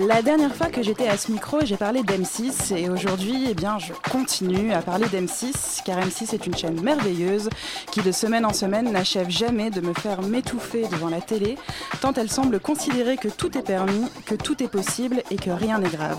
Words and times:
La 0.00 0.22
dernière 0.22 0.54
fois 0.54 0.68
que 0.68 0.80
j'étais 0.80 1.08
à 1.08 1.16
ce 1.16 1.32
micro, 1.32 1.58
j'ai 1.64 1.76
parlé 1.76 2.02
d'M6 2.02 2.72
et 2.76 2.88
aujourd'hui, 2.88 3.46
eh 3.50 3.54
bien, 3.54 3.80
je 3.80 3.92
continue 4.12 4.72
à 4.72 4.80
parler 4.80 5.06
d'M6 5.06 5.82
car 5.84 5.98
M6 5.98 6.36
est 6.36 6.46
une 6.46 6.56
chaîne 6.56 6.80
merveilleuse 6.80 7.50
qui 7.90 8.00
de 8.02 8.12
semaine 8.12 8.46
en 8.46 8.52
semaine 8.52 8.92
n'achève 8.92 9.28
jamais 9.28 9.70
de 9.70 9.80
me 9.80 9.92
faire 9.92 10.22
m'étouffer 10.22 10.86
devant 10.86 11.08
la 11.08 11.20
télé 11.20 11.58
tant 12.00 12.12
elle 12.12 12.30
semble 12.30 12.60
considérer 12.60 13.16
que 13.16 13.26
tout 13.26 13.58
est 13.58 13.62
permis, 13.62 14.08
que 14.24 14.36
tout 14.36 14.62
est 14.62 14.68
possible 14.68 15.20
et 15.32 15.36
que 15.36 15.50
rien 15.50 15.80
n'est 15.80 15.88
grave. 15.88 16.18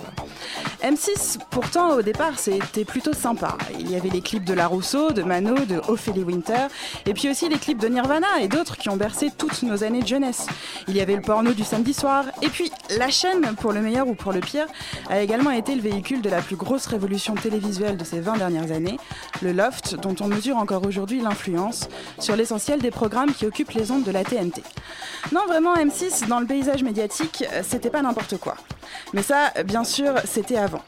M6, 0.84 1.38
pourtant, 1.50 1.96
au 1.96 2.02
départ, 2.02 2.40
c'était 2.40 2.86
plutôt 2.86 3.14
sympa. 3.14 3.58
Il 3.80 3.92
y 3.92 3.96
avait 3.96 4.10
les 4.10 4.22
clips 4.22 4.46
de 4.46 4.54
La 4.54 4.68
Rousseau, 4.68 5.12
de 5.12 5.24
Mano, 5.24 5.56
de 5.66 5.82
Ophélie 5.90 6.24
Winter, 6.24 6.68
et 7.06 7.14
puis 7.14 7.30
aussi 7.30 7.50
les 7.50 7.58
clips 7.58 7.80
de 7.80 7.88
Nirvana 7.88 8.40
et 8.42 8.48
d'autres 8.48 8.78
qui 8.78 8.90
ont 8.90 8.96
bercé 8.96 9.30
toutes 9.38 9.62
nos 9.64 9.84
années 9.84 10.02
de 10.02 10.08
jeunesse. 10.08 10.48
Il 10.88 10.96
y 10.96 11.02
avait 11.02 11.16
le 11.16 11.22
porno 11.22 11.52
du 11.52 11.64
samedi 11.64 11.94
soir, 11.94 12.26
et 12.42 12.48
puis 12.48 12.72
la 12.98 13.10
chaîne, 13.10 13.56
pour 13.58 13.69
le 13.72 13.82
meilleur 13.82 14.08
ou 14.08 14.14
pour 14.14 14.32
le 14.32 14.40
pire, 14.40 14.68
a 15.10 15.22
également 15.22 15.52
été 15.52 15.76
le 15.76 15.82
véhicule 15.82 16.22
de 16.22 16.30
la 16.30 16.42
plus 16.42 16.56
grosse 16.56 16.86
révolution 16.88 17.36
télévisuelle 17.36 17.98
de 17.98 18.04
ces 18.04 18.20
20 18.20 18.38
dernières 18.38 18.72
années, 18.72 19.00
le 19.42 19.52
Loft, 19.52 19.96
dont 19.96 20.16
on 20.20 20.28
mesure 20.28 20.58
encore 20.58 20.86
aujourd'hui 20.86 21.22
l'influence 21.22 21.90
sur 22.20 22.36
l'essentiel 22.36 22.80
des 22.80 22.92
programmes 22.92 23.34
qui 23.34 23.46
occupent 23.46 23.72
les 23.72 23.92
ondes 23.92 24.04
de 24.04 24.12
la 24.12 24.24
TNT. 24.24 24.64
Non, 25.32 25.46
vraiment, 25.48 25.76
M6, 25.76 26.28
dans 26.28 26.40
le 26.40 26.46
paysage 26.46 26.84
médiatique, 26.84 27.44
c'était 27.64 27.90
pas 27.90 28.02
n'importe 28.02 28.38
quoi. 28.38 28.56
Mais 29.14 29.24
ça, 29.24 29.52
bien 29.66 29.84
sûr, 29.84 30.14
c'était 30.26 30.58
avant. 30.58 30.82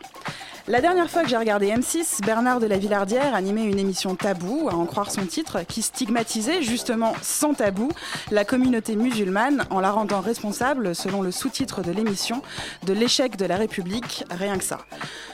La 0.68 0.80
dernière 0.80 1.10
fois 1.10 1.24
que 1.24 1.28
j'ai 1.28 1.38
regardé 1.38 1.72
M6, 1.72 2.24
Bernard 2.24 2.60
de 2.60 2.68
la 2.68 2.78
Villardière 2.78 3.34
animait 3.34 3.66
une 3.66 3.80
émission 3.80 4.16
tabou, 4.16 4.70
à 4.70 4.76
en 4.76 4.86
croire 4.86 5.10
son 5.10 5.26
titre, 5.26 5.64
qui 5.68 5.82
stigmatisait 5.82 6.62
justement 6.62 7.14
sans 7.24 7.56
tabou 7.56 7.90
la 8.30 8.46
communauté 8.46 8.96
musulmane 8.96 9.66
en 9.72 9.80
la 9.80 9.92
rendant 9.92 10.22
responsable, 10.22 10.94
selon 10.94 11.24
le 11.24 11.32
sous-titre 11.32 11.82
de 11.82 11.92
l'émission, 11.92 12.44
de 12.84 12.94
l'échec 12.94 13.38
de 13.38 13.46
la 13.46 13.58
République, 13.58 14.24
rien 14.30 14.60
que 14.60 14.64
ça. 14.64 14.78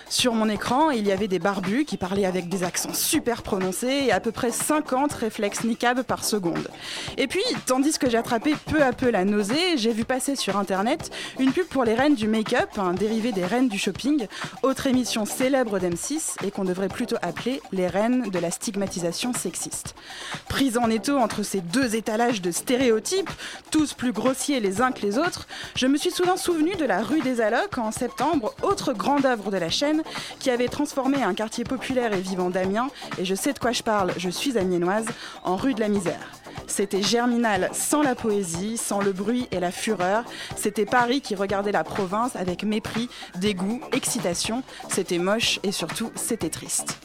Sur 0.10 0.34
mon 0.34 0.48
écran, 0.48 0.90
il 0.92 1.06
y 1.06 1.12
avait 1.12 1.28
des 1.28 1.38
barbus 1.38 1.84
qui 1.84 1.98
parlaient 1.98 2.26
avec 2.26 2.48
des 2.48 2.64
accents 2.64 2.94
super 2.94 3.44
prononcés 3.44 4.06
et 4.06 4.12
à 4.14 4.22
peu 4.22 4.32
près 4.32 4.52
50 4.52 5.12
réflexes 5.12 5.66
niqab 5.66 6.04
par 6.04 6.24
seconde. 6.24 6.70
Et 7.18 7.28
puis, 7.28 7.44
tandis 7.66 7.98
que 7.98 8.10
j'attrapais 8.10 8.54
peu 8.68 8.82
à 8.82 8.94
peu 8.94 9.10
la 9.10 9.26
nausée, 9.26 9.76
j'ai 9.78 9.92
vu 9.92 10.06
passer 10.06 10.38
sur 10.38 10.58
internet 10.58 11.12
une 11.40 11.52
pub 11.52 11.68
pour 11.68 11.84
les 11.84 11.94
reines 11.94 12.16
du 12.16 12.30
make-up, 12.30 12.70
un 12.78 12.94
dérivé 12.94 13.34
des 13.34 13.44
reines 13.44 13.68
du 13.68 13.78
shopping, 13.78 14.28
autre 14.64 14.88
émission 14.88 15.26
célèbre 15.26 15.78
d'M6 15.78 16.46
et 16.46 16.52
qu'on 16.52 16.64
devrait 16.64 16.88
plutôt 16.88 17.18
appeler 17.22 17.62
les 17.74 17.88
reines 17.88 18.30
de 18.30 18.40
la 18.40 18.50
stigmatisation 18.50 19.34
sexiste. 19.34 19.94
Prise 20.48 20.78
en 20.78 20.90
étau 20.90 21.18
entre 21.18 21.44
ces 21.44 21.60
deux 21.60 21.96
étalages 21.96 22.42
de 22.42 22.52
stéréotypes, 22.52 23.30
tous 23.72 23.94
plus 23.94 24.14
grossiers 24.14 24.62
les 24.62 24.82
uns 24.82 24.94
que 24.94 25.02
les 25.02 25.18
autres, 25.18 25.48
je 25.76 25.88
me 25.88 25.98
suis 25.98 26.12
soudain 26.12 26.38
souvenu 26.38 26.76
de 26.76 26.86
la 26.86 27.02
rue 27.02 27.22
des 27.22 27.42
Allocs 27.42 27.78
en 27.78 27.92
septembre, 27.92 28.56
autre 28.62 28.94
grande 28.94 29.26
œuvre 29.26 29.52
de 29.52 29.58
la 29.58 29.70
chaîne, 29.70 29.97
qui 30.40 30.50
avait 30.50 30.68
transformé 30.68 31.24
un 31.24 31.34
quartier 31.34 31.64
populaire 31.64 32.14
et 32.14 32.22
vivant 32.22 32.50
d'Amiens, 32.50 32.90
et 33.18 33.26
je 33.26 33.36
sais 33.36 33.54
de 33.54 33.60
quoi 33.60 33.72
je 33.72 33.84
parle, 33.84 34.14
je 34.18 34.30
suis 34.30 34.58
amiénoise, 34.58 35.06
en 35.44 35.56
rue 35.56 35.74
de 35.74 35.80
la 35.80 35.88
misère. 35.88 36.32
C'était 36.68 37.02
Germinal 37.02 37.70
sans 37.74 38.02
la 38.02 38.14
poésie, 38.14 38.78
sans 38.78 39.00
le 39.00 39.14
bruit 39.14 39.48
et 39.52 39.60
la 39.60 39.72
fureur. 39.72 40.24
C'était 40.56 40.86
Paris 40.86 41.22
qui 41.22 41.36
regardait 41.36 41.72
la 41.72 41.84
province 41.84 42.36
avec 42.36 42.64
mépris, 42.64 43.10
dégoût, 43.36 43.82
excitation. 43.94 44.64
C'était 44.90 45.18
moche 45.18 45.60
et 45.64 45.72
surtout 45.72 46.12
c'était 46.16 46.50
triste. 46.50 46.98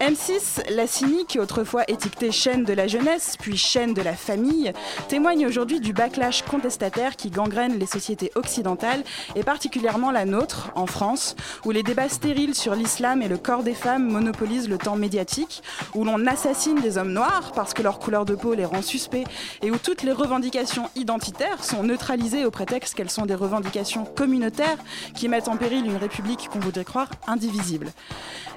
M6, 0.00 0.70
la 0.70 0.86
cynique, 0.86 1.38
autrefois 1.40 1.84
étiquetée 1.88 2.30
chaîne 2.30 2.64
de 2.64 2.74
la 2.74 2.86
jeunesse, 2.86 3.36
puis 3.40 3.56
chaîne 3.56 3.94
de 3.94 4.02
la 4.02 4.12
famille, 4.12 4.72
témoigne 5.08 5.46
aujourd'hui 5.46 5.80
du 5.80 5.94
backlash 5.94 6.42
contestataire 6.42 7.16
qui 7.16 7.30
gangrène 7.30 7.78
les 7.78 7.86
sociétés 7.86 8.30
occidentales, 8.34 9.02
et 9.36 9.42
particulièrement 9.42 10.10
la 10.10 10.26
nôtre, 10.26 10.70
en 10.74 10.86
France, 10.86 11.34
où 11.64 11.70
les 11.70 11.82
débats 11.82 12.10
stériles 12.10 12.54
sur 12.54 12.74
l'islam 12.74 13.22
et 13.22 13.28
le 13.28 13.38
corps 13.38 13.62
des 13.62 13.72
femmes 13.72 14.06
monopolisent 14.06 14.68
le 14.68 14.76
temps 14.76 14.96
médiatique, 14.96 15.62
où 15.94 16.04
l'on 16.04 16.26
assassine 16.26 16.80
des 16.80 16.98
hommes 16.98 17.12
noirs 17.12 17.52
parce 17.54 17.72
que 17.72 17.82
leur 17.82 17.98
couleur 17.98 18.26
de 18.26 18.34
peau 18.34 18.52
les 18.52 18.66
rend 18.66 18.82
suspects, 18.82 19.24
et 19.62 19.70
où 19.70 19.78
toutes 19.78 20.02
les 20.02 20.12
revendications 20.12 20.90
identitaires 20.94 21.64
sont 21.64 21.82
neutralisées 21.82 22.44
au 22.44 22.50
prétexte 22.50 22.94
qu'elles 22.94 23.10
sont 23.10 23.24
des 23.24 23.34
revendications 23.34 24.04
communautaires 24.04 24.78
qui 25.14 25.28
mettent 25.28 25.48
en 25.48 25.56
péril 25.56 25.86
une 25.86 25.96
république 25.96 26.50
qu'on 26.50 26.60
voudrait 26.60 26.84
croire 26.84 27.08
indivisible. 27.26 27.92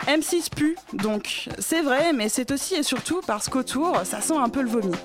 M6 0.08 0.50
pue, 0.50 0.76
donc 0.94 1.29
c'est 1.60 1.82
vrai, 1.82 2.14
mais 2.14 2.30
c'est 2.30 2.52
aussi 2.52 2.76
et 2.76 2.84
surtout 2.84 3.22
parce 3.26 3.50
qu'autour, 3.50 4.02
ça 4.04 4.22
sent 4.22 4.38
un 4.38 4.50
peu 4.50 4.62
le 4.62 4.70
vomi. 4.70 4.96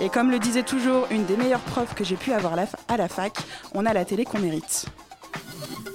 Et 0.00 0.08
comme 0.08 0.30
le 0.30 0.38
disait 0.38 0.62
toujours 0.62 1.06
une 1.10 1.24
des 1.26 1.36
meilleures 1.36 1.60
preuves 1.60 1.94
que 1.94 2.04
j'ai 2.04 2.16
pu 2.16 2.32
avoir 2.32 2.54
à 2.88 2.96
la 2.96 3.08
fac, 3.08 3.36
on 3.74 3.86
a 3.86 3.92
la 3.92 4.04
télé 4.04 4.24
qu'on 4.24 4.38
mérite. 4.38 4.86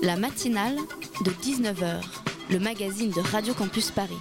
La 0.02 0.16
matinale 0.16 0.76
de 1.24 1.32
19h, 1.32 2.02
le 2.50 2.60
magazine 2.60 3.12
de 3.12 3.22
Radio 3.22 3.54
Campus 3.54 3.92
Paris. 3.92 4.20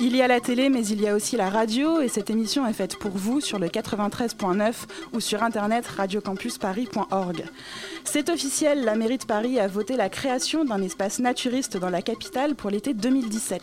Il 0.00 0.16
y 0.16 0.22
a 0.22 0.28
la 0.28 0.40
télé, 0.40 0.68
mais 0.70 0.84
il 0.86 1.00
y 1.00 1.08
a 1.08 1.14
aussi 1.14 1.36
la 1.36 1.48
radio, 1.48 2.00
et 2.00 2.08
cette 2.08 2.28
émission 2.28 2.66
est 2.66 2.72
faite 2.72 2.96
pour 2.98 3.12
vous 3.12 3.40
sur 3.40 3.58
le 3.58 3.68
93.9 3.68 4.72
ou 5.12 5.20
sur 5.20 5.42
internet 5.42 5.86
radiocampusparis.org. 5.86 7.44
C'est 8.04 8.28
officiel, 8.28 8.84
la 8.84 8.96
mairie 8.96 9.18
de 9.18 9.24
Paris 9.24 9.58
a 9.58 9.66
voté 9.68 9.96
la 9.96 10.08
création 10.08 10.64
d'un 10.64 10.82
espace 10.82 11.20
naturiste 11.20 11.76
dans 11.76 11.90
la 11.90 12.02
capitale 12.02 12.54
pour 12.54 12.70
l'été 12.70 12.92
2017. 12.92 13.62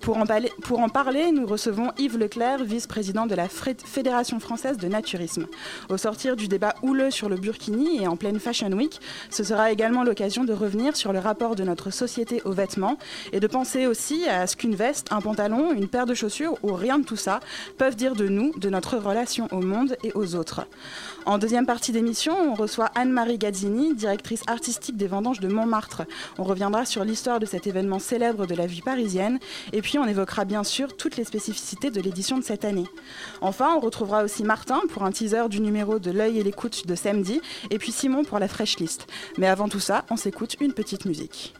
Pour 0.00 0.16
en, 0.16 0.24
parler- 0.26 1.32
nous 1.32 1.46
recevons 1.46 1.90
Yves 1.98 2.18
Leclerc, 2.18 2.64
vice-président 2.64 3.26
de 3.26 3.34
la 3.34 3.48
Fédération 3.48 4.40
française 4.40 4.78
de 4.78 4.86
naturisme. 4.88 5.46
Au 5.90 5.96
sortir 5.96 6.36
du 6.36 6.48
débat 6.48 6.74
houleux 6.82 7.10
sur 7.10 7.28
le 7.28 7.36
Burkini 7.36 8.02
et 8.02 8.06
en 8.08 8.16
pleine 8.16 8.38
Fashion 8.40 8.70
Week, 8.72 9.00
ce 9.28 9.42
sera 9.44 9.70
également 9.72 10.04
l'occasion 10.04 10.44
de 10.44 10.52
revenir 10.52 10.96
sur 10.96 11.12
le 11.12 11.18
rapport 11.18 11.56
de 11.56 11.64
notre 11.64 11.90
société 11.90 12.40
aux 12.44 12.52
vêtements 12.52 12.96
et 13.32 13.40
de 13.40 13.46
penser 13.46 13.86
aussi 13.86 14.26
à 14.28 14.46
ce 14.46 14.56
qu'une 14.56 14.74
veste, 14.76 15.08
un 15.10 15.20
pantalon, 15.20 15.63
une 15.72 15.88
paire 15.88 16.06
de 16.06 16.14
chaussures 16.14 16.56
ou 16.62 16.72
rien 16.74 16.98
de 16.98 17.04
tout 17.04 17.16
ça 17.16 17.40
peuvent 17.78 17.96
dire 17.96 18.14
de 18.14 18.28
nous, 18.28 18.52
de 18.58 18.68
notre 18.70 18.96
relation 18.96 19.48
au 19.52 19.60
monde 19.60 19.96
et 20.02 20.12
aux 20.14 20.34
autres. 20.34 20.66
En 21.26 21.38
deuxième 21.38 21.66
partie 21.66 21.92
d'émission, 21.92 22.34
on 22.50 22.54
reçoit 22.54 22.90
Anne-Marie 22.94 23.38
Gazzini, 23.38 23.94
directrice 23.94 24.42
artistique 24.46 24.96
des 24.96 25.06
Vendanges 25.06 25.40
de 25.40 25.48
Montmartre. 25.48 26.02
On 26.38 26.44
reviendra 26.44 26.84
sur 26.84 27.04
l'histoire 27.04 27.40
de 27.40 27.46
cet 27.46 27.66
événement 27.66 27.98
célèbre 27.98 28.46
de 28.46 28.54
la 28.54 28.66
vie 28.66 28.82
parisienne 28.82 29.38
et 29.72 29.80
puis 29.80 29.98
on 29.98 30.06
évoquera 30.06 30.44
bien 30.44 30.64
sûr 30.64 30.96
toutes 30.96 31.16
les 31.16 31.24
spécificités 31.24 31.90
de 31.90 32.00
l'édition 32.00 32.38
de 32.38 32.44
cette 32.44 32.64
année. 32.64 32.86
Enfin, 33.40 33.74
on 33.76 33.80
retrouvera 33.80 34.24
aussi 34.24 34.44
Martin 34.44 34.80
pour 34.90 35.04
un 35.04 35.12
teaser 35.12 35.48
du 35.48 35.60
numéro 35.60 35.98
de 35.98 36.10
L'œil 36.10 36.38
et 36.38 36.42
l'écoute 36.42 36.86
de 36.86 36.94
samedi 36.94 37.40
et 37.70 37.78
puis 37.78 37.92
Simon 37.92 38.24
pour 38.24 38.38
la 38.38 38.48
fresh 38.48 38.78
list. 38.78 39.06
Mais 39.38 39.46
avant 39.46 39.68
tout 39.68 39.80
ça, 39.80 40.04
on 40.10 40.16
s'écoute 40.16 40.56
une 40.60 40.72
petite 40.72 41.04
musique. 41.04 41.54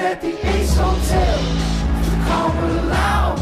Stayed 0.00 0.12
at 0.12 0.20
the 0.22 0.48
Ace 0.48 0.76
Hotel, 0.76 1.38
the 2.04 2.16
car 2.24 2.48
were 2.56 2.82
loud. 2.88 3.38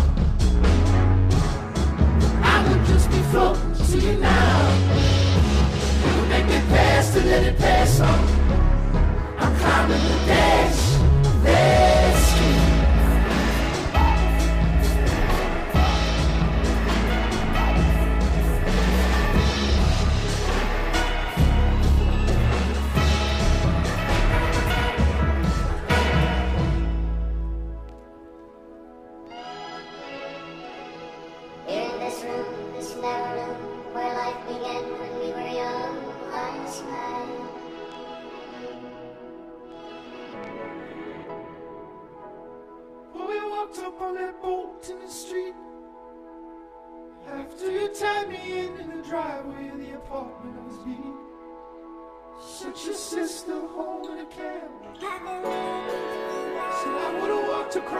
I 2.42 2.68
would 2.68 2.84
just 2.86 3.08
be 3.10 3.18
floating 3.30 3.74
to 3.86 3.98
you 3.98 4.18
now. 4.18 4.68
You 6.04 6.26
make 6.28 6.46
me 6.46 6.60
pass 6.74 7.12
to 7.12 7.20
let 7.20 7.46
it 7.46 7.58
pass 7.58 8.00
on. 8.00 8.20
I'm 9.38 9.56
climbing 9.56 10.17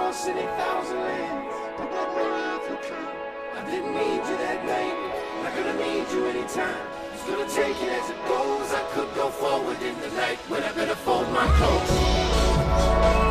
walked 0.09 0.21
across 0.21 0.29
any 0.29 0.47
thousand 0.57 1.01
lands. 1.01 1.55
I 3.57 3.71
didn't 3.71 3.93
need 3.93 4.17
you 4.17 4.37
that 4.39 4.65
night. 4.65 4.97
Not 5.43 5.55
gonna 5.55 5.77
need 5.77 6.11
you 6.13 6.27
anytime. 6.27 6.87
Just 7.13 7.27
gonna 7.27 7.49
take 7.49 7.83
it 7.83 7.89
as 7.91 8.11
it 8.11 8.17
goes. 8.27 8.73
I 8.73 8.83
could 8.95 9.15
go 9.15 9.29
forward 9.29 9.81
in 9.83 10.01
the 10.01 10.09
night 10.17 10.39
when 10.49 10.63
I 10.63 10.73
better 10.73 10.95
fold 10.95 11.31
my 11.33 11.47
clothes. 11.59 13.28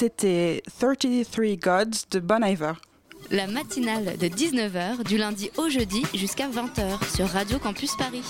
C'était 0.00 0.62
33 0.78 1.56
Gods 1.56 2.06
de 2.10 2.20
Bon 2.20 2.42
Iver. 2.42 2.72
La 3.30 3.46
matinale 3.46 4.16
de 4.16 4.28
19h 4.28 5.04
du 5.04 5.18
lundi 5.18 5.50
au 5.58 5.68
jeudi 5.68 6.04
jusqu'à 6.14 6.48
20h 6.48 7.14
sur 7.14 7.26
Radio 7.26 7.58
Campus 7.58 7.96
Paris. 7.96 8.24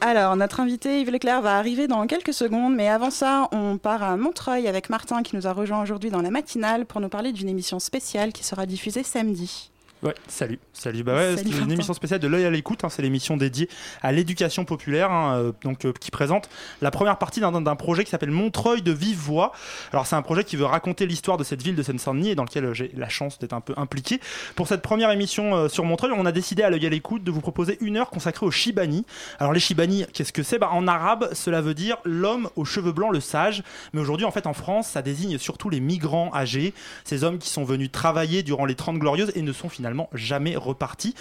Alors, 0.00 0.36
notre 0.36 0.60
invité 0.60 1.02
Yves 1.02 1.10
Leclerc 1.10 1.42
va 1.42 1.58
arriver 1.58 1.86
dans 1.86 2.06
quelques 2.06 2.32
secondes, 2.32 2.74
mais 2.74 2.88
avant 2.88 3.10
ça, 3.10 3.50
on 3.52 3.76
part 3.76 4.02
à 4.02 4.16
Montreuil 4.16 4.68
avec 4.68 4.88
Martin 4.88 5.22
qui 5.22 5.36
nous 5.36 5.46
a 5.46 5.52
rejoint 5.52 5.82
aujourd'hui 5.82 6.08
dans 6.08 6.22
la 6.22 6.30
matinale 6.30 6.86
pour 6.86 7.02
nous 7.02 7.10
parler 7.10 7.32
d'une 7.32 7.50
émission 7.50 7.78
spéciale 7.78 8.32
qui 8.32 8.42
sera 8.42 8.64
diffusée 8.64 9.02
samedi. 9.02 9.70
Ouais, 10.00 10.14
salut. 10.28 10.60
Salut. 10.72 11.02
Bah 11.02 11.14
ouais, 11.16 11.34
c'est 11.36 11.48
une 11.48 11.72
émission 11.72 11.92
spéciale 11.92 12.20
de 12.20 12.28
l'œil 12.28 12.44
à 12.44 12.50
l'écoute. 12.50 12.84
hein, 12.84 12.88
c'est 12.88 13.02
l'émission 13.02 13.36
dédiée 13.36 13.68
à 14.00 14.12
l'éducation 14.12 14.64
populaire, 14.64 15.10
hein, 15.10 15.34
euh, 15.38 15.52
donc 15.64 15.84
euh, 15.86 15.92
qui 15.92 16.12
présente 16.12 16.48
la 16.80 16.92
première 16.92 17.18
partie 17.18 17.40
d'un- 17.40 17.60
d'un 17.60 17.74
projet 17.74 18.04
qui 18.04 18.10
s'appelle 18.10 18.30
Montreuil 18.30 18.80
de 18.80 18.92
vive 18.92 19.18
voix. 19.18 19.50
Alors 19.92 20.06
c'est 20.06 20.14
un 20.14 20.22
projet 20.22 20.44
qui 20.44 20.54
veut 20.54 20.66
raconter 20.66 21.04
l'histoire 21.04 21.36
de 21.36 21.42
cette 21.42 21.62
ville 21.62 21.74
de 21.74 21.82
Seine-Saint-Denis 21.82 22.30
et 22.30 22.34
dans 22.36 22.44
lequel 22.44 22.66
euh, 22.66 22.74
j'ai 22.74 22.92
la 22.96 23.08
chance 23.08 23.40
d'être 23.40 23.54
un 23.54 23.60
peu 23.60 23.74
impliqué. 23.76 24.20
Pour 24.54 24.68
cette 24.68 24.82
première 24.82 25.10
émission 25.10 25.56
euh, 25.56 25.68
sur 25.68 25.84
Montreuil, 25.84 26.12
on 26.16 26.26
a 26.26 26.30
décidé 26.32 26.62
à 26.62 26.70
l'œil 26.70 26.86
à 26.86 26.90
l'écoute 26.90 27.24
de 27.24 27.32
vous 27.32 27.40
proposer 27.40 27.76
une 27.80 27.96
heure 27.96 28.10
consacrée 28.10 28.46
aux 28.46 28.52
Shibani. 28.52 29.04
Alors 29.40 29.52
les 29.52 29.58
Shibani, 29.60 30.06
qu'est-ce 30.12 30.32
que 30.32 30.44
c'est? 30.44 30.60
Bah, 30.60 30.70
En 30.70 30.86
arabe, 30.86 31.30
cela 31.32 31.60
veut 31.60 31.74
dire 31.74 31.96
l'homme 32.04 32.50
aux 32.54 32.64
cheveux 32.64 32.92
blancs, 32.92 33.12
le 33.12 33.18
sage. 33.18 33.64
Mais 33.92 34.00
aujourd'hui, 34.00 34.26
en 34.26 34.30
fait, 34.30 34.46
en 34.46 34.54
France, 34.54 34.86
ça 34.86 35.02
désigne 35.02 35.38
surtout 35.38 35.70
les 35.70 35.80
migrants 35.80 36.30
âgés, 36.32 36.72
ces 37.04 37.24
hommes 37.24 37.38
qui 37.38 37.48
sont 37.50 37.64
venus 37.64 37.90
travailler 37.90 38.44
durant 38.44 38.64
les 38.64 38.76
30 38.76 38.98
glorieuses 39.00 39.32
et 39.34 39.42
ne 39.42 39.52
sont 39.52 39.68
finalement 39.68 39.87
jamais 40.12 40.56
repartis. 40.56 41.14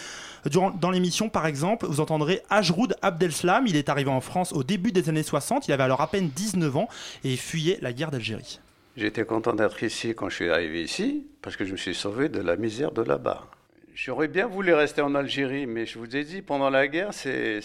Durant, 0.46 0.72
dans 0.72 0.92
l'émission, 0.92 1.30
par 1.30 1.46
exemple, 1.48 1.86
vous 1.88 2.00
entendrez 2.00 2.42
Ajroud 2.50 2.96
Abdelslam. 3.02 3.68
Il 3.68 3.76
est 3.76 3.90
arrivé 3.90 4.10
en 4.10 4.22
France 4.22 4.54
au 4.54 4.64
début 4.64 4.92
des 4.92 5.10
années 5.10 5.24
60. 5.24 5.68
Il 5.68 5.72
avait 5.74 5.84
alors 5.84 6.02
à 6.02 6.08
peine 6.10 6.30
19 6.30 6.76
ans 6.78 6.88
et 7.24 7.36
fuyait 7.38 7.78
la 7.82 7.94
guerre 7.94 8.12
d'Algérie. 8.12 8.60
J'étais 8.96 9.26
content 9.26 9.54
d'être 9.54 9.84
ici 9.84 10.14
quand 10.16 10.30
je 10.30 10.36
suis 10.36 10.50
arrivé 10.50 10.82
ici, 10.84 11.28
parce 11.42 11.56
que 11.56 11.66
je 11.66 11.72
me 11.72 11.78
suis 11.78 11.94
sauvé 11.94 12.30
de 12.30 12.40
la 12.42 12.56
misère 12.56 12.92
de 12.92 13.04
là-bas. 13.04 13.46
J'aurais 13.94 14.28
bien 14.28 14.48
voulu 14.48 14.74
rester 14.74 15.02
en 15.02 15.14
Algérie, 15.16 15.66
mais 15.68 15.86
je 15.86 15.98
vous 16.00 16.16
ai 16.16 16.24
dit, 16.24 16.42
pendant 16.42 16.70
la 16.70 16.88
guerre, 16.88 17.14
c'est 17.14 17.60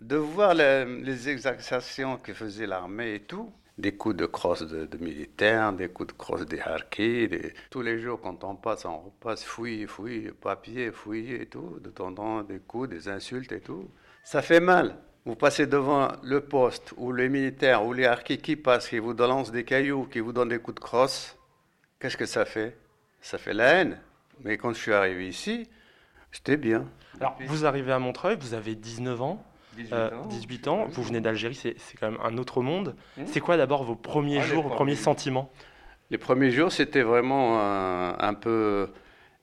de 0.00 0.16
voir 0.16 0.54
la- 0.54 0.84
les 0.84 1.28
exactions 1.30 2.18
que 2.22 2.34
faisait 2.34 2.66
l'armée 2.66 3.14
et 3.14 3.20
tout. 3.20 3.50
Des 3.78 3.92
coups 3.92 4.16
de 4.16 4.26
crosse 4.26 4.62
de, 4.62 4.86
de 4.86 4.98
militaires, 4.98 5.72
des 5.72 5.88
coups 5.88 6.08
de 6.08 6.18
crosse 6.18 6.46
des 6.46 6.60
harkis. 6.60 7.28
Tous 7.70 7.82
les 7.82 7.98
jours, 7.98 8.20
quand 8.20 8.42
on 8.44 8.56
passe, 8.56 8.84
on 8.86 8.98
repasse 8.98 9.44
fouille, 9.44 9.86
fouille, 9.86 10.32
papier, 10.40 10.90
fouiller 10.90 11.42
et 11.42 11.46
tout. 11.46 11.78
De 11.80 11.90
temps 11.90 12.08
en 12.08 12.14
temps, 12.14 12.42
des 12.42 12.58
coups, 12.58 12.88
des 12.88 13.08
insultes 13.08 13.52
et 13.52 13.60
tout. 13.60 13.90
Ça 14.24 14.40
fait 14.40 14.60
mal. 14.60 14.96
Vous 15.26 15.34
passez 15.34 15.66
devant 15.66 16.12
le 16.22 16.40
poste 16.40 16.94
où 16.96 17.12
les 17.12 17.28
militaires 17.28 17.84
ou 17.84 17.92
les 17.92 18.06
harkis 18.06 18.38
qui 18.38 18.54
passent, 18.54 18.88
qui 18.88 19.00
vous 19.00 19.12
lancent 19.12 19.50
des 19.50 19.64
cailloux, 19.64 20.04
qui 20.04 20.20
vous 20.20 20.32
donnent 20.32 20.50
des 20.50 20.60
coups 20.60 20.76
de 20.76 20.80
crosse. 20.80 21.36
Qu'est-ce 21.98 22.16
que 22.16 22.26
ça 22.26 22.44
fait? 22.44 22.76
Ça 23.20 23.36
fait 23.36 23.52
la 23.52 23.74
haine. 23.74 24.00
Mais 24.44 24.56
quand 24.56 24.72
je 24.72 24.78
suis 24.78 24.92
arrivé 24.92 25.28
ici, 25.28 25.68
j'étais 26.30 26.56
bien. 26.56 26.86
Alors, 27.20 27.36
vous 27.46 27.66
arrivez 27.66 27.92
à 27.92 27.98
Montreuil, 27.98 28.36
vous 28.40 28.54
avez 28.54 28.74
19 28.76 29.20
ans. 29.20 29.44
18 29.76 29.92
euh, 29.92 30.10
ans. 30.10 30.26
18 30.26 30.68
ans, 30.68 30.86
vous 30.88 31.02
venez 31.02 31.20
d'Algérie, 31.20 31.54
c'est 31.54 31.74
c'est 31.78 31.96
quand 31.96 32.10
même 32.10 32.20
un 32.22 32.38
autre 32.38 32.62
monde. 32.62 32.94
Mmh. 33.16 33.22
C'est 33.26 33.40
quoi 33.40 33.56
d'abord 33.56 33.84
vos 33.84 33.94
premiers 33.94 34.38
Ah, 34.38 34.42
jours, 34.42 34.62
vos 34.62 34.70
premiers 34.70 34.96
sentiments? 34.96 35.50
Les 36.10 36.18
premiers 36.18 36.50
jours, 36.50 36.72
c'était 36.72 37.02
vraiment 37.02 37.60
un, 37.60 38.18
un 38.18 38.34
peu 38.34 38.88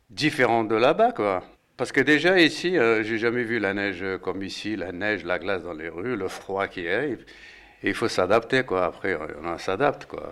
différent 0.09 0.63
de 0.63 0.75
là-bas, 0.75 1.11
quoi. 1.11 1.43
Parce 1.75 1.91
que 1.91 2.01
déjà 2.01 2.39
ici, 2.39 2.77
euh, 2.77 3.03
j'ai 3.03 3.17
jamais 3.17 3.43
vu 3.43 3.59
la 3.59 3.73
neige 3.73 4.05
comme 4.21 4.43
ici, 4.43 4.75
la 4.75 4.91
neige, 4.91 5.25
la 5.25 5.39
glace 5.39 5.63
dans 5.63 5.73
les 5.73 5.89
rues, 5.89 6.15
le 6.15 6.27
froid 6.27 6.67
qui 6.67 6.87
arrive. 6.87 7.25
Et 7.81 7.89
il 7.89 7.95
faut 7.95 8.07
s'adapter, 8.07 8.63
quoi. 8.63 8.85
Après, 8.85 9.17
on 9.43 9.57
s'adapte, 9.57 10.05
quoi. 10.05 10.31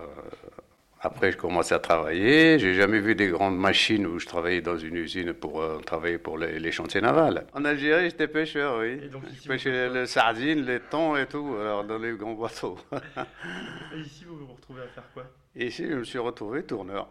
Après, 1.04 1.32
je 1.32 1.36
commençais 1.36 1.74
à 1.74 1.80
travailler. 1.80 2.60
J'ai 2.60 2.74
jamais 2.74 3.00
vu 3.00 3.16
des 3.16 3.26
grandes 3.26 3.58
machines 3.58 4.06
où 4.06 4.20
je 4.20 4.26
travaillais 4.26 4.60
dans 4.60 4.78
une 4.78 4.94
usine 4.94 5.32
pour 5.32 5.60
euh, 5.60 5.78
travailler 5.78 6.16
pour 6.18 6.38
les, 6.38 6.60
les 6.60 6.70
chantiers 6.70 7.00
navals. 7.00 7.44
En 7.52 7.64
Algérie, 7.64 8.08
j'étais 8.08 8.28
pêcheur, 8.28 8.78
oui. 8.78 9.00
Et 9.02 9.08
donc 9.08 9.24
ici, 9.24 9.38
je 9.38 9.42
vous 9.42 9.48
pêchais 9.48 9.88
quoi 9.88 9.98
les 10.00 10.06
sardines, 10.06 10.64
les 10.64 10.78
thons 10.78 11.16
et 11.16 11.26
tout, 11.26 11.56
alors 11.60 11.82
dans 11.82 11.98
les 11.98 12.12
grands 12.12 12.34
bateaux. 12.34 12.78
Et 12.92 13.98
ici, 13.98 14.24
vous 14.24 14.36
vous 14.36 14.52
retrouvez 14.52 14.82
à 14.82 14.86
faire 14.86 15.04
quoi? 15.12 15.24
Ici, 15.56 15.86
je 15.88 15.96
me 15.96 16.04
suis 16.04 16.20
retrouvé 16.20 16.62
tourneur. 16.62 17.08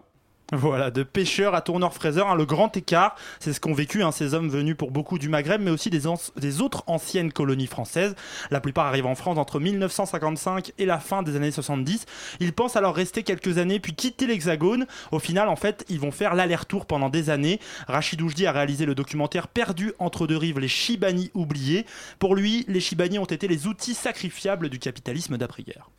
Voilà, 0.54 0.92
de 0.92 1.04
pêcheurs 1.04 1.56
à 1.56 1.62
tourneurs-fraiseurs, 1.62 2.30
hein, 2.30 2.36
le 2.36 2.46
grand 2.46 2.76
écart, 2.76 3.16
c'est 3.40 3.54
ce 3.54 3.62
qu'ont 3.62 3.74
vécu 3.74 4.04
hein, 4.04 4.12
ces 4.12 4.34
hommes 4.34 4.50
venus 4.50 4.76
pour 4.76 4.92
beaucoup 4.92 5.18
du 5.18 5.30
Maghreb, 5.30 5.62
mais 5.62 5.72
aussi 5.72 5.90
des 5.90 6.62
autres 6.62 6.84
anciennes 6.88 7.32
colonies 7.32 7.68
françaises. 7.68 8.16
La 8.50 8.60
plupart 8.60 8.86
arrivent 8.86 9.06
en 9.06 9.16
France 9.16 9.38
entre 9.38 9.62
1955 9.62 10.74
et 10.78 10.86
la 10.86 11.00
fin 11.00 11.24
des 11.24 11.38
années 11.38 11.52
70. 11.52 12.06
Ils 12.42 12.52
pensent 12.52 12.76
alors 12.76 12.94
rester 12.94 13.24
quelques 13.24 13.60
années 13.60 13.80
puis 13.80 13.94
quitter 13.94 14.28
l'Hexagone. 14.28 14.88
Au 15.14 15.20
final, 15.20 15.48
en 15.48 15.56
fait, 15.56 15.86
ils 15.88 16.02
vont 16.02 16.12
faire 16.12 16.36
l'aller-retour 16.36 16.86
pendant 16.86 17.10
des 17.10 17.30
années. 17.30 17.62
Rachid 17.88 18.22
Oujdi 18.22 18.46
a 18.46 18.52
réalisé 18.52 18.86
le 18.86 18.94
documentaire 18.94 19.48
Perdu 19.48 19.94
entre 20.00 20.28
deux 20.28 20.38
rives, 20.38 20.60
les 20.60 20.68
Chibani 20.68 21.32
oubliés. 21.34 21.86
Pour 22.20 22.36
lui, 22.36 22.66
les 22.68 22.82
Chibani 22.82 23.20
ont 23.20 23.26
été 23.26 23.48
les 23.48 23.68
outils 23.68 23.94
sacrifiables 23.94 24.68
du 24.68 24.80
capitalisme 24.80 25.38
d'après-guerre. 25.38 25.90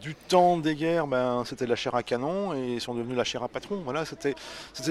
Du 0.00 0.14
temps 0.14 0.56
des 0.56 0.74
guerres, 0.74 1.06
ben, 1.06 1.42
c'était 1.44 1.66
la 1.66 1.76
chair 1.76 1.94
à 1.94 2.02
canon 2.02 2.54
et 2.54 2.74
ils 2.74 2.80
sont 2.80 2.94
devenus 2.94 3.16
la 3.16 3.24
chair 3.24 3.42
à 3.42 3.48
patron. 3.48 3.80
Voilà, 3.84 4.04
c'était 4.04 4.34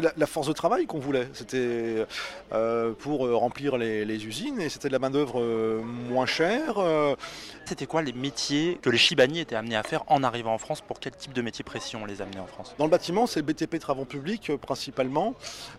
la, 0.01 0.11
la 0.15 0.25
force 0.25 0.47
de 0.47 0.53
travail 0.53 0.85
qu'on 0.85 0.99
voulait. 0.99 1.27
C'était 1.33 2.05
euh, 2.53 2.91
pour 2.99 3.25
euh, 3.25 3.35
remplir 3.35 3.77
les, 3.77 4.05
les 4.05 4.25
usines 4.25 4.59
et 4.59 4.69
c'était 4.69 4.87
de 4.87 4.93
la 4.93 4.99
main 4.99 5.09
d'œuvre 5.09 5.39
euh, 5.39 5.81
moins 5.81 6.25
chère. 6.25 6.77
euh. 6.77 7.15
C'était 7.65 7.85
quoi 7.87 8.01
les 8.01 8.13
métiers 8.13 8.77
que 8.81 8.89
les 8.89 8.97
Chibani 8.97 9.39
étaient 9.39 9.55
amenés 9.55 9.75
à 9.75 9.83
faire 9.83 10.03
en 10.07 10.23
arrivant 10.23 10.53
en 10.53 10.57
France? 10.57 10.81
Pour 10.81 10.99
quel 10.99 11.13
type 11.15 11.33
de 11.33 11.41
métier 11.41 11.63
précis 11.63 11.95
on 11.95 12.05
les 12.05 12.21
amenait 12.21 12.39
en 12.39 12.45
France? 12.47 12.75
Dans 12.77 12.85
le 12.85 12.91
bâtiment, 12.91 13.25
c'est 13.25 13.41
BTP 13.41 13.79
travaux 13.79 14.05
publics 14.05 14.51
principalement. 14.57 15.33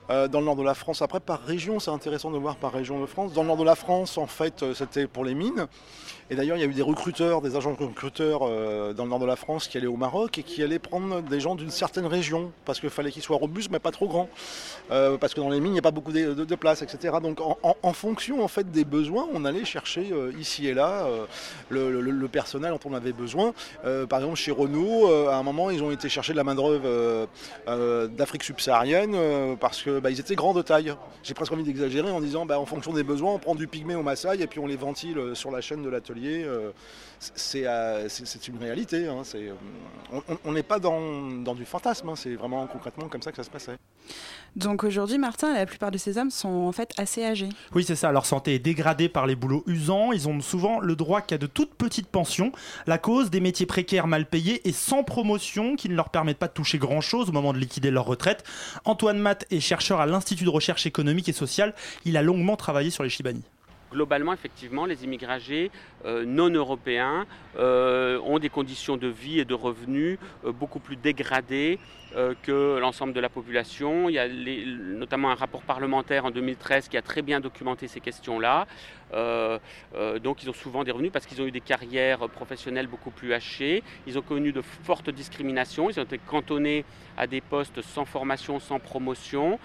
Dans 0.08 0.40
le 0.40 0.44
nord 0.44 0.56
de 0.56 0.64
la 0.64 0.74
France, 0.74 1.02
après 1.02 1.20
par 1.20 1.40
région, 1.42 1.78
c'est 1.78 1.92
intéressant 1.92 2.32
de 2.32 2.38
voir 2.38 2.56
par 2.56 2.72
région 2.72 3.00
de 3.00 3.06
France. 3.06 3.32
Dans 3.34 3.42
le 3.42 3.48
nord 3.48 3.56
de 3.56 3.64
la 3.64 3.76
France, 3.76 4.18
en 4.18 4.26
fait, 4.26 4.64
c'était 4.74 5.06
pour 5.06 5.24
les 5.24 5.34
mines. 5.34 5.66
Et 6.28 6.34
d'ailleurs, 6.34 6.56
il 6.56 6.60
y 6.60 6.64
a 6.64 6.66
eu 6.66 6.74
des 6.74 6.82
recruteurs, 6.82 7.40
des 7.40 7.54
agents 7.54 7.76
recruteurs 7.78 8.40
euh, 8.42 8.92
dans 8.92 9.04
le 9.04 9.10
nord 9.10 9.20
de 9.20 9.26
la 9.26 9.36
France 9.36 9.68
qui 9.68 9.78
allaient 9.78 9.86
au 9.86 9.96
Maroc 9.96 10.38
et 10.38 10.42
qui 10.42 10.60
allaient 10.60 10.80
prendre 10.80 11.22
des 11.22 11.38
gens 11.38 11.54
d'une 11.54 11.70
certaine 11.70 12.06
région 12.06 12.50
parce 12.64 12.80
qu'il 12.80 12.90
fallait 12.90 13.12
qu'ils 13.12 13.22
soient 13.22 13.36
robustes 13.36 13.70
mais 13.70 13.78
pas 13.78 13.92
trop 13.92 14.08
grands. 14.08 14.28
Euh, 14.90 15.18
parce 15.18 15.34
que 15.34 15.40
dans 15.40 15.50
les 15.50 15.60
mines, 15.60 15.70
il 15.70 15.74
n'y 15.74 15.78
a 15.78 15.82
pas 15.82 15.92
beaucoup 15.92 16.10
de, 16.10 16.34
de- 16.34 16.44
de 16.44 16.54
place, 16.56 16.82
etc. 16.82 17.14
Donc 17.22 17.38
en, 17.40 17.92
fonction 17.92 18.42
en 18.42 18.48
fait 18.48 18.72
des 18.72 18.84
besoins, 18.84 19.28
on 19.32 19.44
allait 19.44 19.64
chercher 19.64 20.08
euh, 20.12 20.32
ici 20.38 20.66
et 20.66 20.74
là 20.74 21.06
le, 21.70 22.26
personnel 22.26 22.72
dont 22.72 22.90
on 22.90 22.94
avait 22.94 23.12
besoin. 23.12 23.54
Par 24.08 24.18
exemple, 24.18 24.34
chez 24.36 24.50
Renault, 24.50 25.06
à 25.28 25.36
un 25.36 25.42
moment, 25.44 25.70
ils 25.70 25.82
ont 25.82 25.92
été 25.92 26.08
chercher 26.08 26.32
de 26.32 26.36
la 26.38 26.44
main-d'œuvre 26.44 27.28
d'Afrique 28.08 28.42
subsaharienne 28.42 29.56
parce 29.60 29.82
que 29.82 30.00
bah, 30.00 30.10
étaient 30.10 30.34
grands 30.34 30.54
de 30.54 30.62
taille. 30.62 30.92
J'ai 31.22 31.34
presque 31.34 31.52
envie 31.52 31.62
d'exagérer 31.62 32.10
en 32.10 32.20
disant 32.20 32.46
bah, 32.46 32.58
en 32.58 32.66
fonction 32.66 32.92
des 32.92 33.04
besoins, 33.04 33.32
on 33.32 33.38
prend 33.38 33.54
du 33.54 33.68
pygmée 33.68 33.94
au 33.94 34.02
Maasai 34.02 34.40
et 34.40 34.46
puis 34.48 34.58
on 34.58 34.66
les 34.66 34.76
ventile 34.76 35.18
sur 35.34 35.50
la 35.52 35.60
chaîne 35.60 35.82
de 35.82 35.88
l'atelier. 35.88 36.15
Euh, 36.24 36.70
c'est 37.18 37.66
euh, 37.66 38.08
c'est- 38.08 38.48
une 38.48 38.58
réalité. 38.58 39.06
hein, 39.08 39.22
euh, 39.34 39.52
on- 40.44 40.52
n'est 40.52 40.62
pas 40.62 40.78
dans, 40.78 41.00
dans 41.42 41.54
du 41.54 41.64
fantasme, 41.64 42.08
hein, 42.10 42.14
c'est 42.16 42.34
vraiment 42.34 42.66
concrètement 42.66 43.08
comme 43.08 43.22
ça 43.22 43.30
que 43.30 43.36
ça 43.36 43.42
se 43.42 43.50
passait. 43.50 43.76
Donc 44.54 44.84
aujourd'hui, 44.84 45.18
Martin, 45.18 45.52
la 45.52 45.66
plupart 45.66 45.90
de 45.90 45.98
ces 45.98 46.16
hommes 46.16 46.30
sont 46.30 46.48
en 46.48 46.72
fait 46.72 46.92
assez 46.96 47.24
âgés. 47.24 47.48
Oui, 47.74 47.84
c'est 47.84 47.96
ça. 47.96 48.12
Leur 48.12 48.24
santé 48.24 48.54
est 48.54 48.58
dégradée 48.58 49.08
par 49.08 49.26
les 49.26 49.34
boulots 49.36 49.64
usants. 49.66 50.12
Ils 50.12 50.28
ont 50.28 50.40
souvent 50.40 50.80
le 50.80 50.94
droit 50.96 51.20
qu'à 51.20 51.36
de 51.38 51.46
toutes 51.46 51.74
petites 51.74 52.06
pensions. 52.06 52.52
La 52.86 52.96
cause 52.98 53.30
des 53.30 53.40
métiers 53.40 53.66
précaires 53.66 54.06
mal 54.06 54.24
payés 54.26 54.66
et 54.66 54.72
sans 54.72 55.02
promotion 55.02 55.76
qui 55.76 55.88
ne 55.88 55.94
leur 55.94 56.08
permettent 56.10 56.38
pas 56.38 56.48
de 56.48 56.52
toucher 56.54 56.78
grand-chose 56.78 57.28
au 57.28 57.32
moment 57.32 57.52
de 57.52 57.58
liquider 57.58 57.90
leur 57.90 58.06
retraite. 58.06 58.44
Antoine 58.84 59.18
Matt 59.18 59.44
est 59.50 59.60
chercheur 59.60 60.00
à 60.00 60.06
l'Institut 60.06 60.44
de 60.44 60.50
recherche 60.50 60.86
économique 60.86 61.28
et 61.28 61.32
sociale. 61.34 61.74
Il 62.04 62.16
a 62.16 62.22
longuement 62.22 62.56
travaillé 62.56 62.90
sur 62.90 63.02
les 63.02 63.10
Chibani. 63.10 63.42
Globalement, 63.92 64.32
effectivement, 64.32 64.84
les 64.84 65.04
immigrés 65.04 65.26
euh, 66.04 66.24
non 66.24 66.50
européens 66.50 67.26
euh, 67.58 68.20
ont 68.24 68.38
des 68.38 68.48
conditions 68.48 68.96
de 68.96 69.08
vie 69.08 69.40
et 69.40 69.44
de 69.44 69.54
revenus 69.54 70.18
euh, 70.44 70.52
beaucoup 70.52 70.80
plus 70.80 70.96
dégradées 70.96 71.78
que 72.42 72.78
l'ensemble 72.78 73.12
de 73.12 73.20
la 73.20 73.28
population. 73.28 74.08
Il 74.08 74.14
y 74.14 74.18
a 74.18 74.26
notamment 74.26 75.30
un 75.30 75.34
rapport 75.34 75.60
parlementaire 75.60 76.24
en 76.24 76.30
2013 76.30 76.88
qui 76.88 76.96
a 76.96 77.02
très 77.02 77.20
bien 77.20 77.40
documenté 77.40 77.88
ces 77.88 78.00
questions-là. 78.00 78.66
Euh, 79.14 79.58
euh, 79.94 80.18
donc 80.18 80.42
ils 80.42 80.50
ont 80.50 80.54
souvent 80.54 80.84
des 80.84 80.90
revenus 80.90 81.12
parce 81.12 81.26
qu'ils 81.26 81.40
ont 81.40 81.46
eu 81.46 81.52
des 81.52 81.60
carrières 81.60 82.28
professionnelles 82.28 82.86
beaucoup 82.86 83.10
plus 83.10 83.32
hachées. 83.32 83.82
Ils 84.06 84.18
ont 84.18 84.22
connu 84.22 84.52
de 84.52 84.62
fortes 84.62 85.10
discriminations. 85.10 85.90
Ils 85.90 86.00
ont 86.00 86.04
été 86.04 86.18
cantonnés 86.18 86.84
à 87.16 87.26
des 87.26 87.40
postes 87.40 87.82
sans 87.82 88.04
formation, 88.04 88.60
sans 88.60 88.78
promotion. 88.78 89.58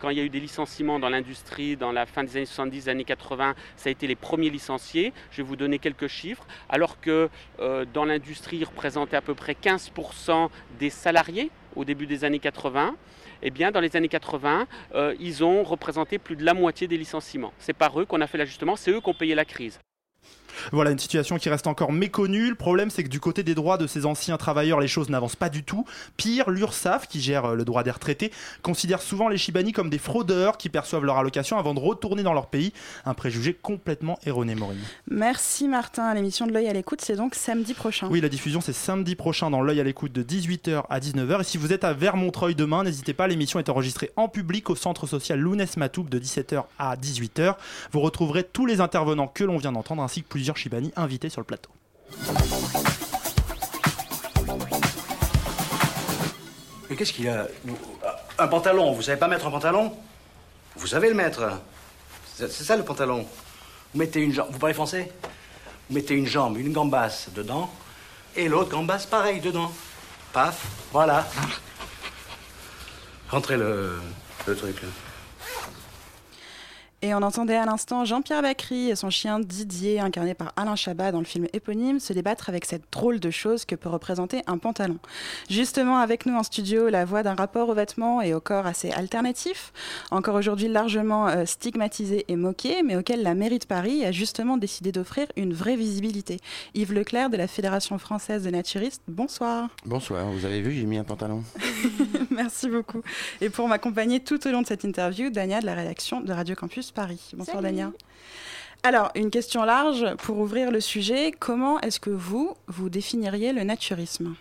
Quand 0.00 0.10
il 0.10 0.18
y 0.18 0.20
a 0.20 0.24
eu 0.24 0.30
des 0.30 0.40
licenciements 0.40 0.98
dans 0.98 1.08
l'industrie 1.08 1.76
dans 1.76 1.92
la 1.92 2.06
fin 2.06 2.24
des 2.24 2.36
années 2.36 2.46
70, 2.46 2.88
années 2.88 3.04
80, 3.04 3.54
ça 3.76 3.88
a 3.88 3.92
été 3.92 4.06
les 4.06 4.16
premiers 4.16 4.50
licenciés. 4.50 5.12
Je 5.30 5.38
vais 5.38 5.48
vous 5.48 5.56
donner 5.56 5.78
quelques 5.78 6.08
chiffres. 6.08 6.46
Alors 6.68 7.00
que 7.00 7.28
euh, 7.60 7.84
dans 7.92 8.04
l'industrie, 8.04 8.58
ils 8.58 8.64
représentaient 8.64 9.16
à 9.16 9.22
peu 9.22 9.34
près 9.34 9.52
15% 9.52 10.48
des 10.78 10.90
salariés 10.90 11.50
au 11.74 11.84
début 11.84 12.06
des 12.06 12.24
années 12.24 12.38
80. 12.38 12.96
Eh 13.42 13.50
dans 13.50 13.80
les 13.80 13.96
années 13.96 14.08
80, 14.08 14.66
euh, 14.94 15.14
ils 15.20 15.44
ont 15.44 15.62
représenté 15.62 16.18
plus 16.18 16.36
de 16.36 16.44
la 16.44 16.54
moitié 16.54 16.88
des 16.88 16.96
licenciements. 16.96 17.52
C'est 17.58 17.72
par 17.72 18.00
eux 18.00 18.04
qu'on 18.04 18.20
a 18.20 18.26
fait 18.26 18.38
l'ajustement, 18.38 18.76
c'est 18.76 18.90
eux 18.90 19.00
qui 19.00 19.08
ont 19.08 19.14
payé 19.14 19.34
la 19.34 19.44
crise. 19.44 19.78
Voilà 20.72 20.90
une 20.90 20.98
situation 20.98 21.38
qui 21.38 21.48
reste 21.48 21.66
encore 21.66 21.92
méconnue. 21.92 22.50
Le 22.50 22.54
problème, 22.54 22.90
c'est 22.90 23.04
que 23.04 23.08
du 23.08 23.20
côté 23.20 23.42
des 23.42 23.54
droits 23.54 23.78
de 23.78 23.86
ces 23.86 24.06
anciens 24.06 24.36
travailleurs, 24.36 24.80
les 24.80 24.88
choses 24.88 25.08
n'avancent 25.08 25.36
pas 25.36 25.48
du 25.48 25.62
tout. 25.62 25.84
Pire, 26.16 26.50
l'URSSAF, 26.50 27.08
qui 27.08 27.20
gère 27.20 27.46
euh, 27.46 27.54
le 27.54 27.64
droit 27.64 27.82
des 27.82 27.90
retraités, 27.90 28.32
considère 28.62 29.02
souvent 29.02 29.28
les 29.28 29.38
Chibani 29.38 29.72
comme 29.72 29.90
des 29.90 29.98
fraudeurs 29.98 30.56
qui 30.56 30.68
perçoivent 30.68 31.04
leur 31.04 31.18
allocation 31.18 31.58
avant 31.58 31.74
de 31.74 31.80
retourner 31.80 32.22
dans 32.22 32.32
leur 32.32 32.46
pays. 32.46 32.72
Un 33.04 33.14
préjugé 33.14 33.54
complètement 33.54 34.18
erroné, 34.24 34.54
Maureen. 34.54 34.78
Merci 35.10 35.68
Martin. 35.68 36.12
L'émission 36.14 36.46
de 36.46 36.52
l'œil 36.52 36.68
à 36.68 36.72
l'écoute, 36.72 37.00
c'est 37.02 37.16
donc 37.16 37.34
samedi 37.34 37.74
prochain. 37.74 38.08
Oui, 38.10 38.20
la 38.20 38.28
diffusion, 38.28 38.60
c'est 38.60 38.72
samedi 38.72 39.14
prochain 39.14 39.50
dans 39.50 39.62
l'œil 39.62 39.80
à 39.80 39.84
l'écoute 39.84 40.12
de 40.12 40.22
18h 40.22 40.84
à 40.88 41.00
19h. 41.00 41.40
Et 41.40 41.44
si 41.44 41.58
vous 41.58 41.72
êtes 41.72 41.84
à 41.84 41.92
Vermontreuil 41.92 42.54
demain, 42.54 42.84
n'hésitez 42.84 43.14
pas, 43.14 43.26
l'émission 43.26 43.58
est 43.58 43.68
enregistrée 43.68 44.12
en 44.16 44.28
public 44.28 44.70
au 44.70 44.76
centre 44.76 45.06
social 45.06 45.40
Lounès 45.40 45.76
Matoub 45.76 46.08
de 46.08 46.18
17h 46.18 46.64
à 46.78 46.96
18h. 46.96 47.56
Vous 47.92 48.00
retrouverez 48.00 48.44
tous 48.44 48.66
les 48.66 48.80
intervenants 48.80 49.26
que 49.26 49.44
l'on 49.44 49.58
vient 49.58 49.72
d'entendre 49.72 50.02
ainsi 50.02 50.22
que 50.22 50.28
plusieurs 50.28 50.45
Chibani 50.54 50.92
invités 50.96 51.28
sur 51.28 51.40
le 51.40 51.46
plateau. 51.46 51.70
Mais 56.88 56.96
qu'est-ce 56.96 57.12
qu'il 57.12 57.28
a 57.28 57.48
Un 58.38 58.46
pantalon, 58.48 58.92
vous 58.92 59.02
savez 59.02 59.18
pas 59.18 59.28
mettre 59.28 59.46
un 59.46 59.50
pantalon? 59.50 59.96
Vous 60.76 60.86
savez 60.86 61.08
le 61.08 61.14
mettre. 61.14 61.42
C'est 62.36 62.48
ça 62.50 62.76
le 62.76 62.84
pantalon. 62.84 63.26
Vous 63.92 63.98
mettez 63.98 64.20
une 64.20 64.32
jambe, 64.32 64.48
vous 64.50 64.58
parlez 64.58 64.74
français? 64.74 65.10
Vous 65.88 65.94
mettez 65.94 66.14
une 66.14 66.26
jambe, 66.26 66.58
une 66.58 66.72
gambasse 66.72 67.28
dedans, 67.34 67.72
et 68.34 68.48
l'autre 68.48 68.70
gambasse 68.70 69.06
pareil 69.06 69.40
dedans. 69.40 69.72
Paf, 70.32 70.66
voilà. 70.92 71.26
Rentrez 73.30 73.56
le, 73.56 73.98
le 74.46 74.56
truc. 74.56 74.76
Et 77.02 77.14
on 77.14 77.18
entendait 77.18 77.56
à 77.56 77.66
l'instant 77.66 78.06
Jean-Pierre 78.06 78.40
Bacry 78.40 78.88
et 78.88 78.96
son 78.96 79.10
chien 79.10 79.38
Didier, 79.38 80.00
incarné 80.00 80.32
par 80.32 80.54
Alain 80.56 80.76
Chabat 80.76 81.12
dans 81.12 81.18
le 81.18 81.26
film 81.26 81.46
éponyme, 81.52 82.00
se 82.00 82.14
débattre 82.14 82.48
avec 82.48 82.64
cette 82.64 82.84
drôle 82.90 83.20
de 83.20 83.30
chose 83.30 83.66
que 83.66 83.74
peut 83.74 83.90
représenter 83.90 84.42
un 84.46 84.56
pantalon. 84.56 84.96
Justement, 85.50 85.98
avec 85.98 86.24
nous 86.24 86.34
en 86.34 86.42
studio, 86.42 86.88
la 86.88 87.04
voix 87.04 87.22
d'un 87.22 87.34
rapport 87.34 87.68
aux 87.68 87.74
vêtements 87.74 88.22
et 88.22 88.32
au 88.32 88.40
corps 88.40 88.64
assez 88.64 88.90
alternatif, 88.92 89.74
encore 90.10 90.36
aujourd'hui 90.36 90.68
largement 90.68 91.28
euh, 91.28 91.44
stigmatisé 91.44 92.24
et 92.28 92.36
moqué, 92.36 92.82
mais 92.82 92.96
auquel 92.96 93.22
la 93.22 93.34
mairie 93.34 93.58
de 93.58 93.66
Paris 93.66 94.02
a 94.06 94.10
justement 94.10 94.56
décidé 94.56 94.90
d'offrir 94.90 95.26
une 95.36 95.52
vraie 95.52 95.76
visibilité. 95.76 96.38
Yves 96.74 96.94
Leclerc 96.94 97.28
de 97.28 97.36
la 97.36 97.46
Fédération 97.46 97.98
française 97.98 98.42
de 98.42 98.50
naturistes, 98.50 99.02
bonsoir. 99.06 99.68
Bonsoir, 99.84 100.24
vous 100.30 100.46
avez 100.46 100.62
vu, 100.62 100.72
j'ai 100.72 100.86
mis 100.86 100.96
un 100.96 101.04
pantalon. 101.04 101.44
Merci 102.30 102.70
beaucoup. 102.70 103.02
Et 103.42 103.50
pour 103.50 103.68
m'accompagner 103.68 104.20
tout 104.20 104.46
au 104.46 104.50
long 104.50 104.62
de 104.62 104.66
cette 104.66 104.84
interview, 104.84 105.28
Dania 105.28 105.60
de 105.60 105.66
la 105.66 105.74
rédaction 105.74 106.22
de 106.22 106.32
Radio 106.32 106.54
Campus 106.54 106.85
Paris. 106.92 107.20
Bonsoir 107.34 107.56
Salut. 107.56 107.68
Dania. 107.68 107.92
Alors, 108.82 109.10
une 109.14 109.30
question 109.30 109.64
large 109.64 110.14
pour 110.16 110.38
ouvrir 110.38 110.70
le 110.70 110.80
sujet. 110.80 111.32
Comment 111.32 111.80
est-ce 111.80 111.98
que 111.98 112.10
vous, 112.10 112.54
vous 112.68 112.88
définiriez 112.88 113.52
le 113.52 113.64
naturisme? 113.64 114.34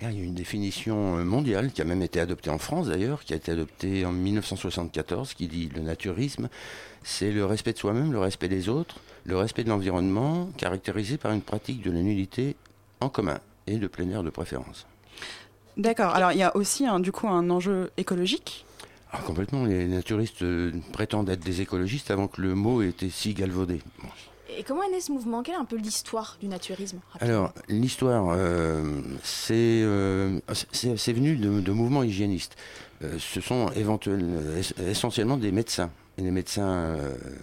Il 0.00 0.12
y 0.12 0.20
a 0.20 0.24
une 0.24 0.34
définition 0.34 1.16
euh, 1.18 1.24
mondiale 1.24 1.72
qui 1.72 1.80
a 1.80 1.84
même 1.84 2.02
été 2.02 2.20
adoptée 2.20 2.50
en 2.50 2.58
France 2.58 2.88
d'ailleurs, 2.88 3.24
qui 3.24 3.32
a 3.32 3.36
été 3.36 3.52
adoptée 3.52 4.04
en 4.04 4.12
1974, 4.12 5.34
qui 5.34 5.46
dit 5.46 5.70
le 5.74 5.82
naturisme, 5.82 6.48
c'est 7.02 7.30
le 7.30 7.44
respect 7.46 7.72
de 7.72 7.78
soi-même, 7.78 8.12
le 8.12 8.18
respect 8.18 8.48
des 8.48 8.68
autres, 8.68 8.96
le 9.24 9.36
respect 9.36 9.64
de 9.64 9.70
l'environnement, 9.70 10.50
caractérisé 10.56 11.16
par 11.16 11.32
une 11.32 11.42
pratique 11.42 11.82
de 11.82 11.90
la 11.90 12.00
nudité 12.00 12.56
en 13.00 13.08
commun 13.08 13.38
et 13.66 13.78
de 13.78 13.86
plein 13.86 14.08
air 14.10 14.22
de 14.22 14.30
préférence. 14.30 14.86
D'accord. 15.76 16.14
Alors, 16.14 16.32
il 16.32 16.38
y 16.38 16.42
a 16.42 16.54
aussi 16.56 16.86
un, 16.86 17.00
du 17.00 17.10
coup 17.10 17.28
un 17.28 17.48
enjeu 17.50 17.90
écologique. 17.96 18.64
Ah, 19.16 19.20
complètement, 19.24 19.64
les 19.64 19.86
naturistes 19.86 20.42
euh, 20.42 20.72
prétendent 20.92 21.28
être 21.28 21.44
des 21.44 21.60
écologistes 21.60 22.10
avant 22.10 22.26
que 22.26 22.42
le 22.42 22.56
mot 22.56 22.82
ait 22.82 22.88
été 22.88 23.10
si 23.10 23.32
galvaudé. 23.32 23.80
Bon. 24.02 24.08
Et 24.58 24.64
comment 24.64 24.82
est 24.82 24.90
né 24.90 25.00
ce 25.00 25.12
mouvement? 25.12 25.42
Quelle 25.44 25.54
est 25.54 25.58
un 25.58 25.64
peu 25.64 25.76
l'histoire 25.76 26.36
du 26.40 26.48
naturisme? 26.48 26.98
Alors, 27.20 27.52
l'histoire, 27.68 28.26
euh, 28.36 29.00
c'est 29.22 29.54
euh, 29.54 30.40
c'est- 30.72 31.12
venu 31.12 31.36
de, 31.36 31.60
de 31.60 31.72
mouvements 31.72 32.02
hygiénistes. 32.02 32.56
Ce 33.18 33.40
sont 33.40 33.70
essentiellement 34.86 35.36
des 35.36 35.52
médecins 35.52 35.90
et 36.16 36.22
des 36.22 36.30
médecins 36.30 36.96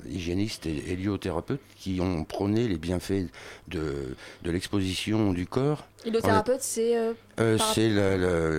hygiénistes 0.09 0.65
et 0.65 0.91
héliothérapeutes 0.91 1.61
qui 1.77 1.99
ont 2.01 2.23
prôné 2.23 2.67
les 2.67 2.77
bienfaits 2.77 3.27
de, 3.67 4.15
de 4.43 4.51
l'exposition 4.51 5.33
du 5.33 5.45
corps. 5.45 5.85
Héliothérapeute, 6.05 6.61
c'est. 6.61 6.95
c'est 7.37 7.89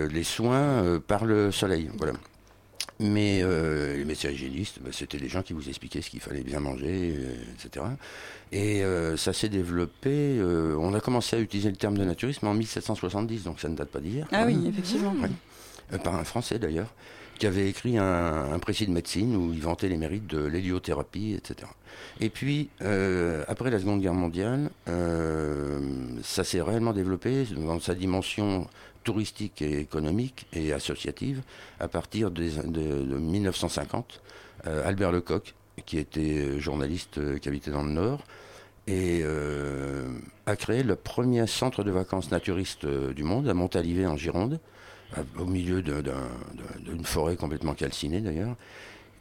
les 0.09 0.25
soins 0.25 1.01
par 1.07 1.25
le 1.25 1.51
soleil. 1.51 1.91
Voilà. 1.97 2.13
Mais 3.03 3.41
euh, 3.43 3.97
les 3.97 4.05
médecins 4.05 4.31
hygiénistes, 4.31 4.79
bah, 4.81 4.91
c'était 4.93 5.19
des 5.19 5.29
gens 5.29 5.43
qui 5.43 5.53
vous 5.53 5.69
expliquaient 5.69 6.01
ce 6.03 6.09
qu'il 6.11 6.21
fallait 6.21 6.43
bien 6.45 6.61
manger, 6.61 7.15
euh, 7.19 7.35
etc. 7.55 7.85
Et 8.53 8.85
euh, 8.85 9.17
ça 9.17 9.33
s'est 9.33 9.49
développé. 9.49 10.11
euh, 10.39 10.77
on 10.79 10.95
a 10.95 11.01
commencé 11.01 11.35
à 11.37 11.41
utiliser 11.41 11.71
le 11.71 11.77
terme 11.77 11.99
de 11.99 12.05
naturisme 12.05 12.47
en 12.47 12.55
1770, 12.55 13.43
donc 13.45 13.59
ça 13.61 13.69
ne 13.69 13.75
date 13.77 13.89
pas 13.91 14.01
d'hier. 14.01 14.29
Ah 14.31 14.45
oui, 14.47 14.55
même. 14.57 14.67
effectivement. 14.69 15.13
Ouais. 15.21 15.31
Euh, 15.93 15.99
par 15.99 16.15
un 16.15 16.25
Français 16.25 16.59
d'ailleurs, 16.59 16.95
qui 17.39 17.47
avait 17.47 17.69
écrit 17.69 17.99
un, 17.99 18.53
un 18.53 18.59
précis 18.61 18.87
de 18.87 18.93
médecine 18.93 19.35
où 19.35 19.53
il 19.53 19.61
vantait 19.61 19.89
les 19.89 19.97
mérites 19.97 20.29
de 20.29 20.45
l'héliothérapie, 20.45 21.35
etc. 21.37 21.69
Et 22.21 22.31
puis, 22.31 22.69
euh, 22.83 23.43
après 23.49 23.71
la 23.71 23.81
Seconde 23.81 24.01
Guerre 24.01 24.15
mondiale, 24.15 24.71
euh, 24.89 25.81
ça 26.23 26.45
s'est 26.45 26.63
réellement 26.63 26.93
développé 26.93 27.45
dans 27.57 27.81
sa 27.81 27.95
dimension 27.95 28.69
touristique 29.03 29.63
et 29.63 29.79
économique 29.79 30.47
et 30.53 30.73
associative 30.73 31.43
à 31.81 31.89
partir 31.89 32.31
de, 32.31 32.43
de 32.67 33.19
1950. 33.19 34.21
Euh, 34.67 34.87
Albert 34.87 35.13
Lecoq, 35.13 35.55
qui 35.87 35.99
était 35.99 36.59
journaliste 36.59 37.19
euh, 37.19 37.39
qui 37.39 37.49
habitait 37.49 37.71
dans 37.71 37.83
le 37.83 37.93
Nord, 37.93 38.25
et 38.87 39.21
euh, 39.23 40.09
a 40.47 40.57
créé 40.57 40.83
le 40.83 40.97
premier 40.97 41.47
centre 41.47 41.85
de 41.85 41.91
vacances 41.91 42.31
naturiste 42.31 42.85
euh, 42.85 43.13
du 43.13 43.23
monde 43.23 43.49
à 43.49 43.55
Montalivet 43.55 44.07
en 44.07 44.17
Gironde, 44.17 44.59
au 45.39 45.45
milieu 45.45 45.83
d'une 45.83 47.05
forêt 47.05 47.37
complètement 47.37 47.75
calcinée 47.75 48.23
d'ailleurs. 48.23 48.57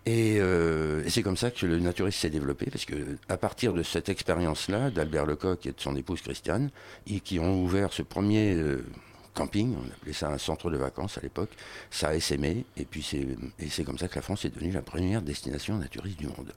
Et, 0.06 0.38
euh, 0.40 1.04
et 1.06 1.10
c'est 1.10 1.22
comme 1.22 1.38
ça 1.38 1.52
que 1.52 1.66
le 1.66 1.80
naturisme 1.80 2.18
s'est 2.18 2.30
développé, 2.32 2.68
parce 2.72 2.86
que 2.86 2.96
à 3.30 3.38
partir 3.38 3.74
de 3.74 3.84
cette 3.84 4.10
expérience-là, 4.10 4.90
d'Albert 4.90 5.28
Lecoq 5.28 5.66
et 5.68 5.72
de 5.72 5.80
son 5.80 5.96
épouse 5.96 6.22
Christiane, 6.22 6.72
ils, 7.06 7.22
qui 7.22 7.40
ont 7.40 7.62
ouvert 7.62 7.94
ce 7.94 8.02
premier 8.02 8.56
euh, 8.56 8.84
camping, 9.34 9.76
on 9.76 9.94
appelait 9.94 10.14
ça 10.14 10.30
un 10.30 10.38
centre 10.38 10.70
de 10.70 10.78
vacances 10.78 11.18
à 11.18 11.22
l'époque, 11.22 11.52
ça 11.90 12.10
a 12.10 12.16
essaimé, 12.16 12.66
et 12.78 12.86
puis 12.86 13.04
c'est 13.04 13.84
comme 13.84 13.98
ça 13.98 14.08
que 14.08 14.16
la 14.16 14.22
France 14.22 14.46
est 14.46 14.50
devenue 14.50 14.72
la 14.72 14.82
première 14.82 15.22
destination 15.22 15.78
naturiste 15.78 16.20
du 16.20 16.28
monde. 16.28 16.54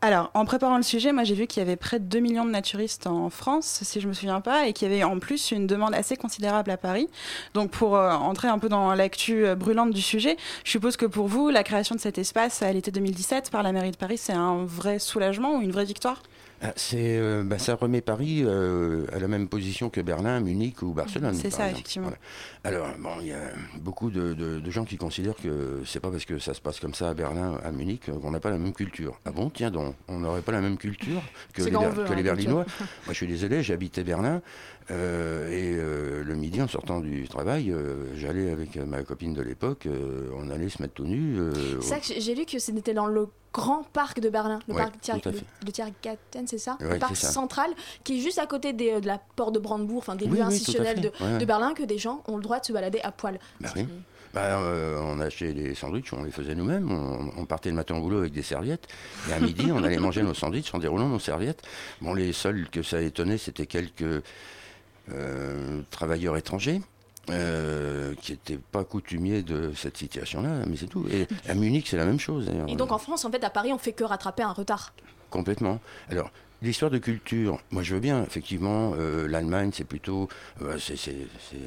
Alors, 0.00 0.30
en 0.34 0.44
préparant 0.44 0.76
le 0.76 0.84
sujet, 0.84 1.10
moi 1.10 1.24
j'ai 1.24 1.34
vu 1.34 1.48
qu'il 1.48 1.60
y 1.60 1.66
avait 1.66 1.74
près 1.74 1.98
de 1.98 2.04
2 2.04 2.20
millions 2.20 2.44
de 2.44 2.52
naturistes 2.52 3.08
en 3.08 3.30
France, 3.30 3.80
si 3.82 4.00
je 4.00 4.06
me 4.06 4.12
souviens 4.12 4.40
pas, 4.40 4.68
et 4.68 4.72
qu'il 4.72 4.88
y 4.88 4.94
avait 4.94 5.02
en 5.02 5.18
plus 5.18 5.50
une 5.50 5.66
demande 5.66 5.92
assez 5.92 6.16
considérable 6.16 6.70
à 6.70 6.76
Paris. 6.76 7.08
Donc, 7.54 7.72
pour 7.72 7.96
euh, 7.96 8.12
entrer 8.12 8.46
un 8.46 8.60
peu 8.60 8.68
dans 8.68 8.94
l'actu 8.94 9.44
euh, 9.44 9.56
brûlante 9.56 9.90
du 9.90 10.00
sujet, 10.00 10.36
je 10.62 10.70
suppose 10.70 10.96
que 10.96 11.04
pour 11.04 11.26
vous, 11.26 11.48
la 11.48 11.64
création 11.64 11.96
de 11.96 12.00
cet 12.00 12.16
espace 12.16 12.62
à 12.62 12.72
l'été 12.72 12.92
2017 12.92 13.50
par 13.50 13.64
la 13.64 13.72
mairie 13.72 13.90
de 13.90 13.96
Paris, 13.96 14.18
c'est 14.18 14.32
un 14.32 14.64
vrai 14.64 15.00
soulagement 15.00 15.56
ou 15.56 15.62
une 15.62 15.72
vraie 15.72 15.84
victoire? 15.84 16.22
Ah, 16.60 16.72
c'est, 16.74 17.18
euh, 17.18 17.44
bah, 17.44 17.58
ça 17.58 17.76
remet 17.76 18.00
Paris 18.00 18.42
euh, 18.44 19.06
à 19.12 19.20
la 19.20 19.28
même 19.28 19.48
position 19.48 19.90
que 19.90 20.00
Berlin, 20.00 20.40
Munich 20.40 20.82
ou 20.82 20.92
Barcelone. 20.92 21.34
C'est 21.34 21.50
ça, 21.50 21.58
exemple. 21.64 21.70
effectivement. 21.72 22.08
Voilà. 22.08 22.18
Alors, 22.64 22.88
bon, 22.98 23.10
il 23.20 23.28
y 23.28 23.32
a 23.32 23.38
beaucoup 23.80 24.10
de, 24.10 24.34
de- 24.34 24.58
de 24.58 24.70
gens 24.72 24.84
qui 24.84 24.96
considèrent 24.96 25.36
que 25.36 25.82
c'est 25.86 26.00
pas 26.00 26.10
parce 26.10 26.24
que 26.24 26.38
ça 26.40 26.54
se 26.54 26.60
passe 26.60 26.80
comme 26.80 26.94
ça 26.94 27.10
à 27.10 27.14
Berlin, 27.14 27.58
à 27.64 27.70
Munich, 27.70 28.10
qu'on 28.10 28.30
n'a 28.32 28.40
pas 28.40 28.50
la 28.50 28.58
même 28.58 28.72
culture. 28.72 29.20
Ah 29.24 29.30
bon, 29.30 29.50
tiens 29.50 29.70
donc, 29.70 29.94
on 30.08 30.18
n'aurait 30.18 30.42
pas 30.42 30.50
la 30.52 30.60
même 30.60 30.78
culture 30.78 31.22
que 31.52 31.62
les, 31.62 31.70
Ber- 31.70 31.90
veut, 31.90 32.04
que 32.04 32.12
hein, 32.12 32.16
les. 32.16 32.22
Berlinois. 32.24 32.64
Moi, 32.78 32.86
je 33.10 33.12
suis 33.14 33.28
désolé, 33.28 33.62
j'habitais 33.62 34.02
Berlin. 34.02 34.42
Euh, 34.90 35.50
et 35.50 35.74
euh, 35.76 36.22
le 36.24 36.34
midi, 36.34 36.62
en 36.62 36.68
sortant 36.68 37.00
du 37.00 37.28
travail, 37.28 37.70
euh, 37.70 38.14
j'allais 38.16 38.50
avec 38.50 38.76
ma 38.76 39.02
copine 39.02 39.34
de 39.34 39.42
l'époque, 39.42 39.86
on 40.36 40.48
allait 40.50 40.68
se 40.68 40.80
mettre 40.80 40.94
tout 40.94 41.04
nu. 41.04 41.38
C'est 41.80 41.88
ça 41.88 41.98
que 42.00 42.20
j'ai- 42.20 42.34
lu 42.34 42.44
que 42.46 42.58
c'était 42.58 42.94
dans 42.94 43.06
le 43.06 43.26
grand 43.52 43.82
parc 43.92 44.20
de 44.20 44.28
Berlin, 44.28 44.60
le 44.68 44.74
Ouais, 44.74 44.80
parc 44.82 44.94
le 45.66 45.70
Tiergarten, 45.72 46.46
c'est 46.46 46.58
ça? 46.58 46.76
Ouais, 46.80 46.94
Le 46.94 46.98
parc 46.98 47.16
ça. 47.16 47.30
central 47.30 47.70
qui 48.04 48.18
est 48.18 48.20
juste 48.22 48.38
à 48.38 48.46
côté 48.46 48.72
des, 48.72 49.00
de 49.00 49.06
la 49.06 49.18
porte 49.36 49.54
de 49.54 49.58
Brandebourg, 49.58 49.98
enfin 49.98 50.16
des 50.16 50.26
Oui, 50.26 50.32
lieux 50.32 50.36
oui, 50.38 50.42
institutionnels 50.42 51.00
de. 51.00 51.10
Ouais, 51.20 51.38
de 51.38 51.44
Berlin, 51.44 51.74
que 51.74 51.82
des 51.82 51.98
gens 51.98 52.22
ont 52.28 52.36
le 52.36 52.42
droit 52.42 52.60
de 52.60 52.64
se 52.66 52.72
balader 52.72 53.00
à 53.02 53.10
poil. 53.12 53.38
Bah 53.60 53.70
oui. 53.76 53.86
Bah, 54.34 54.60
euh, 54.60 55.00
on 55.02 55.20
achetait 55.20 55.54
des 55.54 55.74
sandwichs, 55.74 56.12
on 56.12 56.22
les 56.22 56.30
faisait 56.30 56.54
nous-mêmes. 56.54 56.90
On, 56.92 57.40
on 57.40 57.46
partait 57.46 57.70
le 57.70 57.76
matin 57.76 57.96
au 57.96 58.02
boulot 58.02 58.18
avec 58.18 58.32
des 58.32 58.42
serviettes. 58.42 58.86
Et 59.28 59.32
à 59.32 59.40
midi, 59.40 59.70
on 59.72 59.82
allait 59.82 59.96
manger 59.98 60.22
nos 60.22 60.34
sandwichs 60.34 60.72
en 60.74 60.78
déroulant 60.78 61.08
nos 61.08 61.18
serviettes. 61.18 61.62
Bon, 62.02 62.12
les 62.12 62.34
seuls 62.34 62.68
que 62.70 62.82
ça 62.82 63.00
étonnait, 63.00 63.38
c'était 63.38 63.64
quelques 63.66 64.22
travailleurs 65.90 66.36
étrangers. 66.36 66.80
euh, 67.30 68.14
qui 68.22 68.32
n'étaient 68.32 68.58
pas 68.58 68.84
coutumiers 68.84 69.42
de 69.42 69.72
cette 69.76 69.96
situation-là, 69.98 70.64
mais 70.66 70.76
c'est 70.76 70.86
tout. 70.86 71.06
Et 71.10 71.26
à 71.46 71.54
Munich, 71.54 71.86
c'est 71.88 71.96
la 71.96 72.06
même 72.06 72.18
chose. 72.18 72.50
Et 72.68 72.74
donc 72.76 72.90
en 72.92 72.98
France, 72.98 73.24
en 73.24 73.30
fait, 73.30 73.44
à 73.44 73.50
Paris, 73.50 73.72
on 73.72 73.78
fait 73.78 73.92
que 73.92 74.04
rattraper 74.04 74.42
un 74.42 74.52
retard. 74.52 74.94
Complètement. 75.30 75.78
Alors, 76.10 76.30
l'histoire 76.62 76.90
de 76.90 76.98
culture, 76.98 77.60
moi 77.70 77.82
je 77.82 77.94
veux 77.94 78.00
bien, 78.00 78.22
effectivement, 78.24 78.92
euh, 78.98 79.28
l'Allemagne 79.28 79.70
c'est 79.72 79.84
plutôt, 79.84 80.28
euh, 80.62 80.76
c'est, 80.78 80.98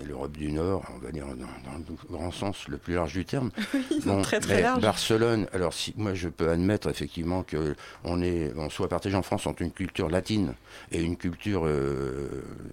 l'Europe 0.05 0.33
du 0.33 0.51
Nord, 0.51 0.83
on 0.95 0.99
va 0.99 1.11
dire 1.11 1.25
dans, 1.27 1.71
dans 1.71 1.77
le 1.77 1.83
grand 2.09 2.31
sens 2.31 2.67
le 2.67 2.77
plus 2.77 2.95
large 2.95 3.13
du 3.13 3.25
terme. 3.25 3.51
Sont 4.03 4.21
très, 4.21 4.39
très 4.39 4.55
mais 4.55 4.61
larges. 4.61 4.81
Barcelone, 4.81 5.47
alors 5.53 5.73
si, 5.73 5.93
moi 5.97 6.13
je 6.13 6.29
peux 6.29 6.49
admettre 6.49 6.89
effectivement 6.89 7.43
que 7.43 7.75
on 8.03 8.21
est, 8.21 8.51
on 8.57 8.69
soit 8.69 8.89
partagé 8.89 9.15
en 9.15 9.21
France 9.21 9.47
entre 9.47 9.61
une 9.61 9.71
culture 9.71 10.09
latine 10.09 10.53
et 10.91 11.01
une 11.01 11.17
culture, 11.17 11.63
euh, 11.65 12.27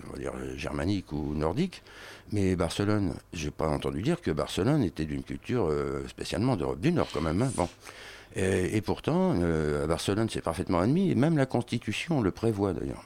on 0.09 0.13
va 0.13 0.19
dire, 0.19 0.33
germanique 0.57 1.13
ou 1.13 1.35
nordique. 1.35 1.83
Mais 2.31 2.57
Barcelone, 2.57 3.15
j'ai 3.33 3.51
pas 3.51 3.69
entendu 3.69 4.03
dire 4.03 4.21
que 4.21 4.31
Barcelone 4.31 4.83
était 4.83 5.07
d'une 5.07 5.23
culture 5.23 5.73
spécialement 6.09 6.57
d'Europe 6.57 6.79
du 6.79 6.93
Nord 6.93 7.09
quand 7.11 7.23
même. 7.23 7.41
hein. 7.41 7.51
Bon. 7.57 7.69
Et, 8.38 8.77
et 8.77 8.81
pourtant, 8.81 9.35
euh, 9.35 9.85
à 9.85 9.87
Barcelone, 9.87 10.29
c'est 10.31 10.40
parfaitement 10.40 10.79
admis, 10.79 11.11
et 11.11 11.14
même 11.14 11.37
la 11.37 11.46
Constitution 11.46 12.20
le 12.20 12.31
prévoit 12.31 12.72
d'ailleurs. 12.72 13.05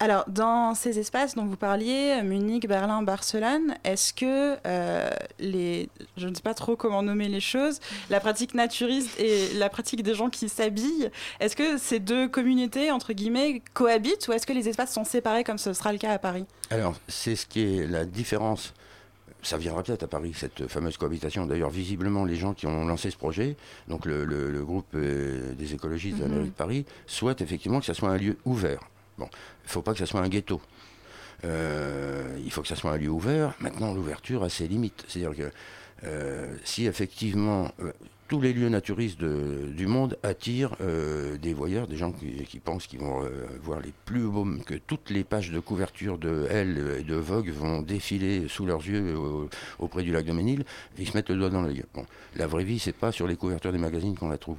Alors, 0.00 0.26
dans 0.28 0.76
ces 0.76 1.00
espaces 1.00 1.34
dont 1.34 1.44
vous 1.44 1.56
parliez, 1.56 2.22
Munich, 2.22 2.68
Berlin, 2.68 3.02
Barcelone, 3.02 3.74
est-ce 3.82 4.12
que 4.12 4.56
euh, 4.64 5.10
les, 5.40 5.88
je 6.16 6.28
ne 6.28 6.34
sais 6.36 6.42
pas 6.42 6.54
trop 6.54 6.76
comment 6.76 7.02
nommer 7.02 7.26
les 7.26 7.40
choses, 7.40 7.80
la 8.08 8.20
pratique 8.20 8.54
naturiste 8.54 9.18
et 9.18 9.54
la 9.54 9.68
pratique 9.68 10.04
des 10.04 10.14
gens 10.14 10.30
qui 10.30 10.48
s'habillent, 10.48 11.10
est-ce 11.40 11.56
que 11.56 11.78
ces 11.78 11.98
deux 11.98 12.28
communautés, 12.28 12.92
entre 12.92 13.12
guillemets, 13.12 13.60
cohabitent 13.74 14.28
ou 14.28 14.32
est-ce 14.32 14.46
que 14.46 14.52
les 14.52 14.68
espaces 14.68 14.92
sont 14.92 15.04
séparés 15.04 15.42
comme 15.42 15.58
ce 15.58 15.72
sera 15.72 15.90
le 15.90 15.98
cas 15.98 16.12
à 16.12 16.18
Paris? 16.20 16.44
Alors, 16.70 16.94
c'est 17.08 17.34
ce 17.34 17.46
qui 17.46 17.62
est 17.62 17.86
la 17.88 18.04
différence. 18.04 18.74
Ça 19.48 19.56
viendra 19.56 19.82
peut-être 19.82 20.02
à 20.02 20.08
Paris, 20.08 20.34
cette 20.36 20.66
fameuse 20.66 20.98
cohabitation. 20.98 21.46
D'ailleurs, 21.46 21.70
visiblement, 21.70 22.26
les 22.26 22.36
gens 22.36 22.52
qui 22.52 22.66
ont 22.66 22.84
lancé 22.86 23.10
ce 23.10 23.16
projet, 23.16 23.56
donc 23.88 24.04
le, 24.04 24.26
le- 24.26 24.50
le 24.50 24.62
groupe 24.62 24.88
euh, 24.94 25.54
des 25.54 25.72
écologistes 25.72 26.18
de 26.18 26.22
la 26.24 26.28
Mhm. 26.28 26.34
mairie 26.34 26.48
de 26.50 26.54
Paris, 26.54 26.84
souhaitent 27.06 27.40
effectivement 27.40 27.80
que 27.80 27.86
ça 27.86 27.94
soit 27.94 28.10
un 28.10 28.18
lieu 28.18 28.36
ouvert. 28.44 28.80
Bon, 29.16 29.24
il 29.32 29.66
ne 29.68 29.70
faut 29.70 29.80
pas 29.80 29.92
que 29.94 29.98
ça 30.00 30.04
soit 30.04 30.20
un 30.20 30.28
ghetto. 30.28 30.60
Euh, 31.44 32.36
il 32.44 32.50
faut 32.50 32.60
que 32.60 32.68
ça 32.68 32.76
soit 32.76 32.92
un 32.92 32.98
lieu 32.98 33.08
ouvert. 33.08 33.54
Maintenant, 33.60 33.94
l'ouverture 33.94 34.42
a 34.44 34.50
ses 34.50 34.68
limites. 34.68 35.04
C'est-à-dire 35.08 35.34
que 35.34 35.50
euh, 36.04 36.54
si 36.64 36.86
effectivement 36.86 37.70
tous 38.28 38.40
les 38.40 38.52
lieux 38.52 38.68
naturistes 38.68 39.18
de- 39.18 39.68
du 39.74 39.86
monde 39.86 40.18
attirent 40.22 40.76
euh, 40.82 41.38
des 41.38 41.54
voyeurs, 41.54 41.86
des 41.88 41.96
gens 41.96 42.12
qui, 42.12 42.44
qui 42.44 42.60
pensent 42.60 42.86
qu'ils 42.86 43.00
vont 43.00 43.24
euh, 43.24 43.46
voir 43.62 43.80
les 43.80 43.92
plus 44.04 44.20
beaux, 44.22 44.46
que 44.66 44.74
toutes 44.74 45.08
les 45.10 45.24
pages 45.24 45.50
de 45.50 45.58
couverture 45.60 46.18
de 46.18 46.46
Elle 46.50 46.96
et 47.00 47.02
de 47.04 47.14
Vogue 47.14 47.48
vont 47.50 47.80
défiler 47.82 48.46
sous 48.48 48.66
leurs 48.66 48.86
yeux 48.86 49.16
au- 49.16 49.48
auprès 49.78 50.02
du 50.02 50.12
lac 50.12 50.24
de 50.26 50.32
Ménil, 50.32 50.64
ils 50.98 51.08
se 51.08 51.16
mettent 51.16 51.30
le 51.30 51.36
doigt 51.36 51.50
dans 51.50 51.62
l'œil. 51.62 51.82
Bon, 51.94 52.04
la 52.36 52.46
vraie 52.46 52.64
vie, 52.64 52.78
c'est 52.78 52.92
pas 52.92 53.12
sur 53.12 53.26
les 53.26 53.36
couvertures 53.36 53.72
des 53.72 53.78
magazines 53.78 54.14
qu'on 54.16 54.28
la 54.28 54.38
trouve. 54.38 54.58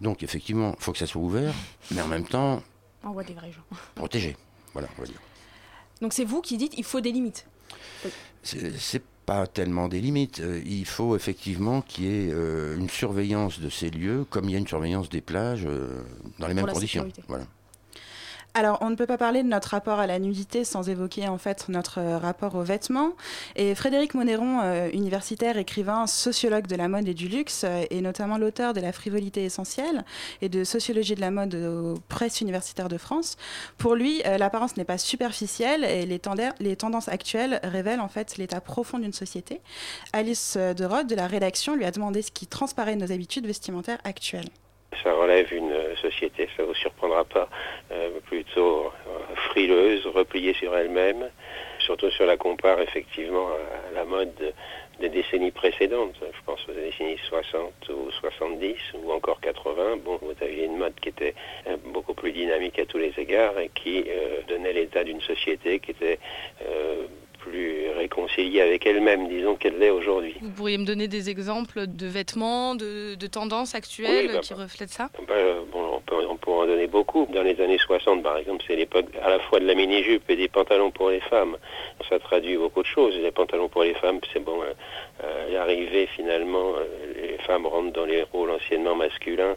Donc 0.00 0.22
effectivement, 0.22 0.74
il 0.78 0.82
faut 0.82 0.92
que 0.92 0.98
ça 0.98 1.06
soit 1.06 1.20
ouvert, 1.22 1.52
mais 1.90 2.00
en 2.00 2.08
même 2.08 2.24
temps 2.26 2.62
On 3.04 3.10
voit 3.12 3.24
des 3.24 3.34
vrais 3.34 3.52
gens. 3.52 3.62
protégé. 3.94 4.36
Voilà, 4.72 4.88
on 4.98 5.02
va 5.02 5.06
dire. 5.06 5.20
Donc 6.00 6.14
c'est 6.14 6.24
vous 6.24 6.40
qui 6.40 6.56
dites 6.56 6.72
il 6.78 6.84
faut 6.84 7.00
des 7.02 7.12
limites. 7.12 7.46
C'est 8.42 9.02
pas 9.26 9.46
tellement 9.46 9.88
des 9.88 10.00
limites. 10.00 10.40
Euh, 10.40 10.60
il 10.64 10.86
faut 10.86 11.16
effectivement 11.16 11.82
qu'il 11.82 12.04
y 12.04 12.08
ait 12.08 12.30
euh, 12.32 12.76
une 12.76 12.88
surveillance 12.88 13.60
de 13.60 13.68
ces 13.68 13.90
lieux, 13.90 14.24
comme 14.28 14.46
il 14.46 14.52
y 14.52 14.54
a 14.54 14.58
une 14.58 14.66
surveillance 14.66 15.08
des 15.08 15.20
plages, 15.20 15.64
euh, 15.66 16.02
dans 16.38 16.48
les 16.48 16.54
mêmes 16.54 16.66
conditions. 16.66 17.02
sécurité. 17.02 17.22
Voilà. 17.28 17.44
Alors, 18.54 18.78
on 18.80 18.90
ne 18.90 18.96
peut 18.96 19.06
pas 19.06 19.18
parler 19.18 19.42
de 19.42 19.48
notre 19.48 19.68
rapport 19.68 20.00
à 20.00 20.06
la 20.06 20.18
nudité 20.18 20.64
sans 20.64 20.88
évoquer 20.88 21.28
en 21.28 21.38
fait 21.38 21.68
notre 21.68 21.98
euh, 21.98 22.18
rapport 22.18 22.54
aux 22.56 22.62
vêtements. 22.62 23.12
Et 23.56 23.74
Frédéric 23.74 24.14
Monéron, 24.14 24.60
euh, 24.62 24.90
universitaire, 24.92 25.56
écrivain, 25.56 26.06
sociologue 26.06 26.66
de 26.66 26.76
la 26.76 26.88
mode 26.88 27.08
et 27.08 27.14
du 27.14 27.28
luxe, 27.28 27.62
euh, 27.64 27.84
et 27.90 28.00
notamment 28.00 28.38
l'auteur 28.38 28.74
de 28.74 28.80
La 28.80 28.92
frivolité 28.92 29.44
essentielle 29.44 30.04
et 30.42 30.48
de 30.48 30.64
Sociologie 30.64 31.14
de 31.14 31.20
la 31.20 31.30
mode 31.30 31.54
aux 31.54 31.94
presses 32.08 32.40
universitaires 32.40 32.88
de 32.88 32.98
France, 32.98 33.36
pour 33.78 33.94
lui, 33.94 34.22
euh, 34.26 34.38
l'apparence 34.38 34.76
n'est 34.76 34.84
pas 34.84 34.98
superficielle 34.98 35.84
et 35.84 36.06
les, 36.06 36.18
tendances 36.76 37.08
actuelles 37.08 37.60
révèlent 37.62 38.00
en 38.00 38.08
fait 38.08 38.36
l'état 38.36 38.60
profond 38.60 38.98
d'une 38.98 39.12
société. 39.12 39.60
Alice 40.12 40.54
euh, 40.56 40.74
de 40.74 40.84
Rode 40.84 41.06
de 41.06 41.14
la 41.14 41.26
rédaction 41.26 41.74
lui 41.74 41.84
a 41.84 41.90
demandé 41.90 42.22
ce 42.22 42.30
qui 42.30 42.46
transparaît 42.46 42.96
nos 42.96 43.12
habitudes 43.12 43.46
vestimentaires 43.46 44.00
actuelles. 44.04 44.48
Ça 45.04 45.14
relève 45.14 45.52
une 45.52 45.70
euh, 45.72 45.94
société, 45.96 46.48
ça 46.56 46.62
ne 46.62 46.68
vous 46.68 46.74
surprendra 46.74 47.24
pas, 47.24 47.48
euh, 47.92 48.10
plutôt 48.26 48.86
euh, 48.86 49.34
frileuse, 49.50 50.04
repliée 50.06 50.52
sur 50.54 50.76
elle-même, 50.76 51.30
surtout 51.78 52.08
on 52.20 52.24
la 52.26 52.36
compare 52.36 52.80
effectivement 52.80 53.48
à 53.48 53.94
la 53.94 54.04
mode 54.04 54.34
de- 54.34 54.52
des 55.00 55.08
décennies 55.08 55.52
précédentes. 55.52 56.16
Je 56.20 56.42
pense 56.44 56.68
aux 56.68 56.72
décennies 56.72 57.16
60 57.28 57.88
ou 57.88 58.10
70 58.10 58.76
ou 58.94 59.12
encore 59.12 59.40
80. 59.40 59.96
Bon, 60.04 60.18
vous 60.20 60.34
aviez 60.42 60.64
une 60.64 60.76
mode 60.76 60.94
qui 61.00 61.08
était 61.10 61.34
euh, 61.68 61.76
beaucoup 61.86 62.12
plus 62.14 62.32
dynamique 62.32 62.78
à 62.80 62.84
tous 62.84 62.98
les 62.98 63.14
égards 63.16 63.58
et 63.58 63.70
qui 63.74 64.04
euh, 64.08 64.42
donnait 64.48 64.72
l'état 64.72 65.04
d'une 65.04 65.20
société 65.22 65.78
qui 65.78 65.92
était 65.92 66.18
euh, 66.66 67.06
plus 67.40 67.90
réconciliée 67.96 68.60
avec 68.60 68.86
elle-même, 68.86 69.28
disons, 69.28 69.56
qu'elle 69.56 69.78
l'est 69.78 69.90
aujourd'hui. 69.90 70.34
Vous 70.40 70.50
pourriez 70.50 70.78
me 70.78 70.84
donner 70.84 71.08
des 71.08 71.30
exemples 71.30 71.86
de 71.86 72.06
vêtements, 72.06 72.74
de, 72.74 73.14
de 73.14 73.26
tendances 73.26 73.74
actuelles 73.74 74.26
Oui, 74.28 74.32
bah, 74.34 74.40
qui 74.40 74.54
reflètent 74.54 74.90
ça? 74.90 75.08
bon, 75.72 75.96
on, 75.96 76.00
peut, 76.00 76.16
on 76.28 76.52
en 76.52 76.66
donner 76.66 76.86
beaucoup. 76.86 77.26
Dans 77.32 77.42
les 77.42 77.60
années 77.60 77.78
60, 77.78 78.22
par 78.22 78.36
exemple, 78.36 78.62
c'est 78.66 78.76
l'époque 78.76 79.06
à 79.22 79.30
la 79.30 79.38
fois 79.40 79.60
de 79.60 79.66
la 79.66 79.74
mini-jupe 79.74 80.28
et 80.28 80.36
des 80.36 80.48
pantalons 80.48 80.90
pour 80.90 81.10
les 81.10 81.20
femmes. 81.20 81.56
Ça 82.08 82.18
traduit 82.18 82.56
beaucoup 82.56 82.82
de 82.82 82.86
choses. 82.86 83.16
Les 83.16 83.30
pantalons 83.30 83.68
pour 83.68 83.82
les 83.82 83.94
femmes, 83.94 84.20
c'est 84.32 84.44
bon, 84.44 84.60
euh, 84.62 84.72
euh, 85.24 85.52
l'arrivée 85.52 86.06
finalement, 86.06 86.74
euh, 86.76 86.84
les 87.20 87.38
femmes 87.38 87.66
rentrent 87.66 87.92
dans 87.92 88.04
les 88.06 88.22
rôles 88.22 88.50
anciennement 88.50 88.94
masculins. 88.94 89.56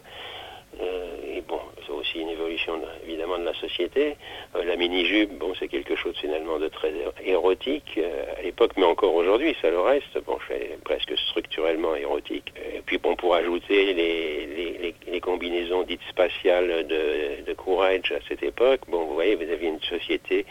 Euh, 0.80 1.36
et 1.36 1.40
bon, 1.42 1.60
c'est 1.86 1.92
aussi 1.92 2.20
une 2.20 2.28
évolution 2.28 2.78
de- 2.78 2.84
évidemment 3.08 3.38
de 3.38 3.44
la 3.44 3.54
société. 3.54 4.16
Euh, 4.56 4.64
la 4.64 4.76
mini-jupe, 4.76 5.32
bon, 5.38 5.52
c'est 5.58 5.68
quelque 5.68 5.96
chose 5.96 6.16
finalement 6.20 6.58
de 6.58 6.68
très 6.68 6.92
érotique 7.24 7.92
euh, 7.98 8.24
à 8.38 8.42
l'époque, 8.42 8.72
mais 8.76 8.84
encore 8.84 9.14
aujourd'hui, 9.14 9.56
ça 9.62 9.70
le 9.70 9.80
reste. 9.80 10.18
Bon, 10.26 10.38
c'est 10.48 10.78
presque 10.84 11.16
structurellement 11.28 11.94
érotique. 11.94 12.52
Et 12.74 12.80
puis, 12.80 12.98
bon, 12.98 13.16
pour 13.16 13.34
ajouter 13.34 13.92
les, 13.94 14.46
les, 14.46 14.78
les- 14.78 14.94
les 15.06 15.20
combinaisons 15.20 15.82
dites 15.82 16.00
spatiales 16.10 16.86
de, 16.86 17.44
de 17.46 17.52
Courage 17.54 18.12
à 18.12 18.20
cette 18.28 18.42
époque, 18.42 18.80
bon, 18.88 19.04
vous 19.04 19.14
voyez, 19.14 19.34
vous 19.36 19.50
aviez 19.50 19.68
une 19.68 19.80
société 19.82 20.44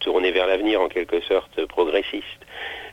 tournée 0.00 0.30
vers 0.32 0.46
l'avenir, 0.46 0.80
en 0.80 0.88
quelque 0.88 1.20
sorte 1.20 1.64
progressiste. 1.66 2.24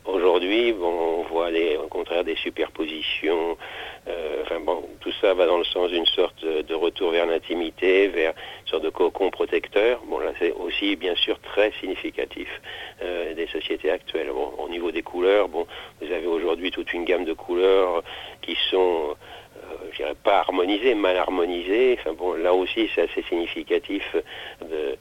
Aujourd'hui, 0.06 0.74
bon, 0.74 1.20
on 1.20 1.24
voit 1.24 1.50
au 1.82 1.88
contraire 1.88 2.26
des 2.26 2.36
superpositions. 2.36 3.58
euh, 4.08 4.42
enfin 4.44 4.60
bon, 4.60 4.84
tout 5.00 5.14
ça 5.22 5.34
va 5.34 5.46
dans 5.46 5.58
le 5.58 5.64
sens 5.64 5.92
d'une 5.92 6.06
sorte 6.06 6.44
de, 6.44 6.62
de 6.62 6.76
retour 6.76 7.12
vers 7.12 7.26
l'intimité, 7.26 8.10
vers 8.10 8.34
une 8.62 8.68
sorte 8.68 8.84
de 8.84 8.90
cocon 8.90 9.30
protecteur. 9.30 10.02
Bon, 10.08 10.20
là, 10.20 10.34
c'est 10.40 10.52
aussi 10.52 10.98
bien 10.98 11.16
sûr 11.16 11.40
très 11.40 11.72
significatif 11.80 12.50
euh, 13.02 13.34
des 13.34 13.48
sociétés 13.48 13.92
actuelles. 13.92 14.30
Bon, 14.34 14.52
au 14.58 14.68
niveau 14.68 14.92
des 14.92 15.04
couleurs, 15.04 15.48
bon, 15.48 15.66
vous 16.02 16.12
avez 16.12 16.28
aujourd'hui 16.28 16.70
toute 16.72 16.92
une 16.92 17.06
gamme 17.06 17.24
de 17.24 17.34
couleurs 17.34 18.04
qui 18.42 18.58
sont 18.70 19.16
euh, 19.64 19.76
je 19.92 19.98
dirais 19.98 20.16
pas 20.22 20.40
harmonisées, 20.40 20.96
mal 20.96 21.16
harmonisées. 21.16 21.98
Enfin 22.00 22.14
bon, 22.14 22.34
là 22.34 22.54
aussi, 22.54 22.90
c'est 22.94 23.04
assez 23.10 23.24
significatif 23.24 24.04
de 24.62 24.98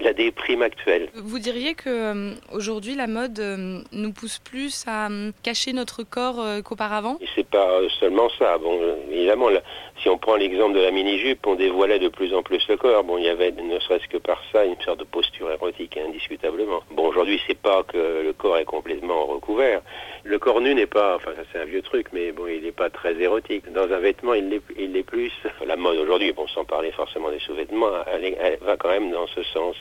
la 0.00 0.12
déprime 0.12 0.62
actuelle. 0.62 1.08
Vous 1.14 1.38
diriez 1.38 1.74
que 1.74 1.88
euh, 1.88 2.34
aujourd'hui 2.52 2.94
la 2.96 3.06
mode 3.06 3.38
euh, 3.38 3.80
nous 3.92 4.12
pousse 4.12 4.38
plus 4.38 4.84
à 4.86 5.08
euh, 5.08 5.30
cacher 5.42 5.72
notre 5.72 6.02
corps 6.02 6.44
qu'auparavant? 6.64 7.16
Et 7.20 7.28
c'est 7.34 7.46
pas 7.48 7.78
seulement 8.00 8.28
ça. 8.38 8.58
Bon, 8.58 8.78
évidemment, 9.10 9.48
là, 9.50 9.60
si 10.02 10.08
on 10.08 10.18
prend 10.18 10.36
l'exemple 10.36 10.74
de 10.74 10.80
la 10.80 10.90
mini-jupe, 10.90 11.46
on 11.46 11.54
dévoilait 11.54 11.98
de 12.00 12.08
plus 12.08 12.34
en 12.34 12.42
plus 12.42 12.66
le 12.68 12.76
corps. 12.76 13.04
Bon, 13.04 13.18
il 13.18 13.24
y 13.24 13.28
avait, 13.28 13.52
ne 13.52 13.78
serait-ce 13.78 14.08
que 14.08 14.18
par 14.18 14.42
ça, 14.52 14.64
une 14.64 14.80
sorte 14.82 14.98
de 14.98 15.04
posture 15.04 15.50
érotique, 15.50 15.96
indiscutablement. 15.96 16.80
Bon, 16.90 17.06
aujourd'hui, 17.06 17.40
c'est 17.46 17.58
pas 17.58 17.82
que 17.84 18.22
le 18.24 18.32
corps 18.32 18.58
est 18.58 18.64
complètement 18.64 19.26
recouvert. 19.26 19.80
Le 20.24 20.38
corps 20.38 20.60
nu 20.60 20.74
n'est 20.74 20.86
pas, 20.86 21.16
enfin, 21.16 21.30
ça 21.36 21.42
c'est 21.52 21.60
un 21.60 21.64
vieux 21.66 21.82
truc, 21.82 22.08
mais 22.12 22.32
bon, 22.32 22.46
il 22.46 22.62
n'est 22.62 22.72
pas 22.72 22.90
très 22.90 23.14
érotique. 23.20 23.70
Dans 23.72 23.84
un 23.92 23.98
vêtement, 23.98 24.34
il 24.34 24.48
l'est 24.48 24.62
il 24.76 24.92
l'est 24.92 25.02
plus. 25.02 25.32
La 25.66 25.76
mode 25.76 25.98
aujourd'hui, 25.98 26.32
bon, 26.32 26.46
sans 26.48 26.64
parler 26.64 26.90
forcément 26.92 27.30
des 27.30 27.38
sous-vêtements, 27.40 27.90
elle, 28.12 28.24
est- 28.24 28.38
elle 28.40 28.58
va 28.62 28.76
quand 28.76 28.88
même 28.88 29.10
dans 29.10 29.26
ce 29.28 29.42
sens, 29.44 29.76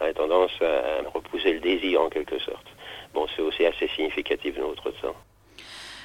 elle 0.00 0.06
a 0.08 0.14
tendance 0.14 0.50
à 0.60 1.08
repousser 1.14 1.52
le 1.54 1.60
désir 1.60 2.00
en 2.02 2.08
quelque 2.08 2.38
sorte. 2.38 2.66
Bon, 3.14 3.26
c'est 3.34 3.42
aussi 3.42 3.64
assez 3.66 3.88
significatif 3.88 4.54
de 4.56 4.60
notre 4.60 4.90
temps. 5.00 5.16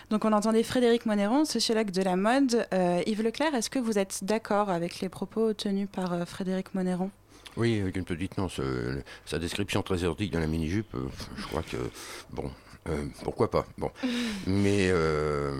Donc 0.09 0.23
on 0.23 0.33
entendait 0.33 0.63
Frédéric 0.63 1.05
Monéron, 1.05 1.45
sociologue 1.45 1.91
de 1.91 2.01
la 2.03 2.15
mode. 2.15 2.67
Euh, 2.73 3.01
Yves 3.07 3.23
Leclerc, 3.23 3.55
est-ce 3.55 3.69
que 3.69 3.79
vous 3.79 3.97
êtes 3.97 4.23
d'accord 4.23 4.69
avec 4.69 4.99
les 4.99 5.09
propos 5.09 5.53
tenus 5.53 5.87
par 5.91 6.13
euh, 6.13 6.25
Frédéric 6.25 6.75
Monéron 6.75 7.09
Oui, 7.57 7.81
avec 7.81 7.95
une 7.95 8.05
petite 8.05 8.37
nuance. 8.37 8.59
euh, 8.59 9.01
sa 9.25 9.39
description 9.39 9.81
très 9.81 10.03
érotique 10.03 10.31
de 10.31 10.37
la 10.37 10.45
mini-jupe, 10.47 10.93
euh, 10.93 11.07
je 11.37 11.47
crois 11.47 11.63
que, 11.63 11.77
bon, 12.29 12.51
euh, 12.87 13.05
pourquoi 13.23 13.49
pas. 13.49 13.65
Bon. 13.77 13.91
Mais, 14.47 14.89
euh, 14.89 15.51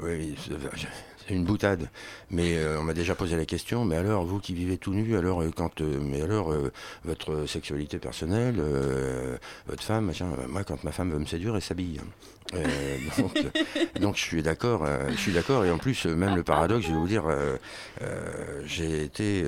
oui, 0.00 0.34
c'est 0.38 1.34
une 1.34 1.44
boutade. 1.44 1.90
Mais 2.30 2.56
euh, 2.56 2.78
on 2.80 2.84
m'a 2.84 2.94
déjà 2.94 3.14
posé 3.14 3.36
la 3.36 3.44
question, 3.44 3.84
mais 3.84 3.96
alors, 3.96 4.24
vous 4.24 4.38
qui 4.38 4.54
vivez 4.54 4.78
tout 4.78 4.94
nu, 4.94 5.16
alors, 5.16 5.42
quand, 5.54 5.82
mais 5.82 6.22
alors, 6.22 6.54
votre 7.04 7.44
sexualité 7.44 7.98
personnelle, 7.98 8.62
votre 9.66 9.82
femme, 9.82 10.06
machin, 10.06 10.28
moi, 10.48 10.64
quand 10.64 10.84
ma 10.84 10.92
femme 10.92 11.10
veut 11.10 11.18
me 11.18 11.26
séduire, 11.26 11.54
elle 11.54 11.62
s'habille. 11.62 12.00
Donc, 13.18 13.50
donc 14.00 14.16
je 14.16 14.22
suis 14.22 14.42
d'accord, 14.42 14.86
je 15.10 15.16
suis 15.16 15.32
d'accord, 15.32 15.66
et 15.66 15.70
en 15.70 15.76
plus 15.76 16.06
même 16.06 16.34
le 16.34 16.42
paradoxe, 16.42 16.86
je 16.86 16.92
vais 16.92 16.98
vous 16.98 17.08
dire, 17.08 17.24
j'ai 18.64 19.02
été 19.02 19.44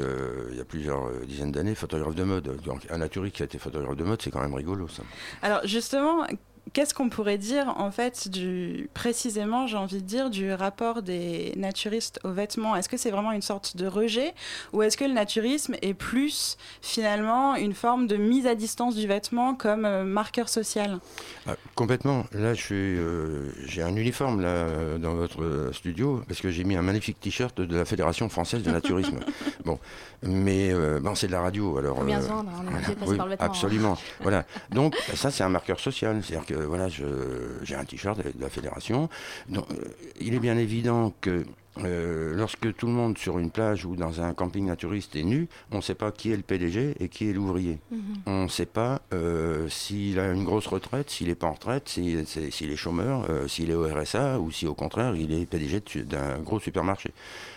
il 0.51 0.57
y 0.59 0.61
a 0.61 0.65
plusieurs 0.65 1.11
dizaines 1.27 1.53
d'années 1.53 1.75
photographe 1.75 2.15
de 2.15 2.25
mode. 2.25 2.61
Donc 2.63 2.83
un 2.91 2.99
naturiste 2.99 3.37
qui 3.37 3.43
a 3.43 3.47
été 3.47 3.59
photographe 3.59 3.97
de 3.97 4.05
mode, 4.05 4.21
c'est 4.21 4.31
quand 4.31 4.43
même 4.43 4.55
rigolo 4.55 4.87
ça. 4.89 5.03
Alors 5.41 5.61
justement, 5.65 6.27
qu'est-ce 6.73 6.95
qu'on 6.95 7.09
pourrait 7.09 7.39
dire 7.39 7.75
en 7.77 7.91
fait 7.91 8.29
du 8.29 8.89
précisément, 8.95 9.67
j'ai 9.67 9.77
envie 9.77 10.03
de 10.03 10.07
dire, 10.07 10.31
du 10.31 10.53
rapport 10.53 11.03
des 11.03 11.53
naturistes 11.57 12.21
aux 12.25 12.33
vêtements? 12.33 12.77
Est-ce 12.77 12.89
que 12.89 12.97
c'est 12.97 13.11
vraiment 13.11 13.33
une 13.33 13.43
sorte 13.43 13.77
de 13.77 13.87
rejet? 13.87 14.35
Ou 14.73 14.83
est-ce 14.83 14.97
que 14.97 15.05
le 15.05 15.13
naturisme 15.13 15.75
est 15.83 15.95
plus 15.95 16.57
finalement 16.83 17.57
une 17.57 17.75
forme 17.75 18.07
de 18.07 18.17
mise 18.17 18.47
à 18.47 18.55
distance 18.55 18.95
du 18.95 19.07
vêtement 19.07 19.55
comme 19.55 19.85
euh, 19.85 20.05
marqueur 20.05 20.49
social? 20.49 20.99
Ah, 21.47 21.57
complètement. 21.75 22.25
Là, 22.33 22.55
je 22.55 22.61
suis, 22.61 22.75
euh, 22.75 23.51
j'ai 23.67 23.83
un 23.83 23.97
uniforme 23.97 24.41
là 24.41 24.99
dans 24.99 25.15
votre 25.15 25.43
euh, 25.43 25.73
studio 25.73 26.23
parce 26.29 26.41
que 26.41 26.51
j'ai 26.51 26.65
mis 26.65 26.77
un 26.77 26.83
magnifique 26.83 27.21
t-shirt 27.21 27.61
de 27.61 27.77
la 27.77 27.85
Fédération 27.85 28.29
française 28.29 28.63
de 28.63 28.71
naturisme. 28.71 29.21
bon, 29.65 29.79
mais 30.23 30.73
euh, 30.73 31.01
bon, 31.01 31.15
c'est 31.15 31.27
de 31.27 31.33
la 31.33 31.41
radio, 31.41 31.79
alors. 31.79 31.99
Faut 31.99 32.05
bien 32.05 32.19
euh, 32.19 32.23
se 32.23 32.29
vendre, 32.29 32.51
on 32.57 32.65
est 32.65 32.75
obligé 32.75 32.95
de 32.95 32.99
passer 32.99 33.11
oui, 33.11 33.17
par 33.17 33.27
le 33.27 33.31
vêtement, 33.31 33.47
hein. 33.47 33.51
Absolument. 33.51 33.99
voilà. 34.21 34.45
Donc 34.71 34.97
ça, 35.15 35.31
c'est 35.31 35.43
un 35.43 35.49
marqueur 35.49 35.81
social. 35.81 36.21
C'est-à-dire 36.23 36.47
que 36.47 36.60
voilà, 36.67 36.89
j'ai 36.89 37.75
un 37.75 37.85
t-shirt 37.85 38.19
de 38.19 38.41
la 38.41 38.51
Fédération. 38.51 39.09
Donc, 39.49 39.67
euh, 39.71 39.85
il 40.21 40.35
est 40.35 40.41
bien 40.41 40.57
évident 40.57 41.13
que 41.21 41.45
euh, 41.79 42.35
lorsque 42.35 42.75
tout 42.75 42.87
le 42.87 42.93
monde 42.93 43.17
sur 43.17 43.39
une 43.39 43.51
plage 43.51 43.85
ou 43.85 43.95
dans 43.95 44.21
un 44.21 44.35
camping 44.35 44.67
naturiste 44.67 45.15
est 45.15 45.23
nu, 45.23 45.49
on 45.71 45.77
ne 45.77 45.83
sait 45.83 45.95
pas 45.95 46.11
qui 46.11 46.33
est 46.33 46.37
le 46.37 46.43
PDG 46.43 46.95
et 46.99 47.09
qui 47.09 47.31
est 47.31 47.33
l'ouvrier. 47.33 47.79
Mhm. 47.91 48.01
On 48.27 48.43
ne 48.45 48.49
sait 48.49 48.67
pas 48.67 49.03
euh, 49.13 49.69
s'il 49.69 50.19
a 50.19 50.33
une 50.33 50.45
grosse 50.45 50.67
retraite, 50.67 51.11
s'il 51.11 51.29
n'est 51.29 51.35
pas 51.35 51.47
en 51.47 51.53
retraite, 51.53 51.89
s'il 51.89 52.19
est 52.19 52.77
chômeur, 52.77 53.27
euh, 53.31 53.47
s'il 53.47 53.71
est 53.71 53.75
au 53.75 53.87
RSA 53.87 54.41
ou 54.41 54.51
si 54.51 54.67
au 54.67 54.75
contraire 54.75 55.15
il 55.15 55.33
est 55.33 55.47
PDG 55.47 56.05
d'un 56.05 56.39
gros 56.39 56.59
supermarché. 56.59 57.13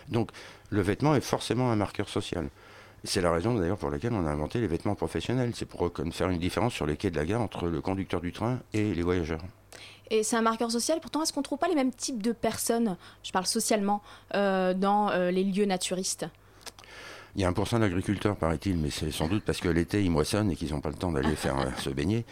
Donc 0.09 0.29
le 0.69 0.81
vêtement 0.81 1.15
est 1.15 1.21
forcément 1.21 1.71
un 1.71 1.75
marqueur 1.75 2.07
social. 2.07 2.49
C'est 3.05 3.21
la 3.21 3.31
raison 3.31 3.53
d'ailleurs 3.55 3.77
pour 3.77 3.89
laquelle 3.89 4.13
on 4.13 4.25
a 4.25 4.29
inventé 4.29 4.61
les 4.61 4.67
vêtements 4.67 4.95
professionnels. 4.95 5.51
C'est 5.55 5.65
pour 5.65 5.91
faire 6.11 6.29
une 6.29 6.39
différence 6.39 6.73
sur 6.73 6.85
les 6.85 6.95
quais 6.95 7.11
de 7.11 7.17
la 7.17 7.25
gare 7.25 7.41
entre 7.41 7.67
le 7.67 7.81
conducteur 7.81 8.21
du 8.21 8.31
train 8.31 8.59
et 8.73 8.93
les 8.93 9.01
voyageurs. 9.01 9.41
Et 10.09 10.23
c'est 10.23 10.35
un 10.35 10.41
marqueur 10.41 10.71
social. 10.71 10.99
Pourtant, 11.01 11.21
est-ce 11.21 11.33
qu'on 11.33 11.41
trouve 11.41 11.57
pas 11.57 11.67
les 11.67 11.75
mêmes 11.75 11.93
types 11.93 12.21
de 12.21 12.31
personnes, 12.31 12.97
je 13.23 13.31
parle 13.31 13.45
socialement, 13.45 14.01
euh, 14.35 14.73
dans 14.73 15.09
euh, 15.09 15.31
les 15.31 15.43
lieux 15.43 15.65
naturistes? 15.65 16.27
Il 17.35 17.41
y 17.41 17.45
a 17.45 17.47
un 17.47 17.53
pourcent 17.53 17.79
d'agriculteurs, 17.79 18.35
paraît-il, 18.35 18.77
mais 18.77 18.91
c'est 18.91 19.09
sans 19.09 19.27
doute 19.27 19.43
parce 19.43 19.59
que 19.59 19.67
l'été, 19.67 20.03
ils 20.03 20.11
moissonnent 20.11 20.51
et 20.51 20.55
qu'ils 20.55 20.69
n'ont 20.71 20.81
pas 20.81 20.89
le 20.89 20.95
temps 20.95 21.11
d'aller 21.11 21.35
faire 21.35 21.57
euh, 21.59 21.65
se 21.79 21.89
baigner. 21.89 22.25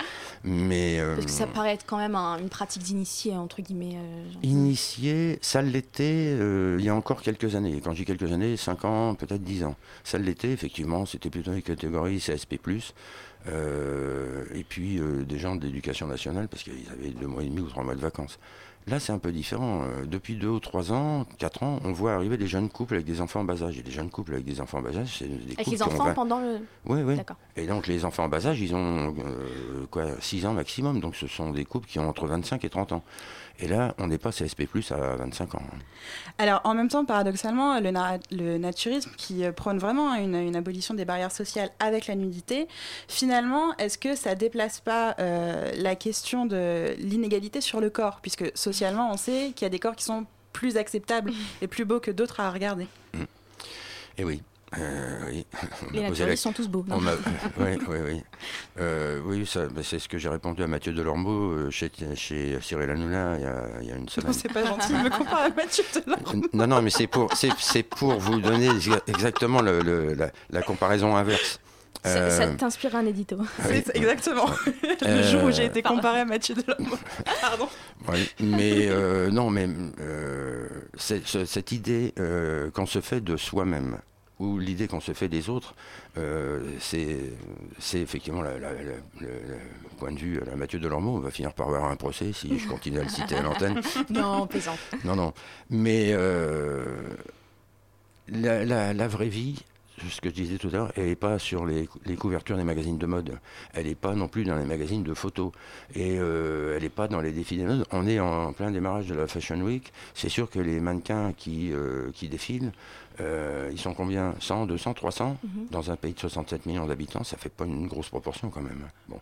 Mais 0.43 0.99
euh, 0.99 1.15
Parce 1.15 1.25
que 1.25 1.31
ça 1.31 1.47
paraît 1.47 1.73
être 1.73 1.85
quand 1.87 1.97
même 1.97 2.15
un- 2.15 2.37
une 2.37 2.49
pratique 2.49 2.83
d'initié, 2.83 3.35
entre 3.35 3.61
guillemets. 3.63 3.95
euh, 3.97 4.23
initié, 4.43 5.39
ça 5.41 5.63
l'était 5.63 6.03
euh, 6.39 6.75
il 6.77 6.85
y 6.85 6.89
a 6.89 6.95
encore 6.95 7.21
quelques 7.23 7.55
années. 7.55 7.81
Quand 7.83 7.93
j'ai 7.93 8.05
quelques 8.05 8.31
années, 8.31 8.55
5 8.57 8.85
ans, 8.85 9.15
peut-être 9.15 9.41
10 9.43 9.63
ans. 9.63 9.75
Ça 10.03 10.19
l'était, 10.19 10.51
effectivement, 10.51 11.07
c'était 11.07 11.31
plutôt 11.31 11.53
une 11.53 11.63
catégorie 11.63 12.19
CSP+. 12.19 12.59
et 14.53 14.63
puis 14.69 14.99
des 15.27 15.39
gens 15.39 15.55
d'éducation 15.55 16.05
nationale 16.07 16.47
parce 16.47 16.61
qu'ils 16.63 16.87
avaient 16.91 17.09
deux 17.09 17.25
mois 17.27 17.41
et 17.41 17.47
demi 17.47 17.61
ou 17.61 17.67
trois 17.69 17.83
mois 17.83 17.95
de 17.95 18.01
vacances. 18.01 18.37
Là, 18.87 18.99
c'est 18.99 19.11
un 19.13 19.19
peu 19.19 19.31
différent. 19.31 19.83
Euh, 19.83 20.05
Depuis 20.05 20.35
deux 20.35 20.47
ou 20.47 20.59
trois 20.59 20.91
ans, 20.91 21.25
quatre 21.37 21.63
ans, 21.63 21.79
on 21.85 21.91
voit 21.91 22.13
arriver 22.13 22.35
des 22.37 22.47
jeunes 22.47 22.67
couples 22.69 22.95
avec 22.95 23.05
des 23.05 23.21
enfants 23.21 23.41
en 23.41 23.43
bas 23.43 23.61
âge. 23.63 23.77
Et 23.77 23.83
des 23.83 23.91
jeunes 23.91 24.09
couples 24.09 24.33
avec 24.33 24.45
des 24.45 24.59
enfants 24.59 24.79
en 24.79 24.81
bas 24.81 24.97
âge, 24.97 25.17
c'est 25.19 25.27
des 25.27 25.35
Avec 25.53 25.57
couples 25.57 25.69
les 25.71 25.75
qui 25.77 25.83
ont 25.83 25.85
enfants 25.87 26.05
20 26.05 26.13
pendant 26.13 26.39
le. 26.39 26.59
oui, 26.87 27.01
oui. 27.03 27.15
Et 27.55 27.67
donc 27.67 27.87
les 27.87 28.03
enfants 28.05 28.23
en 28.23 28.29
bas 28.29 28.47
âge, 28.47 28.59
ils 28.59 28.73
ont 28.75 29.13
euh, 29.19 29.85
quoi, 29.91 30.05
6 30.19 30.45
ans 30.47 30.53
maximum. 30.53 30.99
Donc 30.99 31.15
ce 31.15 31.27
sont 31.27 31.51
des 31.51 31.63
couples 31.65 31.87
qui 31.87 31.99
ont 31.99 32.09
entre 32.09 32.25
25 32.25 32.65
et 32.65 32.69
30 32.69 32.91
ans. 32.93 33.03
Et 33.63 33.67
là, 33.67 33.93
on 33.99 34.07
n'est 34.07 34.17
pas 34.17 34.31
CSP+, 34.31 34.67
à 34.89 35.15
25 35.17 35.53
ans. 35.55 35.61
Alors, 36.39 36.61
en 36.63 36.73
même 36.73 36.87
temps, 36.89 37.05
paradoxalement, 37.05 37.79
le, 37.79 37.91
na- 37.91 38.17
le 38.31 38.57
naturisme 38.57 39.11
qui 39.17 39.45
euh, 39.45 39.51
prône 39.51 39.77
vraiment 39.77 40.15
une, 40.15 40.33
une 40.35 40.55
abolition 40.55 40.95
des 40.95 41.05
barrières 41.05 41.31
sociales 41.31 41.69
avec 41.79 42.07
la 42.07 42.15
nudité, 42.15 42.67
finalement, 43.07 43.77
est-ce 43.77 43.99
que 43.99 44.15
ça 44.15 44.33
déplace 44.33 44.79
pas 44.79 45.15
euh, 45.19 45.71
la 45.77 45.95
question 45.95 46.47
de 46.47 46.95
l'inégalité 46.97 47.61
sur 47.61 47.79
le 47.81 47.91
corps? 47.91 48.17
Puisque 48.23 48.51
socialement, 48.55 49.11
on 49.11 49.17
sait 49.17 49.51
qu'il 49.55 49.65
y 49.65 49.67
a 49.67 49.69
des 49.69 49.79
corps 49.79 49.95
qui 49.95 50.05
sont 50.05 50.25
plus 50.53 50.77
acceptables 50.77 51.31
et 51.61 51.67
plus 51.67 51.85
beaux 51.85 51.99
que 51.99 52.09
d'autres 52.09 52.39
à 52.39 52.49
regarder. 52.49 52.87
Et 54.17 54.23
oui. 54.23 54.41
Euh, 54.77 55.19
oui. 55.27 55.45
On 55.53 55.85
Les 55.93 56.07
posé 56.07 56.21
naturistes 56.21 56.43
sont 56.43 56.53
tous 56.53 56.69
beaux, 56.69 56.85
non 56.87 56.97
oui, 57.59 57.77
oui, 57.89 57.97
oui. 58.05 58.23
Euh, 58.79 59.19
oui, 59.25 59.45
ça, 59.45 59.65
bah, 59.67 59.81
c'est 59.83 59.99
ce 59.99 60.07
que 60.07 60.17
j'ai 60.17 60.29
répondu 60.29 60.63
à 60.63 60.67
Mathieu 60.67 60.93
Delormeau 60.93 61.51
euh, 61.51 61.69
chez, 61.71 61.91
chez 62.15 62.57
Cyril 62.61 62.89
Hanouna 62.89 63.35
il 63.37 63.41
y 63.41 63.45
a, 63.45 63.63
il 63.81 63.87
y 63.89 63.91
a 63.91 63.95
une 63.97 64.07
semaine. 64.07 64.31
C'est 64.31 64.51
pas 64.53 64.65
gentil 64.65 64.93
de 64.93 64.97
me 64.99 65.09
comparer 65.09 65.43
à 65.45 65.49
Mathieu 65.49 65.83
Delormeau. 65.93 66.47
Non, 66.53 66.67
non, 66.67 66.81
mais 66.81 66.89
c'est 66.89 67.07
pour, 67.07 67.33
c'est, 67.35 67.51
c'est 67.59 67.83
pour 67.83 68.13
vous 68.17 68.39
donner 68.39 68.69
exa- 68.69 69.01
exactement 69.07 69.61
le- 69.61 69.81
le- 69.81 70.13
la, 70.13 70.31
la 70.49 70.61
comparaison 70.61 71.15
inverse. 71.17 71.59
Ça, 72.03 72.29
ça 72.31 72.43
Euh, 72.43 72.55
t'inspire 72.55 72.95
un 72.95 73.05
édito. 73.05 73.37
oui. 73.69 73.83
Exactement 73.93 74.49
le 75.01 75.07
Euh, 75.07 75.23
jour 75.23 75.43
où 75.43 75.51
j'ai 75.51 75.65
été 75.65 75.83
comparé 75.83 76.21
à 76.21 76.25
Mathieu 76.25 76.55
Delormeau. 76.55 76.95
Pardon. 77.41 77.67
Oui, 78.09 78.27
mais 78.39 78.87
euh, 78.89 79.29
non, 79.29 79.49
mais 79.51 79.67
euh, 79.99 80.67
cette 80.95 81.71
idée 81.73 82.13
euh, 82.19 82.71
qu'on 82.71 82.85
se 82.87 83.01
fait 83.01 83.21
de 83.21 83.35
soi-même 83.37 83.97
ou 84.41 84.57
l'idée 84.59 84.87
qu'on 84.87 84.99
se 84.99 85.13
fait 85.13 85.27
des 85.29 85.49
autres, 85.49 85.75
euh, 86.17 86.59
c'est 86.79 87.99
effectivement 88.01 88.41
la- 88.41 88.57
la- 88.57 88.73
la- 88.73 88.81
le, 89.19 89.27
le 89.27 89.57
point 89.97 90.11
de 90.11 90.17
vue 90.19 90.41
à 90.41 90.45
la 90.45 90.55
Mathieu 90.55 90.79
Delormeau. 90.79 91.15
On 91.15 91.19
va 91.19 91.31
finir 91.31 91.53
par 91.53 91.67
avoir 91.67 91.85
un 91.85 91.95
procès 91.95 92.33
si 92.33 92.57
je 92.57 92.67
continue 92.67 92.99
à 92.99 93.03
le 93.03 93.09
citer 93.09 93.35
à 93.35 93.43
l'antenne. 93.43 93.79
Non, 94.09 94.47
plaisante. 94.47 94.79
Non, 95.05 95.15
non. 95.15 95.33
Mais 95.69 96.09
euh, 96.11 96.83
la 98.27 99.07
vraie 99.07 99.29
vie, 99.29 99.63
ce 100.09 100.21
que 100.21 100.29
je 100.29 100.33
disais 100.35 100.57
tout 100.57 100.67
à 100.69 100.71
l'heure, 100.71 100.91
elle 100.95 101.07
n'est 101.07 101.15
pas 101.15 101.37
sur 101.39 101.65
les, 101.65 101.87
les 102.05 102.15
couvertures 102.15 102.57
des 102.57 102.63
magazines 102.63 102.97
de 102.97 103.05
mode. 103.05 103.37
Elle 103.73 103.87
n'est 103.87 103.95
pas 103.95 104.15
non 104.15 104.27
plus 104.27 104.43
dans 104.43 104.55
les 104.57 104.65
magazines 104.65 105.03
de 105.03 105.13
photos. 105.13 105.51
Et 105.95 106.17
euh, 106.19 106.75
elle 106.75 106.83
n'est 106.83 106.89
pas 106.89 107.07
dans 107.07 107.21
les 107.21 107.31
défis 107.31 107.57
des 107.57 107.63
modes. 107.65 107.85
On 107.91 108.07
est 108.07 108.19
en 108.19 108.53
plein 108.53 108.71
démarrage 108.71 109.07
de 109.07 109.15
la 109.15 109.27
Fashion 109.27 109.59
Week. 109.61 109.91
C'est 110.13 110.29
sûr 110.29 110.49
que 110.49 110.59
les 110.59 110.79
mannequins 110.79 111.33
qui, 111.33 111.71
euh, 111.73 112.11
qui 112.13 112.27
défilent, 112.29 112.71
euh, 113.19 113.69
ils 113.71 113.79
sont 113.79 113.93
combien? 113.93 114.33
100, 114.39 114.65
200, 114.65 114.93
300 114.93 115.37
Mhm. 115.43 115.67
Dans 115.71 115.91
un 115.91 115.95
pays 115.95 116.13
de 116.13 116.19
67 116.19 116.65
millions 116.65 116.87
d'habitants, 116.87 117.23
ça 117.23 117.37
fait 117.37 117.49
pas 117.49 117.65
une 117.65 117.87
grosse 117.87 118.09
proportion 118.09 118.49
quand 118.49 118.61
même. 118.61 118.87
Bon. 119.09 119.19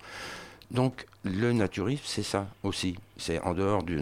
Donc 0.72 1.06
le 1.24 1.52
naturisme, 1.52 2.04
c'est 2.06 2.22
ça 2.24 2.48
aussi. 2.64 2.96
C'est 3.18 3.40
en 3.42 3.54
dehors 3.56 3.82
du- 3.84 4.00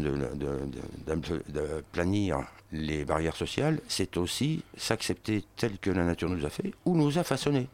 les 2.72 3.06
barrières 3.06 3.36
sociales, 3.36 3.80
c'est 3.88 4.18
aussi 4.18 4.64
s'accepter 4.78 5.44
tel 5.56 5.78
que 5.78 5.90
la 5.90 6.04
nature 6.04 6.30
nous 6.30 6.46
a 6.46 6.50
fait 6.50 6.74
ou 6.86 6.96
nous 6.96 7.18
a 7.18 7.24
façonné. 7.24 7.68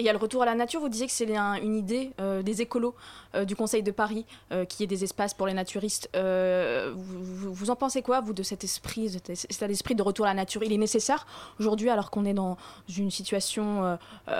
Et 0.00 0.02
il 0.02 0.06
y 0.06 0.08
a 0.08 0.12
le 0.12 0.18
retour 0.18 0.40
à 0.42 0.46
la 0.46 0.54
nature. 0.54 0.80
Vous 0.80 0.88
disiez 0.88 1.06
que 1.06 1.12
c'est 1.12 1.36
un- 1.36 1.56
une 1.60 1.76
idée 1.76 2.12
euh, 2.20 2.40
des 2.40 2.62
écolos 2.62 2.94
euh, 3.34 3.44
du 3.44 3.54
Conseil 3.54 3.82
de 3.82 3.90
Paris, 3.90 4.24
euh, 4.50 4.64
qui 4.64 4.82
est 4.82 4.86
des 4.86 5.04
espaces 5.04 5.34
pour 5.34 5.46
les 5.46 5.52
naturistes. 5.52 6.08
Euh, 6.16 6.94
vous, 6.96 7.68
en 7.68 7.76
pensez 7.76 8.00
quoi, 8.00 8.22
vous, 8.22 8.32
de 8.32 8.42
cet 8.42 8.64
esprit, 8.64 9.10
de 9.10 9.20
cet 9.34 9.52
état 9.52 9.68
d'esprit 9.68 9.94
de 9.94 10.02
retour 10.02 10.24
à 10.24 10.28
la 10.30 10.34
nature? 10.34 10.62
Il 10.62 10.72
est 10.72 10.78
nécessaire 10.78 11.26
aujourd'hui, 11.58 11.90
alors 11.90 12.10
qu'on 12.10 12.24
est 12.24 12.32
dans 12.32 12.56
une 12.96 13.10
situation 13.10 13.98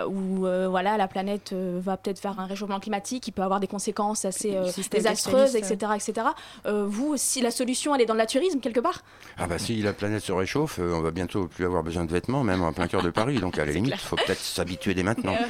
où 0.09 0.46
euh, 0.46 0.66
voilà, 0.70 0.96
la 0.96 1.09
planète 1.09 1.53
euh, 1.53 1.79
va 1.83 1.99
peut-être 1.99 2.20
faire 2.20 2.40
un 2.40 2.46
réchauffement 2.46 2.81
climatique, 2.81 3.23
qui 3.25 3.31
peut 3.33 3.42
avoir 3.42 3.61
des 3.61 3.66
conséquences 3.66 4.25
assez 4.25 4.57
euh, 4.57 4.64
désastreuses, 4.90 5.57
etc. 5.57 5.92
etc. 5.94 6.29
Euh, 6.64 6.87
vous, 6.88 7.18
si 7.18 7.42
la 7.42 7.51
solution, 7.51 7.94
elle 7.94 8.01
est 8.01 8.07
dans 8.07 8.14
le 8.14 8.20
naturisme, 8.20 8.61
quelque 8.61 8.81
part? 8.81 9.03
Ah 9.37 9.46
bah 9.46 9.59
si 9.59 9.83
la 9.83 9.92
planète 9.92 10.23
se 10.23 10.33
réchauffe, 10.33 10.79
euh, 10.79 10.94
on 10.94 11.03
va 11.03 11.11
bientôt 11.11 11.49
plus 11.49 11.66
avoir 11.66 11.83
besoin 11.83 12.07
de 12.07 12.11
vêtements, 12.12 12.44
même 12.44 12.62
en 12.62 12.73
plein 12.73 12.88
cœur 12.88 13.03
de 13.03 13.11
Paris. 13.11 13.40
Donc 13.40 13.59
à 13.59 13.66
la 13.66 13.73
limite, 13.79 13.92
il 13.94 13.99
faut 13.99 14.16
peut-être 14.16 14.40
s'habituer 14.40 14.94
dès 14.94 15.03
maintenant. 15.03 15.37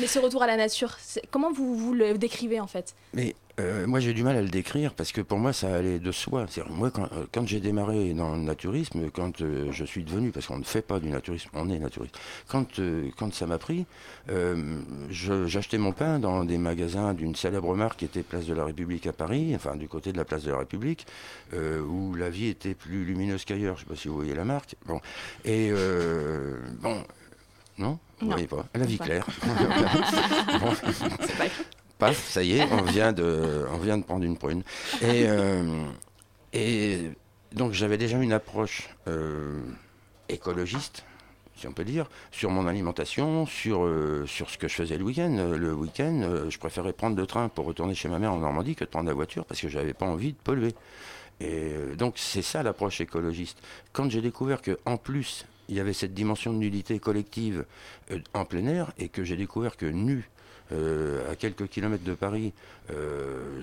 Mais 0.00 0.06
ce 0.06 0.18
retour 0.20 0.42
à 0.42 0.46
la 0.46 0.56
nature, 0.56 0.96
comment 1.30 1.50
vous, 1.50 1.74
vous 1.74 1.92
le 1.92 2.16
décrivez, 2.18 2.60
en 2.60 2.68
fait? 2.68 2.94
Mais 3.14 3.34
euh, 3.58 3.88
moi 3.88 3.98
j'ai 3.98 4.14
du 4.14 4.22
mal 4.22 4.36
à 4.36 4.42
le 4.42 4.48
décrire 4.48 4.94
parce 4.94 5.10
que 5.10 5.20
pour 5.20 5.38
moi 5.38 5.52
ça 5.52 5.74
allait 5.74 5.98
de 5.98 6.12
soi. 6.12 6.46
Moi 6.70 6.92
quand, 6.92 7.10
euh, 7.12 7.24
quand 7.32 7.44
j'ai 7.48 7.58
démarré 7.58 8.14
dans 8.14 8.36
le 8.36 8.42
naturisme, 8.42 9.10
quand 9.10 9.40
euh, 9.40 9.72
je 9.72 9.84
suis 9.84 10.04
devenu, 10.04 10.30
parce 10.30 10.46
qu'on 10.46 10.58
ne 10.58 10.64
fait 10.64 10.82
pas 10.82 11.00
du 11.00 11.08
naturisme, 11.08 11.50
on 11.54 11.68
est 11.68 11.80
naturiste, 11.80 12.16
quand, 12.46 12.78
euh, 12.78 13.08
quand 13.16 13.34
ça 13.34 13.46
m'a 13.46 13.58
pris, 13.58 13.86
euh, 14.30 14.80
j'achetais 15.10 15.78
mon 15.78 15.90
pain 15.90 16.20
dans 16.20 16.44
des 16.44 16.58
magasins 16.58 17.14
d'une 17.14 17.34
célèbre 17.34 17.74
marque 17.74 17.98
qui 17.98 18.04
était 18.04 18.22
Place 18.22 18.46
de 18.46 18.54
la 18.54 18.64
République 18.64 19.08
à 19.08 19.12
Paris, 19.12 19.52
enfin 19.56 19.74
du 19.74 19.88
côté 19.88 20.12
de 20.12 20.18
la 20.18 20.24
Place 20.24 20.44
de 20.44 20.52
la 20.52 20.58
République, 20.58 21.06
euh, 21.54 21.80
où 21.80 22.14
la 22.14 22.30
vie 22.30 22.46
était 22.46 22.74
plus 22.74 23.04
lumineuse 23.04 23.44
qu'ailleurs. 23.44 23.76
Je 23.78 23.82
ne 23.82 23.88
sais 23.88 23.94
pas 23.94 24.00
si 24.00 24.06
vous 24.06 24.14
voyez 24.14 24.34
la 24.34 24.44
marque. 24.44 24.76
Bon. 24.86 25.00
Et 25.44 25.70
euh, 25.72 26.58
bon, 26.80 27.02
non? 27.78 27.98
Non. 28.20 28.30
voyez 28.30 28.46
pas 28.46 28.66
La 28.74 28.84
vie 28.84 28.98
claire. 28.98 29.26
Bon. 30.60 30.72
Paf, 31.98 32.28
ça 32.28 32.42
y 32.42 32.58
est, 32.58 32.64
on 32.72 32.82
vient 32.82 33.12
de, 33.12 33.66
on 33.72 33.78
vient 33.78 33.98
de 33.98 34.04
prendre 34.04 34.24
une 34.24 34.36
prune. 34.36 34.62
Et, 35.02 35.24
euh, 35.26 35.84
et 36.52 37.10
donc 37.52 37.72
j'avais 37.72 37.98
déjà 37.98 38.18
une 38.18 38.32
approche 38.32 38.88
euh, 39.08 39.60
écologiste, 40.28 41.04
si 41.56 41.66
on 41.66 41.72
peut 41.72 41.84
dire, 41.84 42.08
sur 42.30 42.50
mon 42.50 42.68
alimentation, 42.68 43.46
sur, 43.46 43.84
euh, 43.84 44.24
sur 44.26 44.48
ce 44.48 44.58
que 44.58 44.68
je 44.68 44.74
faisais 44.74 44.96
le 44.96 45.04
week-end. 45.04 45.54
Le 45.58 45.74
week-end, 45.74 46.46
je 46.48 46.58
préférais 46.58 46.92
prendre 46.92 47.16
le 47.16 47.26
train 47.26 47.48
pour 47.48 47.66
retourner 47.66 47.96
chez 47.96 48.08
ma 48.08 48.20
mère 48.20 48.32
en 48.32 48.38
Normandie 48.38 48.76
que 48.76 48.84
de 48.84 48.90
prendre 48.90 49.08
la 49.08 49.14
voiture 49.14 49.44
parce 49.44 49.60
que 49.60 49.68
j'avais 49.68 49.94
pas 49.94 50.06
envie 50.06 50.32
de 50.32 50.38
polluer. 50.38 50.74
Et 51.40 51.72
donc 51.96 52.14
c'est 52.16 52.42
ça 52.42 52.62
l'approche 52.62 53.00
écologiste. 53.00 53.58
Quand 53.92 54.08
j'ai 54.08 54.20
découvert 54.20 54.62
que 54.62 54.78
en 54.86 54.96
plus 54.96 55.46
il 55.68 55.76
y 55.76 55.80
avait 55.80 55.92
cette 55.92 56.14
dimension 56.14 56.52
de 56.52 56.58
nudité 56.58 56.98
collective 56.98 57.64
euh, 58.10 58.18
en 58.34 58.44
plein 58.44 58.66
air 58.66 58.92
et 58.98 59.08
que 59.08 59.24
j'ai 59.24 59.36
découvert 59.36 59.76
que 59.76 59.86
nu 59.86 60.28
euh, 60.72 61.30
à 61.30 61.36
quelques 61.36 61.68
kilomètres 61.68 62.04
de 62.04 62.14
Paris, 62.14 62.52
euh, 62.90 63.62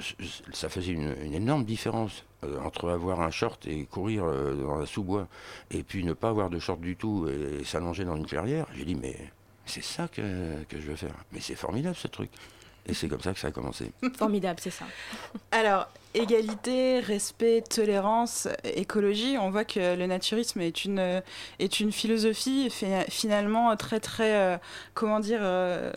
ça 0.54 0.70
faisait 0.70 0.92
une, 0.92 1.34
énorme 1.34 1.64
différence 1.66 2.24
entre 2.64 2.90
avoir 2.90 3.22
un 3.22 3.32
short 3.32 3.66
et 3.68 3.86
courir 3.86 4.26
dans 4.26 4.80
un 4.80 4.86
sous-bois 4.86 5.28
et 5.72 5.82
puis 5.84 6.04
ne 6.04 6.14
pas 6.14 6.30
avoir 6.30 6.50
de 6.50 6.60
short 6.60 6.80
du 6.80 6.96
tout 6.96 7.28
et, 7.28 7.64
s'allonger 7.64 8.06
dans 8.06 8.16
une 8.16 8.26
clairière. 8.26 8.68
J'ai 8.76 8.86
dit 8.86 8.96
mais 8.96 9.16
c'est 9.66 9.84
ça 9.84 10.08
que, 10.08 10.64
que 10.70 10.80
je 10.80 10.88
veux 10.88 10.96
faire. 10.96 11.16
Mais 11.32 11.40
c'est 11.40 11.56
formidable 11.56 11.96
ce 11.96 12.08
truc. 12.08 12.30
Et 12.88 12.94
c'est 12.94 13.08
comme 13.08 13.22
ça 13.22 13.34
que 13.34 13.40
ça 13.40 13.48
a 13.48 13.52
commencé. 13.52 13.92
Formidable, 14.18 14.60
c'est 14.62 14.70
ça. 14.70 14.86
Alors, 15.52 15.88
égalité, 16.14 17.00
respect, 17.00 17.62
tolérance, 17.68 18.48
écologie, 18.64 19.38
on 19.40 19.50
voit 19.50 19.66
que 19.66 19.96
le 19.96 20.06
naturisme 20.06 20.62
est 20.62 20.86
une, 20.86 21.22
est 21.60 21.80
une 21.80 21.92
philosophie 21.92 22.70
fi- 22.70 22.86
finalement 23.10 23.76
très 23.76 24.00
très, 24.00 24.36
euh, 24.36 24.58
comment 24.94 25.20
dire, 25.20 25.40
euh, 25.42 25.92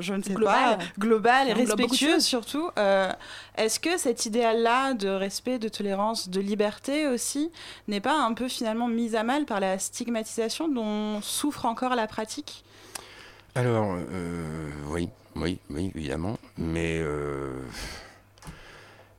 je 0.00 0.14
ne 0.14 0.22
sais 0.22 0.32
Globale. 0.34 0.78
pas, 0.78 0.84
globale 0.98 1.48
et 1.50 1.52
respectueuse 1.52 2.24
surtout. 2.24 2.70
Euh, 2.78 3.12
Est-ce 3.56 3.78
que 3.78 3.98
cet 3.98 4.24
idéal-là 4.26 4.94
de 4.94 5.08
respect, 5.10 5.58
de 5.58 5.68
tolérance, 5.68 6.28
de 6.30 6.40
liberté 6.40 7.06
aussi, 7.08 7.52
n'est 7.88 8.00
pas 8.00 8.18
un 8.18 8.32
peu 8.32 8.48
finalement 8.48 8.88
mis 8.88 9.14
à 9.16 9.22
mal 9.22 9.44
par 9.44 9.60
la 9.60 9.78
stigmatisation 9.78 10.66
dont 10.68 11.20
souffre 11.20 11.66
encore 11.66 11.94
la 11.94 12.06
pratique? 12.06 12.64
Alors, 13.54 13.94
euh, 14.10 14.70
oui, 14.88 15.10
oui, 15.36 15.58
oui, 15.70 15.92
évidemment. 15.94 16.38
Mais 16.58 16.98
euh, 17.00 17.52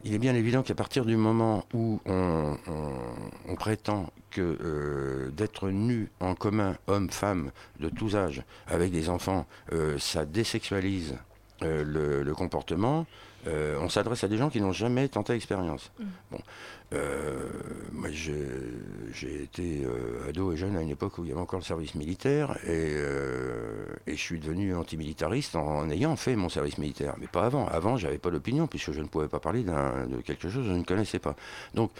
il 0.04 0.14
est 0.14 0.20
bien 0.20 0.36
évident 0.36 0.64
qu'à 0.64 0.76
partir 0.76 1.06
du 1.06 1.16
moment 1.16 1.66
où 1.74 2.00
on, 2.06 2.58
on- 2.68 3.50
on 3.50 3.56
prétend 3.56 4.12
que 4.32 4.42
euh, 4.62 5.30
d'être 5.32 5.70
nu 5.70 6.10
en 6.20 6.36
commun, 6.36 6.76
homme, 6.88 7.10
femme, 7.10 7.52
de 7.80 7.90
tous 7.90 8.16
âges, 8.16 8.44
avec 8.68 8.92
des 8.92 9.10
enfants, 9.10 9.46
euh, 9.72 9.98
ça 10.00 10.26
désexualise 10.26 11.16
le, 11.62 12.24
le 12.24 12.36
comportement, 12.36 13.06
on 13.46 13.88
s'adresse 13.88 14.24
à 14.26 14.28
des 14.28 14.38
gens 14.38 14.50
qui 14.50 14.60
n'ont 14.60 14.74
jamais 14.74 15.08
tenté 15.08 15.32
l'expérience. 15.34 15.92
Mm. 16.00 16.04
Bon, 16.32 16.40
euh, 16.94 17.50
moi 17.92 18.10
j'ai 18.12 19.44
été 19.44 19.84
euh, 19.86 20.28
ado 20.30 20.52
et 20.52 20.58
jeune 20.58 20.76
à 20.76 20.82
une 20.82 20.90
époque 20.90 21.18
où 21.18 21.24
il 21.24 21.30
y 21.30 21.32
avait 21.32 21.42
encore 21.42 21.60
le 21.60 21.66
service 21.66 21.96
militaire 21.96 22.58
et, 22.64 22.94
euh, 22.96 23.86
et 24.08 24.16
je 24.16 24.22
suis 24.22 24.40
devenu 24.40 24.76
antimilitariste 24.76 25.56
en, 25.56 25.80
en 25.80 25.90
ayant 25.90 26.16
fait 26.16 26.36
mon 26.36 26.50
service 26.50 26.78
militaire. 26.78 27.16
Mais 27.20 27.28
pas 27.28 27.46
avant. 27.46 27.68
Avant, 27.68 27.98
j'avais 27.98 28.18
pas 28.18 28.32
d'opinion 28.32 28.68
puisque 28.68 28.92
je 28.92 29.02
ne 29.02 29.08
pouvais 29.08 29.28
pas 29.28 29.40
parler 29.40 29.64
de 29.64 30.22
quelque 30.22 30.50
chose 30.50 30.64
que 30.66 30.74
je 30.74 30.78
ne 30.78 30.84
connaissais 30.84 31.20
pas. 31.20 31.36
Donc, 31.74 31.92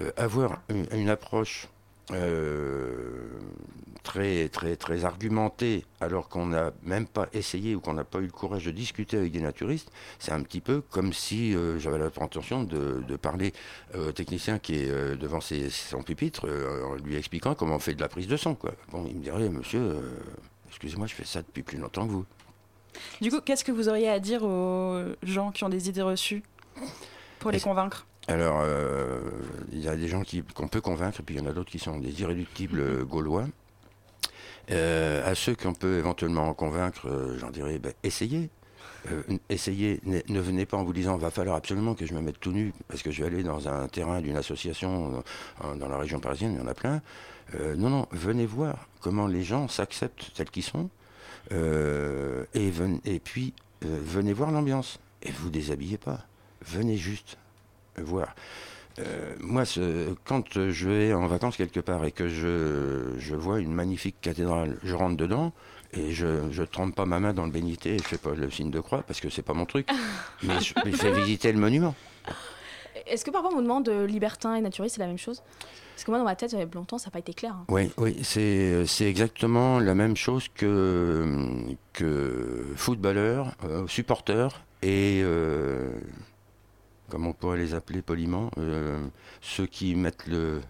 euh, 0.00 0.10
avoir 0.16 0.62
une 0.68 1.08
approche 1.08 1.68
euh, 2.10 3.28
très, 4.02 4.48
très, 4.48 4.76
très 4.76 5.04
argumentée 5.04 5.84
alors 6.00 6.28
qu'on 6.28 6.46
n'a 6.46 6.72
même 6.82 7.06
pas 7.06 7.28
essayé 7.32 7.74
ou 7.76 7.80
qu'on 7.80 7.94
n'a 7.94 8.04
pas 8.04 8.18
eu 8.18 8.26
le 8.26 8.30
courage 8.32 8.64
de 8.64 8.70
discuter 8.72 9.16
avec 9.16 9.32
des 9.32 9.40
naturistes, 9.40 9.90
c'est 10.18 10.32
un 10.32 10.42
petit 10.42 10.60
peu 10.60 10.80
comme 10.90 11.12
si 11.12 11.54
euh, 11.54 11.78
j'avais 11.78 11.98
la 11.98 12.10
prétention 12.10 12.64
de, 12.64 13.02
de 13.06 13.16
parler 13.16 13.52
euh, 13.94 14.08
au 14.08 14.12
technicien 14.12 14.58
qui 14.58 14.74
est 14.74 15.16
devant 15.16 15.40
ses- 15.40 15.70
son 15.70 16.02
pupitre 16.02 16.46
en 16.90 16.94
lui 16.96 17.16
expliquant 17.16 17.54
comment 17.54 17.76
on 17.76 17.78
fait 17.78 17.94
de 17.94 18.00
la 18.00 18.08
prise 18.08 18.26
de 18.26 18.36
son. 18.36 18.54
Quoi. 18.54 18.72
Bon, 18.90 19.06
il 19.08 19.16
me 19.16 19.22
dirait, 19.22 19.48
monsieur, 19.48 19.96
excusez-moi, 20.68 21.06
je 21.06 21.14
fais 21.14 21.24
ça 21.24 21.42
depuis 21.42 21.62
plus 21.62 21.78
longtemps 21.78 22.06
que 22.06 22.12
vous. 22.12 22.26
Du 23.20 23.30
coup, 23.30 23.40
qu'est-ce 23.40 23.64
que 23.64 23.72
vous 23.72 23.88
auriez 23.88 24.08
à 24.10 24.18
dire 24.20 24.42
aux 24.42 25.00
gens 25.22 25.50
qui 25.50 25.64
ont 25.64 25.68
des 25.70 25.88
idées 25.88 26.02
reçues 26.02 26.42
pour 27.38 27.50
les 27.50 27.60
convaincre? 27.60 28.06
Alors, 28.28 28.60
euh, 28.62 29.20
il 29.72 29.80
y 29.80 29.88
a 29.88 29.96
des 29.96 30.08
gens 30.08 30.22
qui- 30.22 30.42
qu'on 30.42 30.68
peut 30.68 30.80
convaincre, 30.80 31.20
et 31.20 31.22
puis 31.22 31.34
il 31.34 31.38
y 31.38 31.40
en 31.40 31.46
a 31.46 31.52
d'autres 31.52 31.70
qui 31.70 31.78
sont 31.80 31.98
des 31.98 32.20
irréductibles 32.20 32.80
euh, 32.80 33.04
gaulois. 33.04 33.46
Euh, 34.70 35.28
à 35.28 35.34
ceux 35.34 35.56
qu'on 35.56 35.74
peut 35.74 35.98
éventuellement 35.98 36.54
convaincre, 36.54 37.08
euh, 37.08 37.36
j'en 37.38 37.50
dirais, 37.50 37.78
ben, 37.78 37.92
essayez. 38.04 38.48
euh, 39.10 39.22
essayez, 39.48 40.00
ne, 40.04 40.20
ne 40.28 40.40
venez 40.40 40.64
pas 40.66 40.76
en 40.76 40.84
vous 40.84 40.92
disant 40.92 41.16
va 41.16 41.32
falloir 41.32 41.56
absolument 41.56 41.94
que 41.96 42.06
je 42.06 42.14
me 42.14 42.20
mette 42.20 42.38
tout 42.38 42.52
nu 42.52 42.72
parce 42.86 43.02
que 43.02 43.10
je 43.10 43.22
vais 43.22 43.26
aller 43.28 43.42
dans 43.42 43.66
un 43.68 43.88
terrain 43.88 44.20
d'une 44.20 44.36
association 44.36 45.24
dans 45.76 45.88
la 45.88 45.98
région 45.98 46.20
parisienne, 46.20 46.52
il 46.54 46.58
y 46.60 46.62
en 46.62 46.68
a 46.68 46.74
plein. 46.74 47.02
Non, 47.76 47.90
non, 47.90 48.06
venez 48.12 48.46
voir 48.46 48.88
comment 49.00 49.26
les 49.26 49.42
gens 49.42 49.66
s'acceptent 49.66 50.30
tels 50.36 50.50
qu'ils 50.50 50.62
sont 50.62 50.88
et, 51.50 52.70
ven- 52.70 53.00
et 53.04 53.18
puis 53.18 53.52
venez 53.80 54.32
voir 54.32 54.52
l'ambiance 54.52 55.00
et 55.22 55.32
vous 55.32 55.50
déshabillez 55.50 55.98
pas. 55.98 56.20
Venez 56.64 56.96
juste 56.96 57.38
voir. 57.98 58.34
Euh, 58.98 59.34
moi, 59.40 59.64
ce- 59.64 60.14
quand 60.24 60.58
je 60.70 60.88
vais 60.88 61.12
en 61.14 61.26
vacances 61.26 61.56
quelque 61.56 61.80
part 61.80 62.04
et 62.04 62.12
que 62.12 62.28
je, 62.28 63.14
je 63.18 63.34
vois 63.34 63.60
une 63.60 63.72
magnifique 63.72 64.16
cathédrale, 64.20 64.76
je 64.84 64.94
rentre 64.94 65.16
dedans 65.16 65.52
et 65.94 66.12
je 66.12 66.26
ne 66.26 66.64
trempe 66.66 66.94
pas 66.94 67.06
ma 67.06 67.18
main 67.20 67.32
dans 67.32 67.44
le 67.46 67.50
bénité 67.50 67.94
et 67.94 67.98
je 67.98 68.04
fais 68.04 68.18
pas 68.18 68.34
le 68.34 68.50
signe 68.50 68.70
de 68.70 68.80
croix 68.80 69.02
parce 69.02 69.20
que 69.20 69.30
c'est 69.30 69.42
pas 69.42 69.54
mon 69.54 69.64
truc. 69.66 69.88
mais 70.42 70.60
je, 70.60 70.74
je 70.84 70.90
fais 70.90 71.10
visiter 71.12 71.52
le 71.52 71.58
monument. 71.58 71.94
Est-ce 73.06 73.24
que 73.24 73.30
parfois 73.30 73.50
on 73.52 73.56
vous 73.56 73.62
demande 73.62 73.88
euh, 73.88 74.06
libertin 74.06 74.54
et 74.54 74.60
naturiste, 74.60 74.96
c'est 74.96 75.00
la 75.00 75.06
même 75.08 75.18
chose? 75.18 75.42
Parce 75.94 76.04
que 76.04 76.10
moi, 76.10 76.18
dans 76.18 76.24
ma 76.24 76.36
tête, 76.36 76.52
il 76.52 76.58
y 76.58 76.62
a 76.62 76.66
longtemps, 76.72 76.98
ça 76.98 77.06
n'a 77.06 77.10
pas 77.12 77.18
été 77.18 77.32
clair. 77.34 77.52
hein. 77.54 77.64
Oui, 77.68 77.90
oui, 77.98 78.18
c'est 78.22 78.86
c'est 78.86 79.06
exactement 79.08 79.78
la 79.78 79.94
même 79.94 80.16
chose 80.16 80.48
que, 80.54 81.64
que 81.92 82.64
footballeur, 82.76 83.54
euh, 83.64 83.86
supporter 83.86 84.48
et 84.82 85.20
euh, 85.22 85.90
comment 87.12 87.28
on 87.30 87.32
pourrait 87.34 87.58
les 87.58 87.74
appeler 87.74 88.00
poliment, 88.00 88.50
euh, 88.56 88.98
ceux 89.42 89.66
qui 89.66 89.94
mettent 89.94 90.26
le 90.26 90.60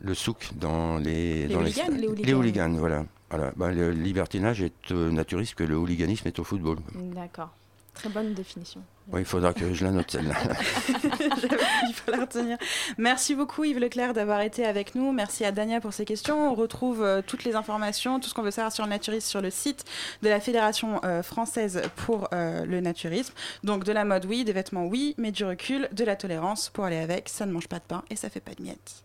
le 0.00 0.12
souk 0.12 0.50
dans 0.56 0.98
les 0.98 1.46
Les 1.46 1.54
dans 1.54 1.60
hooligans, 1.60 1.88
les 1.96 2.08
hooligans. 2.08 2.38
hooligans, 2.38 2.72
voilà. 2.76 3.04
Voilà. 3.30 3.52
Bah, 3.56 3.70
le 3.70 3.90
libertinage 3.92 4.60
est 4.60 4.90
naturiste 4.90 5.54
que 5.54 5.62
le 5.64 5.76
hooliganisme 5.76 6.26
est 6.26 6.38
au 6.40 6.44
football. 6.44 6.78
D'accord. 6.94 7.50
Très 7.94 8.08
bonne 8.08 8.34
définition. 8.34 8.82
Il 9.12 9.24
faudra 9.24 9.52
que 9.52 9.72
je 9.74 9.84
la 9.84 9.90
note 9.90 10.10
celle-là. 10.10 10.34
Il 10.88 11.94
faut 11.94 12.10
la 12.10 12.20
retenir. 12.20 12.56
Merci 12.96 13.34
beaucoup 13.34 13.64
Yves 13.64 13.78
Leclerc 13.78 14.14
d'avoir 14.14 14.40
été 14.40 14.64
avec 14.64 14.94
nous. 14.94 15.12
Merci 15.12 15.44
à 15.44 15.52
Dania 15.52 15.80
pour 15.80 15.92
ses 15.92 16.04
questions. 16.04 16.50
On 16.50 16.54
retrouve 16.54 17.02
euh, 17.02 17.20
toutes 17.24 17.44
les 17.44 17.54
informations, 17.54 18.18
tout 18.18 18.28
ce 18.28 18.34
qu'on 18.34 18.42
veut 18.42 18.50
savoir 18.50 18.72
sur 18.72 18.84
le 18.84 18.90
naturisme 18.90 19.28
sur 19.28 19.40
le 19.42 19.50
site 19.50 19.84
de 20.22 20.28
la 20.28 20.40
Fédération 20.40 21.00
euh, 21.04 21.22
française 21.22 21.82
pour 21.96 22.28
euh, 22.32 22.64
le 22.64 22.80
naturisme. 22.80 23.34
Donc 23.62 23.84
de 23.84 23.92
la 23.92 24.04
mode 24.04 24.24
oui, 24.24 24.44
des 24.44 24.52
vêtements 24.52 24.86
oui, 24.86 25.14
mais 25.18 25.32
du 25.32 25.44
recul, 25.44 25.88
de 25.92 26.04
la 26.04 26.16
tolérance 26.16 26.70
pour 26.70 26.84
aller 26.84 26.98
avec. 26.98 27.28
Ça 27.28 27.44
ne 27.46 27.52
mange 27.52 27.68
pas 27.68 27.78
de 27.78 27.84
pain 27.86 28.04
et 28.10 28.16
ça 28.16 28.30
fait 28.30 28.40
pas 28.40 28.54
de 28.54 28.62
miettes. 28.62 29.04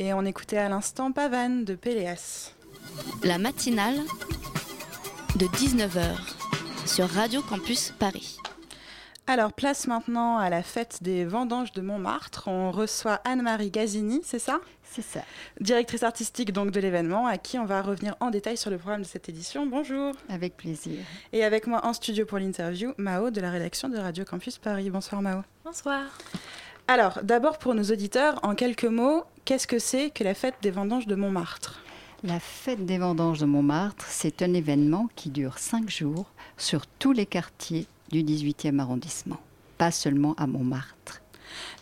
Et 0.00 0.14
on 0.14 0.24
écoutait 0.24 0.56
à 0.56 0.70
l'instant 0.70 1.12
Pavane 1.12 1.64
de 1.66 1.74
Péléas. 1.74 2.54
La 3.22 3.36
matinale 3.36 3.98
de 5.36 5.44
19h 5.44 6.16
sur 6.86 7.06
Radio 7.06 7.42
Campus 7.42 7.92
Paris. 7.98 8.38
Alors, 9.26 9.52
place 9.52 9.86
maintenant 9.86 10.38
à 10.38 10.48
la 10.48 10.62
fête 10.62 11.02
des 11.02 11.26
vendanges 11.26 11.72
de 11.72 11.82
Montmartre. 11.82 12.48
On 12.48 12.70
reçoit 12.70 13.20
Anne-Marie 13.26 13.70
Gazini, 13.70 14.22
c'est 14.24 14.38
ça? 14.38 14.60
C'est 14.84 15.02
ça. 15.02 15.20
Directrice 15.60 16.02
artistique 16.02 16.50
donc 16.50 16.70
de 16.70 16.80
l'événement, 16.80 17.26
à 17.26 17.36
qui 17.36 17.58
on 17.58 17.66
va 17.66 17.82
revenir 17.82 18.16
en 18.20 18.30
détail 18.30 18.56
sur 18.56 18.70
le 18.70 18.78
programme 18.78 19.02
de 19.02 19.06
cette 19.06 19.28
édition. 19.28 19.66
Bonjour. 19.66 20.14
Avec 20.30 20.56
plaisir. 20.56 20.98
Et 21.34 21.44
avec 21.44 21.66
moi 21.66 21.84
en 21.84 21.92
studio 21.92 22.24
pour 22.24 22.38
l'interview, 22.38 22.94
Mao 22.96 23.30
de 23.30 23.40
la 23.42 23.50
rédaction 23.50 23.90
de 23.90 23.98
Radio 23.98 24.24
Campus 24.24 24.56
Paris. 24.56 24.88
Bonsoir 24.88 25.20
Mao. 25.20 25.42
Bonsoir. 25.62 26.04
Alors, 26.88 27.20
d'abord 27.22 27.58
pour 27.58 27.76
nos 27.76 27.84
auditeurs, 27.84 28.40
en 28.42 28.56
quelques 28.56 28.82
mots, 28.82 29.22
qu'est-ce 29.44 29.66
que 29.66 29.78
c'est 29.78 30.10
que 30.10 30.24
la 30.24 30.34
fête 30.34 30.56
des 30.62 30.70
vendanges 30.70 31.06
de 31.06 31.14
Montmartre? 31.14 31.80
La 32.22 32.40
fête 32.40 32.84
des 32.84 32.98
vendanges 32.98 33.38
de 33.38 33.46
Montmartre, 33.46 34.06
c'est 34.08 34.42
un 34.42 34.52
événement 34.52 35.08
qui 35.16 35.30
dure 35.30 35.58
cinq 35.58 35.88
jours 35.88 36.26
sur 36.58 36.86
tous 36.86 37.12
les 37.12 37.26
quartiers 37.26 37.86
du 38.10 38.22
18e 38.22 38.78
arrondissement, 38.78 39.40
pas 39.78 39.90
seulement 39.90 40.34
à 40.34 40.46
Montmartre. 40.46 41.22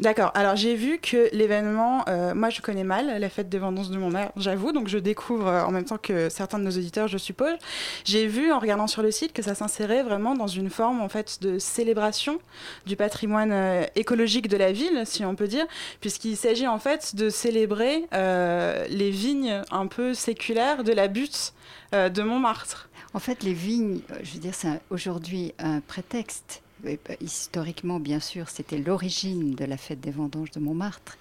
D'accord. 0.01 0.31
Alors 0.35 0.55
j'ai 0.55 0.75
vu 0.75 0.99
que 0.99 1.29
l'événement, 1.33 2.05
euh, 2.09 2.35
moi 2.35 2.51
je 2.51 2.61
connais 2.61 2.85
mal 2.85 3.19
la 3.21 3.29
fête 3.29 3.49
des 3.49 3.59
vendanges 3.59 3.91
de 3.91 3.99
Montmartre, 3.99 4.33
j'avoue, 4.37 4.73
donc 4.73 4.89
je 4.89 4.99
découvre 4.99 5.49
euh, 5.49 5.65
en 5.65 5.73
même 5.73 5.85
temps 5.85 5.99
que 5.99 6.29
certains 6.29 6.59
de 6.59 6.65
nos 6.65 6.71
auditeurs, 6.71 7.09
je 7.09 7.19
suppose. 7.19 7.57
J'ai 8.05 8.27
vu 8.27 8.53
en 8.53 8.61
regardant 8.61 8.87
sur 8.87 9.03
le 9.03 9.11
site 9.11 9.33
que 9.33 9.43
ça 9.43 9.55
s'insérait 9.55 10.03
vraiment 10.03 10.35
dans 10.35 10.47
une 10.47 10.71
forme 10.71 11.01
en 11.01 11.09
fait 11.09 11.43
de 11.43 11.59
célébration 11.59 12.39
du 12.87 12.95
patrimoine 12.95 13.51
euh, 13.53 13.85
écologique 13.97 14.49
de 14.49 14.57
la 14.57 14.71
ville, 14.71 15.03
si 15.05 15.25
on 15.25 15.35
peut 15.35 15.49
dire, 15.49 15.67
puisqu'il 16.01 16.37
s'agit 16.37 16.69
en 16.69 16.79
fait 16.79 17.17
de 17.17 17.29
célébrer 17.29 18.07
les 18.13 19.11
vignes 19.11 19.63
un 19.71 19.87
peu 19.87 20.15
séculaires 20.15 20.85
de 20.85 20.93
la 20.93 21.09
butte 21.09 21.53
de 21.93 22.23
Montmartre. 22.23 22.89
En 23.15 23.19
fait, 23.19 23.43
les 23.43 23.55
vignes, 23.55 24.01
je 24.23 24.35
veux 24.35 24.39
dire, 24.39 24.55
c'est 24.55 24.81
aujourd'hui 24.91 25.55
un 25.59 25.81
prétexte. 25.81 26.63
Euh, 26.87 26.97
Historiquement, 27.21 28.01
bien 28.01 28.21
sûr, 28.21 28.49
c'était 28.49 28.79
l'origine 28.79 29.55
de 29.55 29.65
la 29.65 29.77
fête 29.77 30.01
des 30.01 30.11
vendanges 30.11 30.51
de 30.51 30.61
Montmartre. 30.61 31.19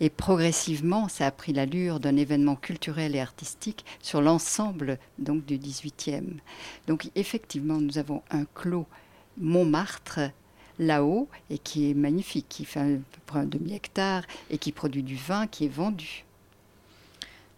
Et 0.00 0.10
progressivement, 0.10 1.08
ça 1.08 1.26
a 1.26 1.30
pris 1.30 1.52
l'allure 1.52 2.00
d'un 2.00 2.16
événement 2.16 2.56
culturel 2.56 3.14
et 3.16 3.20
artistique 3.20 3.84
sur 4.02 4.20
l'ensemble 4.20 4.98
donc 5.18 5.44
du 5.44 5.58
18e. 5.58 6.38
Donc, 6.86 7.10
effectivement, 7.14 7.80
nous 7.80 7.98
avons 7.98 8.22
un 8.30 8.44
clos 8.54 8.86
Montmartre 9.38 10.20
là-haut 10.78 11.28
et 11.50 11.58
qui 11.58 11.90
est 11.90 11.94
magnifique, 11.94 12.46
qui 12.48 12.64
fait 12.64 12.80
à 12.80 12.84
peu 12.84 13.20
près 13.26 13.40
un 13.40 13.46
demi-hectare 13.46 14.22
et 14.50 14.58
qui 14.58 14.72
produit 14.72 15.02
du 15.02 15.16
vin 15.16 15.46
qui 15.46 15.66
est 15.66 15.68
vendu. 15.68 16.24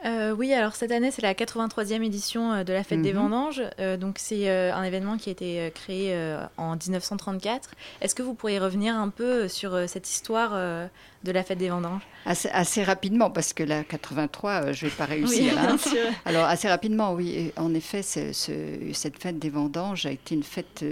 Euh, 0.05 0.35
oui, 0.37 0.53
alors 0.53 0.75
cette 0.75 0.91
année, 0.91 1.11
c'est 1.13 1.23
la 1.23 1.33
83e 1.35 2.03
édition 2.03 2.53
euh, 2.53 2.65
de 2.65 2.73
la 2.73 2.83
Fête 2.83 3.03
des 3.03 3.13
Mhm. 3.13 3.19
Vendanges. 3.21 3.63
Euh, 3.79 3.97
donc, 3.97 4.17
c'est 4.19 4.51
euh, 4.51 4.75
un 4.75 4.83
événement 4.83 5.17
qui 5.17 5.29
a 5.29 5.33
été 5.33 5.71
créé 5.75 6.13
en 6.57 6.73
1934. 6.77 7.71
Est-ce 8.01 8.15
que 8.15 8.23
vous 8.23 8.35
pourriez 8.35 8.59
revenir 8.59 8.97
un 8.97 9.11
peu 9.11 9.47
sur 9.49 9.89
cette 9.89 10.11
histoire 10.11 10.53
de 10.53 11.31
la 11.33 11.43
Fête 11.45 11.59
des 11.59 11.69
Vendanges? 11.69 12.03
Assez, 12.27 12.49
assez 12.51 12.83
rapidement, 12.83 13.31
parce 13.31 13.53
que 13.53 13.63
la 13.63 13.85
83, 13.85 14.51
euh, 14.51 14.73
je 14.73 14.85
ne 14.87 14.91
vais 14.91 14.97
pas 14.97 15.05
réussir. 15.05 15.53
Oui, 15.53 15.59
hein. 15.59 15.67
bien 15.67 15.79
sûr. 15.79 16.01
Alors, 16.25 16.45
assez 16.47 16.69
rapidement, 16.69 17.13
oui. 17.15 17.53
En 17.57 17.73
effet, 17.75 18.03
ce- 18.03 18.33
ce- 18.33 18.93
cette 18.93 19.19
fête 19.21 19.39
des 19.39 19.51
vendanges 19.51 20.07
a 20.07 20.11
été 20.11 20.35
une 20.35 20.43
fête 20.43 20.85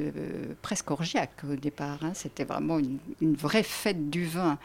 presque 0.63 0.91
orgiaque 0.91 1.43
au 1.51 1.57
départ. 1.57 1.99
hein. 2.03 2.13
C'était 2.15 2.45
vraiment 2.45 2.79
une, 2.79 2.99
une 3.21 3.35
vraie 3.35 3.63
fête 3.65 4.09
du 4.11 4.25
vin. 4.27 4.59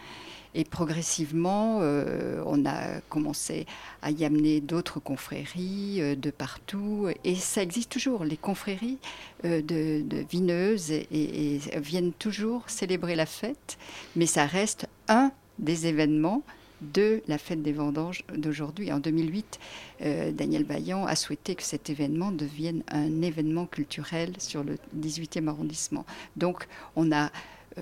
Et 0.58 0.64
progressivement, 0.64 1.80
euh, 1.82 2.42
on 2.46 2.66
a 2.66 3.02
commencé 3.10 3.68
à 4.02 4.10
y 4.10 4.24
amener 4.24 4.62
d'autres 4.62 5.02
confréries 5.02 5.98
euh, 6.00 6.16
de 6.16 6.32
partout. 6.32 7.10
Et 7.26 7.36
ça 7.36 7.62
existe 7.62 7.92
toujours. 7.92 8.24
Les 8.24 8.38
confréries 8.38 8.98
euh, 9.44 9.62
de, 9.62 10.02
de 10.02 10.26
vineuses 10.30 10.92
et, 10.92 11.60
viennent 11.76 12.14
toujours 12.14 12.70
célébrer 12.70 13.16
la 13.16 13.26
fête. 13.26 13.78
Mais 14.16 14.28
ça 14.28 14.46
reste 14.46 14.88
un 15.10 15.34
des 15.60 15.88
événements 15.88 16.42
de 16.82 17.22
la 17.28 17.38
fête 17.38 17.62
des 17.62 17.72
vendanges 17.72 18.24
d'aujourd'hui. 18.36 18.92
En 18.92 19.00
2008, 19.00 19.60
euh, 20.02 20.32
Daniel 20.32 20.64
Vaillant 20.64 21.06
a 21.06 21.16
souhaité 21.16 21.56
que 21.56 21.64
cet 21.64 21.90
événement 21.90 22.32
devienne 22.32 22.84
un 22.90 23.22
événement 23.22 23.66
culturel 23.66 24.34
sur 24.40 24.64
le 24.64 24.78
18e 24.98 25.48
arrondissement. 25.48 26.06
Donc 26.36 26.68
on 26.96 27.12
a, 27.12 27.32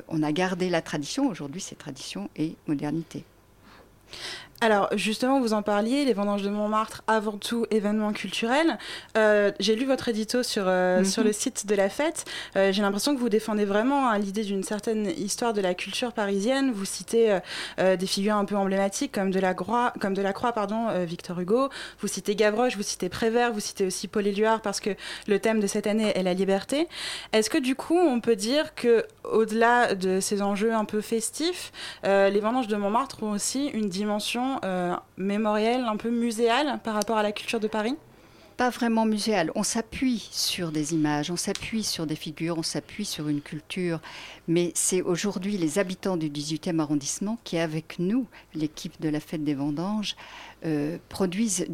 on 0.08 0.24
a 0.24 0.32
gardé 0.32 0.70
la 0.70 0.82
tradition. 0.82 1.28
Aujourd'hui, 1.28 1.62
c'est 1.62 1.78
tradition 1.78 2.30
et 2.36 2.56
modernité. 2.68 3.26
Alors 4.64 4.88
justement, 4.96 5.42
vous 5.42 5.52
en 5.52 5.62
parliez, 5.62 6.06
les 6.06 6.14
vendanges 6.14 6.42
de 6.42 6.50
Montmartre, 6.50 7.02
avant 7.08 7.34
tout 7.38 7.66
événement 7.70 8.14
culturel. 8.14 8.78
Euh, 9.18 9.52
J'ai 9.60 9.76
lu 9.76 9.86
votre 9.86 10.08
édito 10.08 10.42
sur, 10.42 10.64
euh, 10.68 11.00
Mhm. 11.00 11.06
sur 11.06 11.22
le 11.22 11.34
site 11.34 11.66
de 11.66 11.76
la 11.76 11.90
fête. 11.90 12.24
Euh, 12.56 12.72
J'ai 12.72 12.82
l'impression 12.82 13.14
que 13.14 13.20
vous 13.20 13.28
défendez 13.28 13.66
vraiment 13.66 14.08
hein, 14.10 14.18
l'idée 14.20 14.44
d'une 14.46 14.64
certaine 14.64 15.08
histoire 15.18 15.52
de 15.52 15.60
la 15.60 15.74
culture 15.74 16.14
parisienne. 16.14 16.72
Vous 16.72 16.86
citez 16.86 17.40
des 17.78 18.08
figures 18.08 18.36
un 18.38 18.46
peu 18.46 18.56
emblématiques 18.56 19.12
comme 19.12 19.32
de 19.32 19.40
la 19.42 19.54
Croix, 19.54 19.92
comme 20.00 20.14
de 20.14 20.22
la 20.22 20.32
Croix 20.32 20.54
pardon, 20.54 20.88
Victor 21.06 21.38
Hugo. 21.42 21.68
Vous 22.00 22.08
citez 22.08 22.34
Gavroche, 22.36 22.78
vous 22.78 22.84
citez 22.84 23.10
Prévert, 23.10 23.52
vous 23.52 23.60
citez 23.60 23.86
aussi 23.86 24.08
Paul 24.08 24.26
Éluard 24.26 24.62
parce 24.62 24.80
que 24.80 24.92
le 25.28 25.40
thème 25.40 25.60
de 25.60 25.68
cette 25.68 25.88
année 25.88 26.14
est 26.18 26.24
la 26.24 26.34
liberté. 26.34 26.88
Est-ce 27.34 27.50
que 27.50 27.58
du 27.58 27.76
coup, 27.76 27.98
on 28.00 28.22
peut 28.22 28.38
dire 28.38 28.76
que 28.76 29.06
au-delà 29.26 29.94
de 29.96 30.22
ces 30.22 30.42
enjeux 30.42 30.74
un 30.74 30.86
peu 30.86 31.02
festifs, 31.02 31.74
les 32.04 32.40
vendanges 32.40 32.68
de 32.70 32.78
Montmartre 32.78 33.24
ont 33.24 33.32
aussi 33.32 33.68
une 33.68 33.90
dimension 33.90 34.53
euh, 34.64 34.96
mémorielle, 35.18 35.86
un 35.86 35.98
peu 35.98 36.10
muséale 36.10 36.80
par 36.84 36.96
rapport 36.96 37.18
à 37.18 37.24
la 37.24 37.32
culture 37.32 37.60
de 37.60 37.68
Paris? 37.68 37.96
Pas 38.58 38.70
vraiment 38.70 39.06
muséal. 39.06 39.52
On 39.56 39.64
s'appuie 39.64 40.28
sur 40.32 40.72
des 40.72 40.94
images, 40.94 41.32
on 41.32 41.36
s'appuie 41.36 41.84
sur 41.84 42.06
des 42.06 42.16
figures, 42.16 42.60
on 42.60 42.64
s'appuie 42.64 43.06
sur 43.06 43.28
une 43.28 43.42
culture. 43.42 44.00
Mais 44.48 44.72
c'est 44.76 45.02
aujourd'hui 45.02 45.58
les 45.58 45.80
habitants 45.80 46.18
du 46.18 46.30
18e 46.30 46.80
arrondissement 46.80 47.40
qui, 47.44 47.58
avec 47.58 47.98
nous, 47.98 48.28
l'équipe 48.54 49.02
de 49.02 49.10
la 49.10 49.20
Fête 49.20 49.44
des 49.44 49.56
Vendanges, 49.56 50.16
euh, 50.66 50.98
produisent 51.10 51.66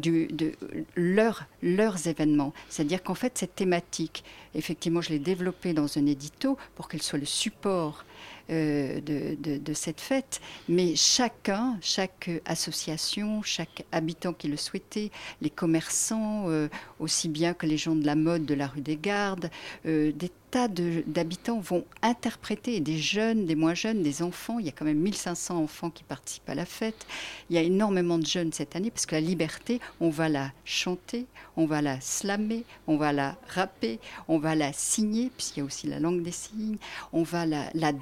leurs 0.96 2.06
événements. 2.06 2.54
C'est-à-dire 2.70 3.02
qu'en 3.02 3.14
fait, 3.14 3.36
cette 3.36 3.54
thématique, 3.54 4.24
effectivement, 4.54 5.02
je 5.02 5.10
l'ai 5.10 5.18
développée 5.18 5.74
dans 5.74 5.98
un 5.98 6.06
édito 6.06 6.56
pour 6.76 6.88
qu'elle 6.88 7.02
soit 7.02 7.18
le 7.18 7.26
support 7.26 8.04
euh, 8.50 9.00
de, 9.00 9.74
cette 9.74 10.00
fête, 10.00 10.40
mais 10.68 10.96
chacun, 10.96 11.78
chaque 11.80 12.28
association, 12.44 13.42
chaque 13.42 13.84
habitant 13.92 14.32
qui 14.32 14.48
le 14.48 14.56
souhaitait, 14.56 15.10
les 15.40 15.50
commerçants, 15.50 16.46
euh, 16.48 16.68
aussi 16.98 17.28
bien 17.28 17.54
que 17.54 17.66
les 17.66 17.76
gens 17.76 17.94
de 17.94 18.04
la 18.04 18.16
mode 18.16 18.44
de 18.44 18.54
la 18.54 18.66
rue 18.66 18.80
des 18.80 18.96
Gardes, 18.96 19.50
euh, 19.86 20.10
des 20.12 20.32
tas 20.50 20.68
d'habitants 20.68 21.60
vont 21.60 21.84
interpréter, 22.02 22.80
des 22.80 22.98
jeunes, 22.98 23.46
des 23.46 23.54
moins 23.54 23.74
jeunes, 23.74 24.02
des 24.02 24.22
enfants. 24.22 24.58
Il 24.58 24.66
y 24.66 24.68
a 24.68 24.72
quand 24.72 24.84
même 24.84 24.98
1500 24.98 25.56
enfants 25.56 25.90
qui 25.90 26.02
participent 26.02 26.48
à 26.48 26.54
la 26.54 26.66
fête. 26.66 27.06
Il 27.48 27.56
y 27.56 27.58
a 27.58 27.62
énormément 27.62 28.18
de 28.18 28.26
jeunes 28.26 28.52
cette 28.52 28.74
année 28.76 28.90
parce 28.90 29.06
que 29.06 29.14
la 29.14 29.20
liberté, 29.20 29.80
on 30.00 30.10
va 30.10 30.28
la 30.28 30.50
chanter, 30.64 31.26
on 31.56 31.66
va 31.66 31.82
la 31.82 32.00
slammer, 32.00 32.64
on 32.86 32.96
va 32.96 33.12
la 33.12 33.36
rapper, 33.48 34.00
on 34.28 34.38
va 34.38 34.54
la 34.54 34.72
signer, 34.72 35.30
puisqu'il 35.36 35.60
y 35.60 35.62
a 35.62 35.66
aussi 35.66 35.86
la 35.86 36.00
langue 36.00 36.22
des 36.22 36.32
signes, 36.32 36.78
on 37.12 37.22
va 37.22 37.46
la, 37.46 37.70
la 37.74 37.92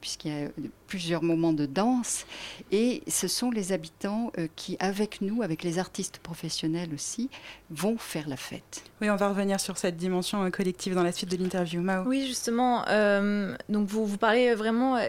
puisqu'il 0.00 0.32
y 0.32 0.44
a 0.44 0.48
plusieurs 0.86 1.22
moments 1.22 1.52
de 1.52 1.66
danse. 1.66 2.26
Et 2.72 3.02
ce 3.08 3.28
sont 3.28 3.50
les 3.50 3.72
habitants 3.72 4.30
euh, 4.38 4.46
qui, 4.56 4.76
avec 4.80 5.20
nous, 5.20 5.42
avec 5.42 5.62
les 5.62 5.78
artistes 5.78 6.18
professionnels 6.18 6.90
aussi, 6.94 7.30
vont 7.70 7.96
faire 7.98 8.28
la 8.28 8.36
fête. 8.36 8.84
Oui, 9.00 9.10
on 9.10 9.16
va 9.16 9.28
revenir 9.28 9.60
sur 9.60 9.76
cette 9.78 9.96
dimension 9.96 10.44
euh, 10.44 10.50
collective 10.50 10.94
dans 10.94 11.02
la 11.02 11.12
suite 11.12 11.30
de 11.30 11.36
l'interview. 11.36 11.80
Mao 11.80 12.04
Oui, 12.06 12.26
justement. 12.26 12.84
euh, 12.88 13.56
donc, 13.68 13.88
vous, 13.88 14.06
vous 14.06 14.18
parlez 14.18 14.54
vraiment 14.54 14.96
euh, 14.96 15.00
euh, 15.06 15.08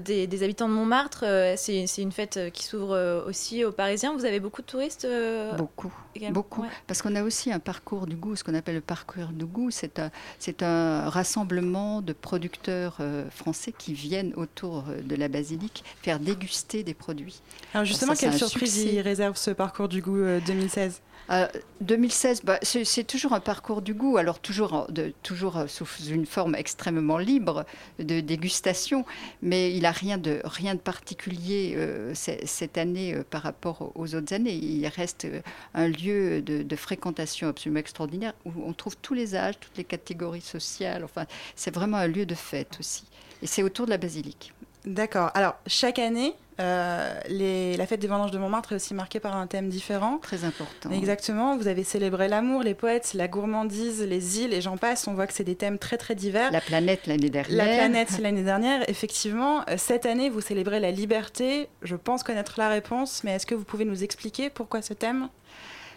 des, 0.00 0.26
des 0.26 0.42
habitants 0.42 0.68
de 0.68 0.74
Montmartre. 0.74 1.24
euh, 1.26 1.54
c'est 1.56 1.84
une 1.98 2.12
fête 2.12 2.36
euh, 2.36 2.50
qui 2.50 2.64
s'ouvre 2.64 2.94
euh, 2.94 3.24
aussi 3.26 3.64
aux 3.64 3.72
Parisiens. 3.72 4.14
Vous 4.14 4.24
avez 4.24 4.40
beaucoup 4.40 4.62
de 4.62 4.66
touristes 4.66 5.04
euh, 5.04 5.52
Beaucoup, 5.56 5.92
également 6.14 6.34
beaucoup. 6.34 6.62
Ouais. 6.62 6.68
Parce 6.86 7.02
qu'on 7.02 7.14
a 7.16 7.22
aussi 7.22 7.52
un 7.52 7.58
parcours 7.58 8.06
du 8.06 8.16
goût, 8.16 8.36
ce 8.36 8.44
qu'on 8.44 8.54
appelle 8.54 8.76
le 8.76 8.80
parcours 8.80 9.28
du 9.32 9.44
goût. 9.44 9.70
C'est 9.70 9.98
un, 9.98 10.10
c'est 10.38 10.62
un 10.62 11.08
rassemblement 11.08 12.00
de 12.02 12.12
producteurs 12.12 12.96
euh, 13.00 13.28
français 13.30 13.72
qui 13.76 13.92
viennent 13.92 14.32
autour 14.36 14.84
euh, 14.88 15.00
de 15.02 15.16
la 15.16 15.28
basilique 15.28 15.84
faire 16.02 16.18
déguster 16.20 16.82
des 16.82 16.94
produits. 16.94 17.40
Alors 17.74 17.84
justement, 17.84 18.14
Ça, 18.14 18.28
quelle 18.28 18.38
surprise 18.38 18.76
il 18.84 19.00
réserve 19.00 19.36
ce 19.36 19.50
parcours 19.50 19.88
du 19.88 20.00
goût 20.02 20.16
euh, 20.18 20.40
2016 20.46 21.00
Euh, 21.32 21.46
2016, 21.80 22.42
bah, 22.44 22.58
c'est 22.62 23.06
toujours 23.06 23.32
un 23.32 23.40
parcours 23.40 23.80
du 23.80 23.94
goût, 23.94 24.18
alors 24.18 24.38
toujours, 24.38 24.86
euh, 24.90 25.66
sous 25.66 25.86
une 26.08 26.26
forme 26.26 26.54
extrêmement 26.54 27.16
libre 27.18 27.64
de 27.98 28.20
dégustation, 28.20 29.04
mais 29.40 29.74
il 29.74 29.82
n'a 29.82 29.92
rien 29.92 30.18
de, 30.18 30.42
particulier 30.84 31.74
euh, 31.76 32.12
cette 32.14 32.76
année 32.76 33.14
euh, 33.14 33.24
par 33.28 33.42
rapport 33.42 33.92
aux 33.94 34.14
autres 34.14 34.34
années. 34.34 34.54
Il 34.54 34.86
reste 34.88 35.24
euh, 35.24 35.40
un 35.74 35.88
lieu 35.88 36.42
de, 36.42 36.62
de 36.62 36.76
fréquentation 36.76 37.48
absolument 37.48 37.80
extraordinaire 37.80 38.34
où 38.44 38.52
on 38.64 38.72
trouve 38.72 38.96
tous 38.98 39.14
les 39.14 39.34
âges, 39.34 39.58
toutes 39.58 39.76
les 39.76 39.84
catégories 39.84 40.40
sociales. 40.42 41.02
Enfin, 41.04 41.26
c'est 41.56 41.74
vraiment 41.74 41.96
un 41.96 42.08
lieu 42.08 42.26
de 42.26 42.34
fête 42.34 42.76
aussi. 42.78 43.04
Et 43.42 43.46
c'est 43.46 43.62
autour 43.62 43.86
de 43.86 43.90
la 43.90 43.98
basilique. 43.98 44.52
D'accord. 44.84 45.30
Alors, 45.34 45.54
chaque 45.66 45.98
année, 45.98 46.34
euh, 46.60 47.14
les- 47.28 47.76
la 47.76 47.86
fête 47.86 48.00
des 48.00 48.08
vendanges 48.08 48.30
de 48.32 48.38
Montmartre 48.38 48.72
est 48.72 48.76
aussi 48.76 48.94
marquée 48.94 49.20
par 49.20 49.36
un 49.36 49.46
thème 49.46 49.68
différent. 49.68 50.18
Très 50.18 50.44
important. 50.44 50.90
Exactement. 50.90 51.56
Vous 51.56 51.68
avez 51.68 51.84
célébré 51.84 52.28
l'amour, 52.28 52.62
les 52.62 52.74
poètes, 52.74 53.14
la 53.14 53.28
gourmandise, 53.28 54.02
les 54.02 54.40
îles 54.40 54.52
et 54.52 54.60
j'en 54.60 54.76
passe. 54.76 55.06
On 55.06 55.14
voit 55.14 55.26
que 55.26 55.32
c'est 55.32 55.44
des 55.44 55.54
thèmes 55.54 55.78
très 55.78 55.98
très 55.98 56.14
divers. 56.14 56.50
La 56.50 56.60
planète 56.60 57.06
l'année 57.06 57.30
dernière. 57.30 57.56
La 57.56 57.76
planète 57.76 58.18
l'année 58.20 58.42
dernière, 58.42 58.88
effectivement. 58.90 59.60
Euh, 59.70 59.76
Cette 59.78 60.04
année, 60.04 60.30
vous 60.30 60.40
célébrez 60.40 60.80
la 60.80 60.90
liberté. 60.90 61.68
Je 61.82 61.94
pense 61.96 62.22
connaître 62.24 62.54
la 62.58 62.68
réponse, 62.68 63.22
mais 63.24 63.32
est-ce 63.32 63.46
que 63.46 63.54
vous 63.54 63.64
pouvez 63.64 63.84
nous 63.84 64.02
expliquer 64.02 64.50
pourquoi 64.50 64.82
ce 64.82 64.94
thème? 64.94 65.28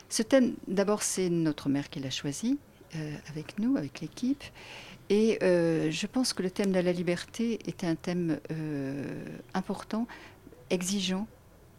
Ce 0.10 0.22
thème, 0.22 0.54
d'abord, 0.68 1.02
c'est 1.02 1.30
notre 1.30 1.70
mère 1.70 1.90
qui 1.90 2.00
l'a 2.00 2.12
choisi 2.12 2.60
euh, 2.96 3.14
avec 3.32 3.58
nous, 3.60 3.76
avec 3.78 4.00
l'équipe. 4.02 4.44
Et 5.10 5.38
euh, 5.44 5.92
je 5.92 6.08
pense 6.08 6.34
que 6.34 6.42
le 6.42 6.50
thème 6.50 6.72
de 6.72 6.80
la 6.80 6.92
liberté 6.92 7.60
est 7.68 7.84
un 7.84 7.96
thème 7.96 8.40
euh, 8.52 9.26
important, 9.54 10.08
exigeant, 10.70 11.28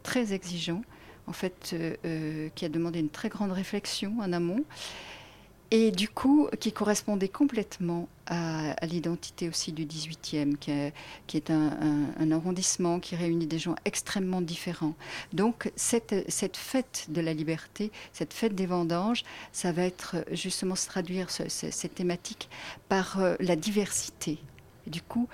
très 0.02 0.32
exigeant, 0.32 0.82
en 1.26 1.32
fait, 1.32 1.74
euh, 1.74 2.48
qui 2.54 2.64
a 2.64 2.68
demandé 2.68 3.00
une 3.00 3.08
très 3.08 3.28
grande 3.28 3.52
réflexion 3.52 4.16
en 4.20 4.32
amont. 4.32 4.64
Et 5.72 5.90
du 5.90 6.08
coup, 6.08 6.48
qui 6.60 6.72
correspondait 6.72 7.28
complètement 7.28 8.08
à, 8.26 8.74
l'identité 8.86 9.48
aussi 9.48 9.72
du 9.72 9.86
18e, 9.86 10.56
qui 10.56 10.70
est, 10.70 11.50
un, 11.50 12.30
arrondissement 12.30 13.00
qui 13.00 13.16
réunit 13.16 13.46
des 13.46 13.58
gens 13.58 13.74
extrêmement 13.84 14.40
différents. 14.40 14.94
Donc, 15.32 15.70
cette, 15.76 16.14
fête 16.56 17.06
de 17.08 17.20
la 17.20 17.32
liberté, 17.34 17.90
cette 18.12 18.32
fête 18.32 18.54
des 18.54 18.66
vendanges, 18.66 19.22
ça 19.52 19.72
va 19.72 19.82
être 19.82 20.16
justement 20.32 20.74
se 20.74 20.86
traduire, 20.86 21.30
ce- 21.30 21.48
ce- 21.48 21.70
cette 21.70 21.94
thématique, 21.94 22.48
par 22.88 23.20
euh, 23.20 23.34
la 23.40 23.56
diversité. 23.56 24.38
Du 24.86 25.02
coup, 25.02 25.28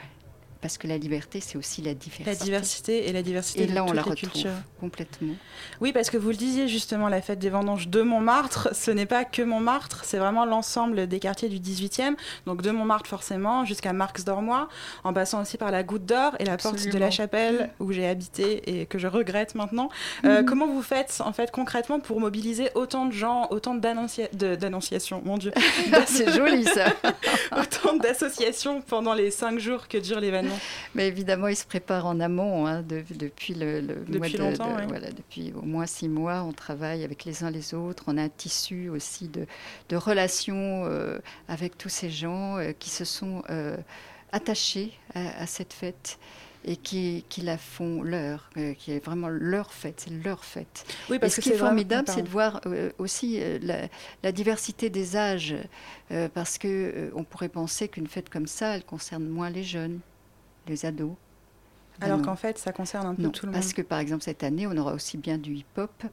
parce 0.63 0.79
que 0.79 0.87
la 0.87 0.97
liberté, 0.97 1.41
c'est 1.41 1.59
aussi 1.59 1.83
la 1.83 1.93
diversité. 1.93 2.25
La 2.31 2.35
diversité 2.37 3.09
et 3.09 3.13
la 3.13 3.23
diversité 3.23 3.65
Et 3.65 3.67
de 3.67 3.75
là, 3.75 3.83
on 3.83 3.89
toutes 3.89 3.97
la 3.97 4.03
les 4.03 4.11
retrouve 4.11 4.31
cultures. 4.31 4.51
complètement. 4.81 5.35
Oui, 5.81 5.93
parce 5.93 6.09
que 6.09 6.17
vous 6.17 6.31
le 6.31 6.37
disiez 6.37 6.69
justement, 6.69 7.09
la 7.09 7.21
fête 7.21 7.39
des 7.41 7.51
vendanges 7.51 7.89
de 7.89 8.01
Montmartre, 8.03 8.69
ce 8.73 8.91
n'est 8.91 9.05
pas 9.07 9.25
que 9.25 9.43
Montmartre, 9.43 10.03
c'est 10.05 10.19
vraiment 10.19 10.45
l'ensemble 10.47 11.07
des 11.09 11.19
quartiers 11.19 11.49
du 11.49 11.59
18e. 11.59 12.15
Donc 12.47 12.63
de 12.63 12.71
Montmartre 12.71 13.09
forcément, 13.11 13.65
jusqu'à 13.65 13.93
Marx-d'Ormois, 13.93 14.69
en 15.05 15.13
passant 15.13 15.43
aussi 15.43 15.59
par 15.59 15.71
la 15.71 15.83
Goutte 15.83 16.07
d'Or 16.07 16.37
et 16.39 16.45
la 16.45 16.57
porte 16.57 16.87
de 16.87 16.99
la 16.99 17.11
Chapelle, 17.11 17.71
où 17.81 17.93
j'ai 17.93 18.07
habité 18.07 18.81
et 18.81 18.87
que 18.87 18.99
je 18.99 19.09
regrette 19.09 19.55
maintenant. 19.55 19.89
Euh, 20.25 20.41
Mhm. 20.41 20.47
Comment 20.47 20.67
vous 20.67 20.83
faites 20.83 21.21
en 21.25 21.33
fait 21.33 21.51
concrètement 21.51 21.99
pour 22.01 22.21
mobiliser 22.21 22.71
autant 22.75 23.07
de 23.07 23.13
gens, 23.13 23.49
autant 23.51 23.75
d'annonciations, 23.75 25.23
mon 25.25 25.39
Dieu 25.39 25.53
C'est 26.07 26.33
joli, 26.33 26.65
ça. 26.65 26.87
Autant 27.57 27.97
d'associations 27.97 28.81
pendant 28.83 29.15
les 29.15 29.31
cinq 29.31 29.59
jours 29.59 29.89
que 29.89 29.99
dure 29.99 30.21
l'événement 30.21 30.52
Mais 30.95 31.09
évidemment, 31.09 31.49
il 31.49 31.57
se 31.57 31.65
prépare 31.65 32.07
en 32.07 32.21
amont 32.21 32.67
hein, 32.67 32.83
de- 32.83 33.05
depuis 33.15 33.55
le, 33.55 33.81
le 33.81 33.95
Depuis 34.07 34.19
mois 34.19 34.29
de, 34.29 34.37
longtemps, 34.39 34.77
de- 34.77 34.87
voilà, 34.89 35.11
depuis 35.11 35.53
au 35.55 35.63
moins 35.63 35.87
six 35.87 36.09
mois, 36.09 36.43
on 36.43 36.53
travaille 36.53 37.05
avec 37.05 37.25
les 37.25 37.45
uns 37.45 37.51
les 37.51 37.75
autres. 37.75 38.05
On 38.07 38.17
a 38.19 38.23
un 38.23 38.29
tissu 38.29 38.89
aussi 38.89 39.29
de, 39.29 39.47
de 39.89 39.97
relations 39.97 40.85
euh, 40.87 41.19
avec 41.49 41.77
tous 41.79 41.89
ces 41.89 42.11
gens 42.11 42.59
euh, 42.59 42.73
qui 42.79 42.91
se 42.91 43.05
sont 43.05 43.43
euh, 43.51 43.77
attachés 44.33 44.93
à, 45.15 45.43
à 45.43 45.47
cette 45.47 45.73
fête 45.73 46.19
et 46.65 46.77
qui, 46.77 47.25
qui 47.29 47.41
la 47.41 47.59
font 47.59 48.03
leur, 48.03 48.49
euh, 48.57 48.73
qui 48.75 48.93
est 48.93 49.05
vraiment 49.05 49.29
leur 49.29 49.73
fête, 49.73 50.01
c'est 50.05 50.13
leur 50.25 50.45
fête. 50.45 50.85
Oui, 51.11 51.19
parce 51.19 51.33
et 51.33 51.35
ce 51.35 51.41
que 51.41 51.51
qui 51.51 51.57
est 51.57 51.59
formidable, 51.59 52.07
c'est 52.09 52.23
de 52.23 52.29
voir 52.29 52.61
euh, 52.67 52.91
aussi 52.99 53.39
euh, 53.41 53.59
la, 53.63 53.89
la 54.23 54.31
diversité 54.31 54.89
des 54.89 55.17
âges, 55.17 55.57
parce 56.35 56.59
que 56.59 57.11
on 57.17 57.25
pourrait 57.25 57.49
penser 57.49 57.89
qu'une 57.89 58.07
fête 58.07 58.29
comme 58.29 58.47
ça, 58.47 58.77
elle 58.77 58.85
concerne 58.85 59.27
moins 59.27 59.51
les 59.51 59.65
jeunes, 59.65 59.99
les 60.67 60.87
ados. 60.87 61.13
Alors 62.01 62.23
qu'en 62.23 62.37
fait, 62.37 62.59
ça 62.59 62.73
concerne 62.73 63.07
un 63.07 63.15
peu 63.15 63.23
Non, 63.23 63.31
tout 63.31 63.47
le 63.47 63.53
monde. 63.53 63.61
parce 63.61 63.73
que 63.73 63.83
par 63.83 63.99
exemple 63.99 64.25
cette 64.25 64.43
année, 64.43 64.67
on 64.67 64.77
aura 64.77 64.95
aussi 64.95 65.19
bien 65.19 65.39
du 65.39 65.55
hip-hop 65.55 66.05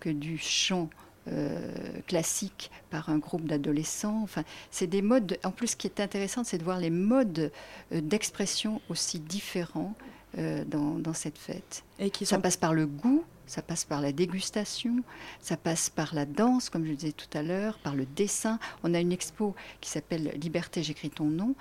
que 0.00 0.08
du 0.08 0.38
chant 0.38 0.88
euh, 1.26 1.72
classique 2.06 2.70
par 2.90 3.08
un 3.08 3.18
groupe 3.18 3.46
d'adolescents. 3.46 4.20
Enfin, 4.22 4.44
c'est 4.70 4.86
des 4.86 5.02
modes. 5.02 5.38
En 5.42 5.50
plus, 5.50 5.68
ce 5.68 5.76
qui 5.76 5.86
est 5.86 6.00
intéressant, 6.00 6.44
c'est 6.44 6.58
de 6.58 6.64
voir 6.64 6.78
les 6.78 6.90
modes 6.90 7.50
euh, 7.92 8.00
d'expression 8.00 8.80
aussi 8.90 9.20
différents 9.20 9.94
euh, 10.36 10.64
dans, 10.66 10.98
dans 10.98 11.14
cette 11.14 11.38
fête. 11.38 11.82
Et 11.98 12.10
qui 12.10 12.26
ça 12.26 12.38
passe 12.38 12.56
par 12.56 12.74
le 12.74 12.86
goût. 12.86 13.24
Ça 13.46 13.60
passe 13.60 13.84
par 13.84 14.00
la 14.00 14.10
dégustation, 14.10 15.02
ça 15.40 15.58
passe 15.58 15.90
par 15.90 16.14
la 16.14 16.24
danse, 16.24 16.70
comme 16.70 16.84
je 16.86 16.90
le 16.90 16.96
disais 16.96 17.12
tout 17.12 17.28
à 17.36 17.42
l'heure, 17.42 17.78
par 17.78 17.94
le 17.94 18.06
dessin. 18.06 18.58
On 18.82 18.94
a 18.94 19.00
une 19.00 19.12
expo 19.12 19.54
qui 19.82 19.90
s'appelle 19.90 20.32
Liberté, 20.40 20.82
j'écris 20.82 21.10
ton 21.10 21.26
nom, 21.26 21.54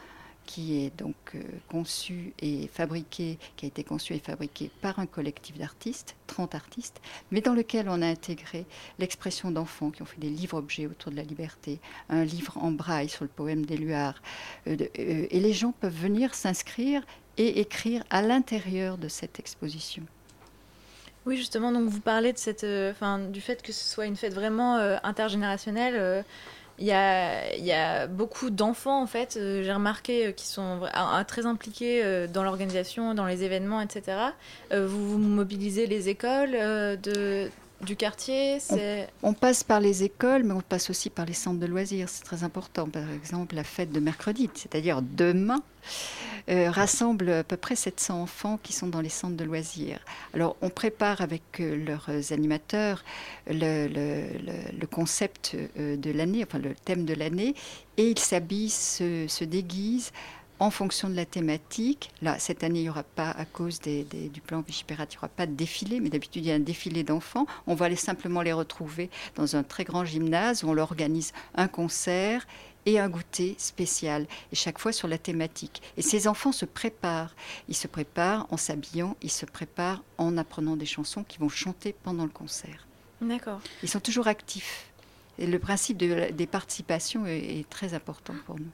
qui 0.45 0.83
est 0.83 0.97
donc 0.97 1.15
euh, 1.35 1.41
conçue 1.69 2.33
et 2.39 2.67
fabriquée, 2.67 3.37
qui 3.55 3.65
a 3.65 3.67
été 3.67 3.83
conçue 3.83 4.13
et 4.13 4.19
fabriquée 4.19 4.69
par 4.81 4.99
un 4.99 5.05
collectif 5.05 5.57
d'artistes, 5.57 6.15
30 6.27 6.55
artistes, 6.55 7.01
mais 7.31 7.41
dans 7.41 7.53
lequel 7.53 7.89
on 7.89 8.01
a 8.01 8.07
intégré 8.07 8.65
l'expression 8.99 9.51
d'enfants 9.51 9.91
qui 9.91 10.01
ont 10.01 10.05
fait 10.05 10.19
des 10.19 10.29
livres-objets 10.29 10.87
autour 10.87 11.11
de 11.11 11.17
la 11.17 11.23
liberté, 11.23 11.79
un 12.09 12.23
livre 12.23 12.57
en 12.57 12.71
braille 12.71 13.09
sur 13.09 13.23
le 13.23 13.29
poème 13.29 13.65
d'Éluard. 13.65 14.21
Euh, 14.67 14.77
euh, 14.99 15.27
et 15.29 15.39
les 15.39 15.53
gens 15.53 15.73
peuvent 15.79 15.93
venir 15.93 16.35
s'inscrire 16.35 17.01
et 17.37 17.59
écrire 17.59 18.03
à 18.09 18.21
l'intérieur 18.21 18.97
de 18.97 19.07
cette 19.07 19.39
exposition. 19.39 20.03
Oui, 21.25 21.37
justement, 21.37 21.71
donc 21.71 21.87
vous 21.87 22.01
parlez 22.01 22.33
de 22.33 22.37
cette, 22.37 22.65
enfin, 22.91 23.17
du 23.17 23.39
fait 23.39 23.61
que 23.61 23.71
ce 23.71 23.83
soit 23.85 24.05
une 24.05 24.17
fête 24.17 24.33
vraiment 24.33 24.75
intergénérationnelle. 25.03 26.25
Il 26.79 26.85
y, 26.85 26.91
a, 26.91 28.07
beaucoup 28.07 28.49
d'enfants, 28.49 29.01
en 29.01 29.05
fait, 29.07 29.37
euh, 29.37 29.63
j'ai 29.63 29.71
remarqué, 29.71 30.27
euh, 30.27 30.31
qui 30.31 30.47
sont 30.47 30.79
vra- 30.79 30.89
ah, 30.93 31.23
très 31.25 31.45
impliqués 31.45 32.03
euh, 32.03 32.27
dans 32.27 32.43
l'organisation, 32.43 33.13
dans 33.13 33.25
les 33.25 33.43
événements, 33.43 33.79
etc. 33.79 34.17
Vous, 34.71 35.07
vous 35.07 35.17
mobilisez 35.19 35.85
les 35.85 36.09
écoles 36.09 36.51
de, 36.51 37.49
du 37.83 37.95
quartier 37.95 38.59
c'est... 38.59 39.07
On 39.21 39.33
passe 39.33 39.63
par 39.63 39.79
les 39.79 40.03
écoles, 40.03 40.43
mais 40.43 40.53
on 40.53 40.61
passe 40.61 40.89
aussi 40.89 41.09
par 41.09 41.25
les 41.25 41.33
centres 41.33 41.59
de 41.59 41.65
loisirs. 41.65 42.09
C'est 42.09 42.23
très 42.23 42.43
important. 42.43 42.87
Par 42.87 43.09
exemple, 43.11 43.55
la 43.55 43.63
fête 43.63 43.91
de 43.91 43.99
mercredi, 43.99 44.49
c'est-à-dire 44.53 45.01
demain, 45.01 45.61
euh, 46.49 46.69
rassemble 46.71 47.29
à 47.29 47.43
peu 47.43 47.57
près 47.57 47.75
700 47.75 48.21
enfants 48.21 48.59
qui 48.61 48.73
sont 48.73 48.87
dans 48.87 49.01
les 49.01 49.09
centres 49.09 49.35
de 49.37 49.43
loisirs. 49.43 49.99
Alors, 50.33 50.55
on 50.61 50.69
prépare 50.69 51.21
avec 51.21 51.43
euh, 51.59 51.75
leurs 51.85 52.09
animateurs 52.31 53.03
le, 53.47 53.87
le- 53.87 54.37
le- 54.45 54.77
le 54.79 54.87
concept 54.87 55.55
euh, 55.77 55.95
de 55.97 56.11
l'année, 56.11 56.43
enfin 56.47 56.59
le 56.59 56.75
thème 56.75 57.05
de 57.05 57.13
l'année, 57.13 57.55
et 57.97 58.09
ils 58.09 58.19
s'habillent, 58.19 58.69
se, 58.69 59.25
se 59.27 59.43
déguisent 59.43 60.11
en 60.59 60.69
fonction 60.69 61.09
de 61.09 61.15
la 61.15 61.25
thématique. 61.25 62.11
Là, 62.21 62.39
cette 62.39 62.63
année, 62.63 62.79
il 62.79 62.83
n'y 62.83 62.89
aura 62.89 63.03
pas, 63.03 63.31
à 63.31 63.45
cause 63.45 63.79
des- 63.79 64.03
des- 64.03 64.29
du 64.29 64.39
plan 64.41 64.61
Vigipirate, 64.61 65.13
il 65.13 65.15
n'y 65.15 65.19
aura 65.19 65.27
pas 65.27 65.45
de 65.45 65.53
défilé, 65.53 65.99
mais 65.99 66.09
d'habitude, 66.09 66.45
il 66.45 66.47
y 66.47 66.51
a 66.51 66.55
un 66.55 66.59
défilé 66.59 67.03
d'enfants. 67.03 67.45
On 67.67 67.75
va 67.75 67.89
les, 67.89 67.95
simplement 67.95 68.41
les 68.41 68.53
retrouver 68.53 69.09
dans 69.35 69.55
un 69.55 69.63
très 69.63 69.83
grand 69.83 70.05
gymnase 70.05 70.63
où 70.63 70.69
on 70.69 70.73
leur 70.73 70.89
organise 70.91 71.33
un 71.55 71.67
concert 71.67 72.47
et 72.85 72.99
un 72.99 73.07
goûter 73.09 73.55
spécial, 73.57 74.27
et 74.51 74.55
chaque 74.55 74.77
fois 74.77 74.91
sur 74.91 75.07
la 75.07 75.17
thématique. 75.17 75.81
Et 75.95 76.01
ces 76.01 76.27
enfants 76.27 76.51
se 76.51 76.65
préparent. 76.65 77.33
Ils 77.69 77.75
se 77.75 77.87
préparent 77.87 78.45
en 78.51 78.57
s'habillant, 78.57 79.15
ils 79.21 79.31
se 79.31 79.45
préparent 79.45 80.03
en 80.17 80.37
apprenant 80.37 80.75
des 80.75 80.85
chansons 80.85 81.23
qu'ils 81.23 81.39
vont 81.39 81.47
chanter 81.49 81.95
pendant 82.03 82.23
le 82.25 82.29
concert. 82.29 82.85
D'accord. 83.21 83.61
Ils 83.83 83.89
sont 83.89 84.01
toujours 84.01 84.27
actifs. 84.27 84.87
Et 85.39 85.47
le 85.47 85.59
principe 85.59 85.95
de 85.97 86.29
des 86.31 86.45
participations 86.45 87.25
est, 87.25 87.59
est 87.59 87.69
très 87.69 87.93
important 87.93 88.35
pour 88.45 88.59
nous. 88.59 88.67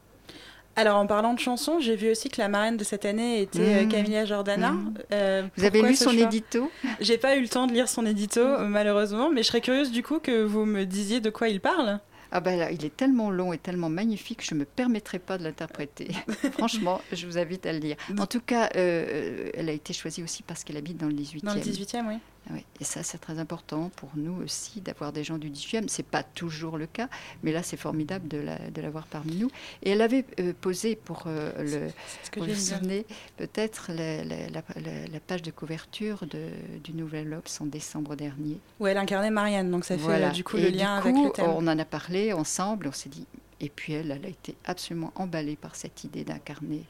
Alors 0.76 0.98
en 0.98 1.08
parlant 1.08 1.34
de 1.34 1.40
chansons, 1.40 1.80
j'ai 1.80 1.96
vu 1.96 2.10
aussi 2.12 2.30
que 2.30 2.40
la 2.40 2.48
marraine 2.48 2.78
de 2.78 2.84
cette 2.84 3.04
année 3.04 3.42
était 3.42 3.60
euh, 3.60 3.86
Mmh. 3.86 3.90
Camilla 3.90 4.26
Jordana. 4.26 4.72
Mmh. 4.72 4.94
Euh, 5.12 5.44
Vous 5.58 5.66
avez 5.66 5.82
lu 5.82 5.96
son 5.96 6.12
édito? 6.12 6.72
J'ai 7.02 7.18
pas 7.18 7.36
eu 7.36 7.42
le 7.42 7.50
temps 7.50 7.68
de 7.68 7.74
lire 7.74 7.90
son 7.90 8.06
édito 8.06 8.40
euh, 8.40 8.66
malheureusement, 8.66 9.30
mais 9.30 9.44
je 9.44 9.48
serais 9.48 9.62
curieuse 9.62 9.92
du 9.92 10.04
coup 10.04 10.20
que 10.20 10.44
vous 10.44 10.66
me 10.66 10.86
disiez 10.86 11.20
de 11.20 11.30
quoi 11.30 11.50
il 11.50 11.60
parle. 11.60 12.00
Ah 12.32 12.42
ben 12.42 12.60
là, 12.60 12.72
il 12.72 12.86
est 12.86 12.96
tellement 12.96 13.32
long 13.32 13.54
et 13.54 13.58
tellement 13.58 13.90
magnifique, 13.90 14.46
je 14.46 14.54
ne 14.54 14.60
me 14.60 14.66
permettrai 14.66 15.18
pas 15.18 15.40
de 15.40 15.44
l'interpréter. 15.44 16.10
Franchement, 16.54 17.02
je 17.12 17.26
vous 17.26 17.40
invite 17.40 17.66
à 17.66 17.74
le 17.74 17.80
lire. 17.80 17.96
En 18.20 18.28
tout 18.28 18.40
cas, 18.40 18.70
euh, 18.76 19.50
elle 19.56 19.68
a 19.68 19.72
été 19.72 19.94
choisie 19.94 20.22
aussi 20.22 20.44
parce 20.44 20.64
qu'elle 20.64 20.78
habite 20.78 20.98
dans 20.98 21.08
le 21.08 21.14
18e. 21.14 21.44
Dans 21.44 21.56
le 21.56 21.60
18e, 21.60 22.08
oui. 22.08 22.18
Ah 22.50 22.54
oui, 22.56 22.66
Et 22.80 22.84
ça, 22.84 23.04
c'est 23.04 23.20
très 23.20 23.38
important 23.38 23.92
pour 23.96 24.10
nous 24.16 24.42
aussi 24.44 24.82
d'avoir 24.82 25.14
des 25.14 25.24
gens 25.24 25.38
du 25.38 25.50
18e. 25.52 25.88
C'est 25.88 26.02
pas 26.06 26.24
toujours 26.24 26.78
le 26.80 26.88
cas, 26.88 27.08
mais 27.44 27.52
là, 27.52 27.62
c'est 27.62 27.78
formidable 27.78 28.28
de 28.28 28.40
la- 28.40 28.58
de 28.72 28.82
l'avoir 28.82 29.06
parmi 29.06 29.36
nous. 29.36 29.50
Et 29.84 29.92
elle 29.92 30.02
avait 30.02 30.26
euh, 30.40 30.54
posé 30.60 30.96
pour 30.96 31.26
euh, 31.28 31.52
le, 31.60 31.92
ce 32.24 32.40
vous 32.40 32.56
souvenez, 32.56 33.06
peut-être 33.38 33.92
la, 33.94 35.20
page 35.28 35.42
de 35.44 35.52
couverture 35.52 36.26
de- 36.26 36.80
du 36.84 36.94
Nouvel 36.94 37.34
Obs 37.36 37.62
en 37.62 37.66
décembre 37.66 38.16
dernier. 38.16 38.58
Où 38.80 38.88
elle 38.88 38.98
incarnait 38.98 39.30
Marianne, 39.30 39.70
donc 39.70 39.86
ça 39.86 39.96
fait 39.96 40.02
Voilà. 40.04 40.30
euh, 40.30 40.32
du 40.32 40.44
coup 40.44 40.58
Et 40.58 40.62
le 40.64 40.72
du 40.72 40.78
lien 40.80 40.96
avec 40.96 41.14
coup, 41.14 41.26
le 41.26 41.32
thème. 41.32 41.46
On 41.50 41.68
en 41.68 41.78
a 41.78 41.86
parlé 41.86 42.34
ensemble, 42.34 42.88
on 42.88 42.92
s'est 42.92 43.10
dit. 43.10 43.28
Et 43.62 43.70
puis 43.70 43.94
elle, 43.94 44.10
elle 44.12 44.26
a 44.26 44.30
été 44.30 44.56
absolument 44.66 45.12
emballée 45.16 45.56
par 45.56 45.76
cette 45.76 46.04
idée 46.04 46.24
d'incarner 46.24 46.84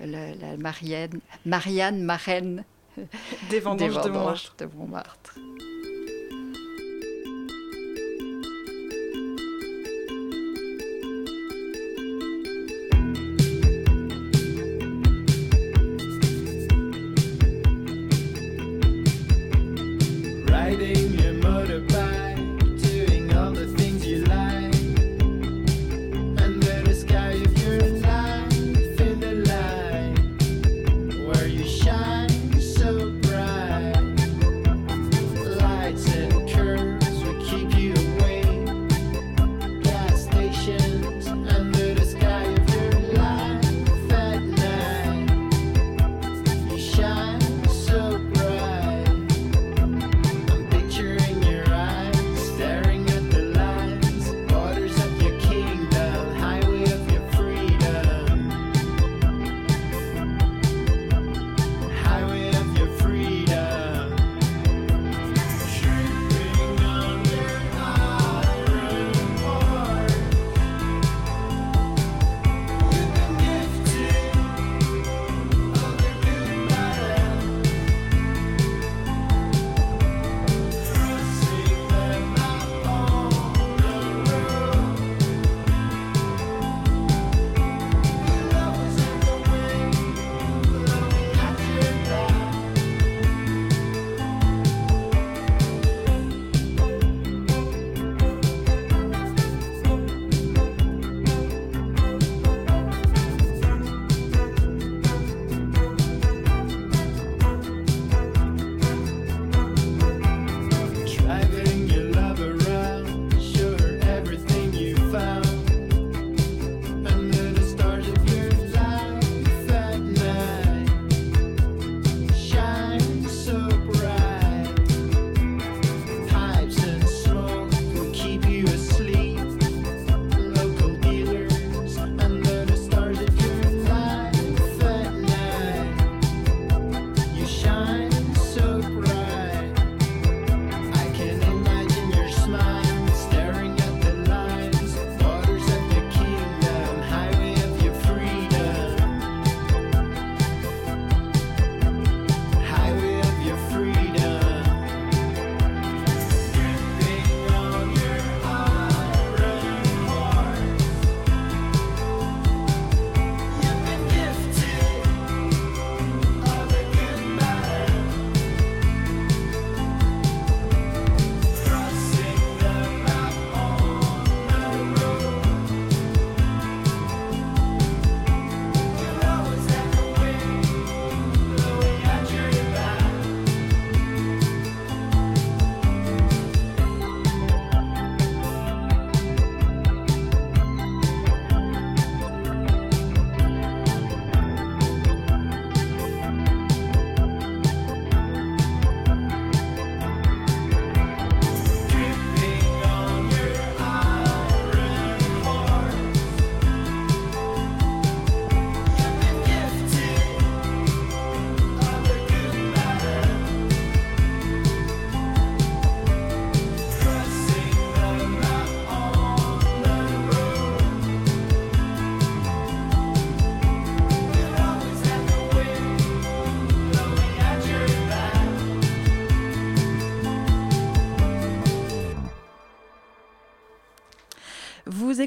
la, 0.00 0.34
la 0.34 0.56
Marianne, 0.56 1.20
Marianne 1.44 2.02
marraine 2.02 2.64
Des 3.50 3.60
vendanges 3.60 4.00
de 4.02 4.10
vendanges 4.10 4.52
de 4.58 4.66
Montmartre. 4.66 5.34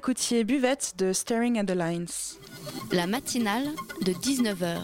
Écoutiez 0.10 0.44
Buvette 0.44 0.96
de 0.98 1.14
Staring 1.14 1.60
at 1.60 1.66
the 1.66 1.76
Lines. 1.76 2.08
La 2.92 3.06
matinale 3.06 3.68
de 4.02 4.12
19h. 4.12 4.82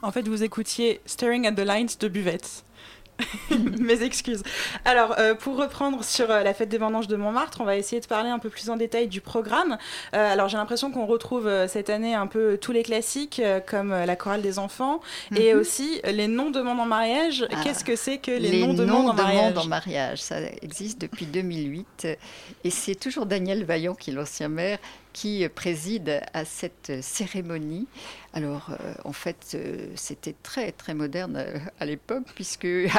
En 0.00 0.12
fait, 0.12 0.28
vous 0.28 0.44
écoutiez 0.44 1.00
Staring 1.06 1.44
at 1.44 1.54
the 1.54 1.66
Lines 1.66 1.88
de 1.98 2.06
Buvette. 2.06 2.62
Mes 3.80 4.02
excuses. 4.02 4.42
Alors, 4.84 5.14
euh, 5.18 5.34
pour 5.34 5.56
reprendre 5.56 6.04
sur 6.04 6.30
euh, 6.30 6.42
la 6.42 6.54
fête 6.54 6.68
des 6.68 6.78
vendanges 6.78 7.08
de 7.08 7.16
Montmartre, 7.16 7.60
on 7.60 7.64
va 7.64 7.76
essayer 7.76 8.00
de 8.00 8.06
parler 8.06 8.30
un 8.30 8.38
peu 8.38 8.48
plus 8.50 8.70
en 8.70 8.76
détail 8.76 9.08
du 9.08 9.20
programme. 9.20 9.78
Euh, 10.14 10.32
alors, 10.32 10.48
j'ai 10.48 10.56
l'impression 10.56 10.90
qu'on 10.90 11.06
retrouve 11.06 11.50
cette 11.68 11.90
année 11.90 12.14
un 12.14 12.26
peu 12.26 12.58
tous 12.60 12.72
les 12.72 12.82
classiques, 12.82 13.40
comme 13.66 13.90
la 13.90 14.16
chorale 14.16 14.42
des 14.42 14.58
enfants, 14.58 15.00
et 15.34 15.52
Mhm. 15.54 15.60
aussi 15.60 16.00
les 16.04 16.28
noms-demandes 16.28 16.80
en 16.80 16.86
mariage. 16.86 17.46
Ah. 17.50 17.60
Qu'est-ce 17.62 17.84
que 17.84 17.96
c'est 17.96 18.18
que 18.18 18.30
les, 18.30 18.50
Les 18.50 18.66
noms-demandes 18.66 19.08
en 19.10 19.14
mariage 19.14 19.56
en 19.56 19.66
mariage, 19.66 20.20
ça 20.22 20.36
existe 20.62 21.00
depuis 21.00 21.26
2008 21.26 22.06
et 22.64 22.70
c'est 22.70 22.94
toujours 22.94 23.26
Daniel 23.26 23.64
Vaillant, 23.64 23.94
qui 23.94 24.10
est 24.10 24.14
l'ancien 24.14 24.48
maire, 24.48 24.78
qui 25.12 25.48
préside 25.48 26.20
à 26.32 26.44
cette 26.44 26.92
cérémonie. 27.02 27.86
Alors, 28.34 28.70
en 29.04 29.12
fait, 29.12 29.56
c'était 29.96 30.34
très, 30.42 30.70
très 30.72 30.94
moderne 30.94 31.44
à 31.80 31.84
l'époque, 31.86 32.24
puisque 32.34 32.66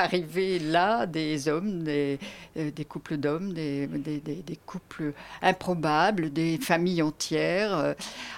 là 0.59 1.05
des 1.05 1.47
hommes, 1.49 1.83
des, 1.83 2.17
euh, 2.55 2.71
des 2.71 2.85
couples 2.85 3.17
d'hommes, 3.17 3.51
des, 3.53 3.87
des- 3.87 4.19
des- 4.19 4.41
des 4.43 4.55
couples 4.55 5.13
improbables, 5.41 6.31
des 6.31 6.57
familles 6.57 7.01
entières. 7.01 7.75
Euh, 7.77 7.93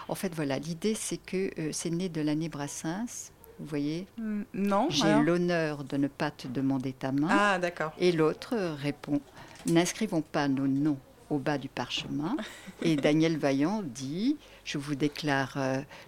En 0.10 0.16
fait, 0.16 0.34
voilà, 0.36 0.58
l'idée, 0.60 0.96
c'est 0.96 1.18
que 1.18 1.52
euh, 1.60 1.70
c'est 1.72 1.90
né 1.92 2.10
de 2.10 2.22
l'année 2.22 2.50
Brassens. 2.50 3.32
Vous 3.60 3.66
voyez 3.68 4.08
Mm, 4.18 4.42
Non 4.56 4.88
J'ai 4.90 5.04
alors 5.06 5.22
l'honneur 5.24 5.84
de 5.84 5.96
ne 5.98 6.08
pas 6.08 6.32
te 6.32 6.48
demander 6.48 6.94
ta 6.94 7.12
main. 7.12 7.28
Ah, 7.30 7.60
d'accord. 7.60 7.94
Et 8.00 8.12
l'autre 8.12 8.56
répond 8.82 9.22
N'inscrivons 9.68 10.22
pas 10.24 10.48
nos 10.48 10.68
noms 10.68 10.98
au 11.30 11.38
bas 11.38 11.58
du 11.60 11.70
parchemin. 11.70 12.36
Et 12.82 12.96
Daniel 12.96 13.38
Vaillant 13.38 13.84
dit 13.86 14.38
Je 14.66 14.78
vous 14.80 14.96
déclare 14.96 15.58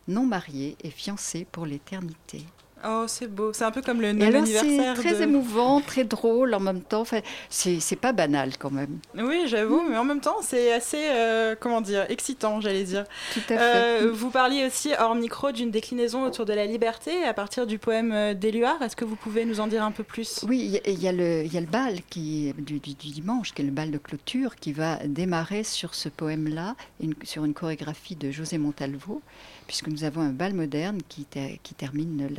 non 0.08 0.26
marié 0.26 0.76
et 0.84 0.89
fiancé 0.89 1.46
pour 1.52 1.66
l'éternité. 1.68 2.44
Oh, 2.86 3.06
c'est 3.08 3.28
beau. 3.34 3.54
C'est 3.54 3.64
un 3.64 3.72
peu 3.72 3.82
comme 3.82 4.02
le 4.02 4.12
Noël 4.14 4.36
alors, 4.36 4.48
c'est 4.48 4.58
anniversaire. 4.60 4.94
très 4.96 5.14
de- 5.16 5.22
émouvant, 5.24 5.80
très 5.82 6.04
drôle 6.04 6.54
en 6.54 6.60
même 6.60 6.82
temps. 6.82 7.02
Enfin, 7.02 7.20
c'est 7.50 7.96
pas 7.96 8.12
banal 8.12 8.58
quand 8.58 8.72
même. 8.72 9.00
Oui, 9.18 9.44
j'avoue, 9.48 9.82
mais 9.90 9.98
en 9.98 10.04
même 10.04 10.20
temps, 10.20 10.38
c'est 10.42 10.74
assez, 10.74 11.02
euh, 11.10 11.56
comment 11.60 11.82
dire, 11.82 12.06
excitant, 12.10 12.60
j'allais 12.62 12.84
dire. 12.84 13.06
Tout 13.34 13.40
à 13.50 13.58
fait. 13.58 13.60
Euh, 13.60 14.12
vous 14.14 14.30
parliez 14.30 14.66
aussi 14.66 14.92
hors 15.00 15.16
micro 15.16 15.52
d'une 15.52 15.72
déclinaison 15.72 16.24
autour 16.26 16.46
de 16.46 16.54
la 16.54 16.66
liberté 16.66 17.24
à 17.24 17.34
partir 17.34 17.68
du 17.68 17.80
poème 17.80 18.12
euh, 18.12 18.34
d'Éluard. 18.34 18.82
Est-ce 18.82 18.96
que 18.96 19.06
vous 19.06 19.16
pouvez 19.16 19.46
nous 19.46 19.60
en 19.60 19.68
dire 19.68 19.84
un 19.84 19.92
peu 19.92 20.04
plus? 20.04 20.44
Oui, 20.48 20.60
il 20.60 20.72
y 20.72 20.78
a- 20.78 20.90
il 20.90 21.02
y, 21.02 21.08
a 21.08 21.12
le- 21.12 21.46
y 21.46 21.58
a 21.58 21.62
le 21.62 21.68
bal 21.68 22.00
qui, 22.10 22.54
du, 22.58 22.80
du- 22.80 22.94
du 22.96 23.08
dimanche, 23.12 23.54
qui 23.54 23.62
est 23.62 23.66
le 23.66 23.72
bal 23.72 23.92
de 23.92 23.98
clôture, 23.98 24.56
qui 24.56 24.74
va 24.74 24.98
démarrer 25.06 25.64
sur 25.64 25.96
ce 25.96 26.10
poème-là, 26.10 26.76
sur 27.24 27.46
une 27.46 27.54
chorégraphie 27.54 28.16
de 28.16 28.32
José 28.32 28.58
Montalvo, 28.58 29.22
puisque 29.68 29.88
nous 29.88 30.03
avons 30.03 30.22
un 30.22 30.32
bal 30.32 30.53
moderne 30.53 30.99
qui, 31.07 31.28
qui 31.64 31.74
termine 31.74 32.30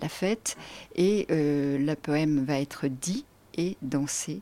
la, 0.00 0.08
fête, 0.08 0.56
et 0.94 1.26
euh, 1.30 1.78
le 1.78 1.94
poème 1.94 2.44
va 2.44 2.60
être 2.60 2.86
dit 2.86 3.24
et 3.56 3.76
dansé 3.82 4.40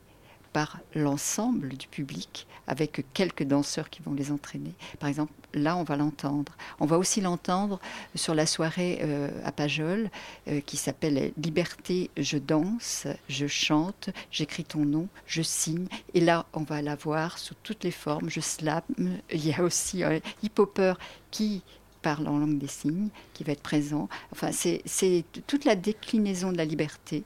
par 0.53 0.79
l'ensemble 0.93 1.69
du 1.69 1.87
public, 1.87 2.47
avec 2.67 3.05
quelques 3.13 3.43
danseurs 3.43 3.89
qui 3.89 4.01
vont 4.03 4.13
les 4.13 4.31
entraîner. 4.31 4.73
Par 4.99 5.09
exemple, 5.09 5.33
là, 5.53 5.75
on 5.75 5.83
va 5.83 5.95
l'entendre. 5.95 6.55
On 6.79 6.85
va 6.85 6.97
aussi 6.97 7.21
l'entendre 7.21 7.79
sur 8.15 8.35
la 8.35 8.45
soirée 8.45 8.99
euh, 9.01 9.29
à 9.43 9.51
Pajol, 9.51 10.09
euh, 10.47 10.61
qui 10.61 10.77
s'appelle 10.77 11.33
Liberté, 11.37 12.09
je 12.17 12.37
danse, 12.37 13.07
je 13.27 13.47
chante, 13.47 14.09
j'écris 14.31 14.63
ton 14.63 14.85
nom, 14.85 15.07
je 15.25 15.41
signe. 15.41 15.87
Et 16.13 16.21
là, 16.21 16.45
on 16.53 16.61
va 16.61 16.81
la 16.81 16.95
voir 16.95 17.39
sous 17.39 17.55
toutes 17.63 17.83
les 17.83 17.91
formes. 17.91 18.29
Je 18.29 18.39
slam. 18.39 18.83
Il 19.31 19.45
y 19.45 19.53
a 19.53 19.63
aussi 19.63 20.03
un 20.03 20.19
hip-hopper 20.43 20.93
qui 21.31 21.63
parle 22.03 22.27
en 22.27 22.37
langue 22.37 22.59
des 22.59 22.67
signes, 22.67 23.09
qui 23.33 23.43
va 23.43 23.53
être 23.53 23.63
présent. 23.63 24.07
Enfin, 24.31 24.51
c'est 24.51 25.25
toute 25.47 25.65
la 25.65 25.75
déclinaison 25.75 26.51
de 26.51 26.57
la 26.57 26.65
liberté 26.65 27.23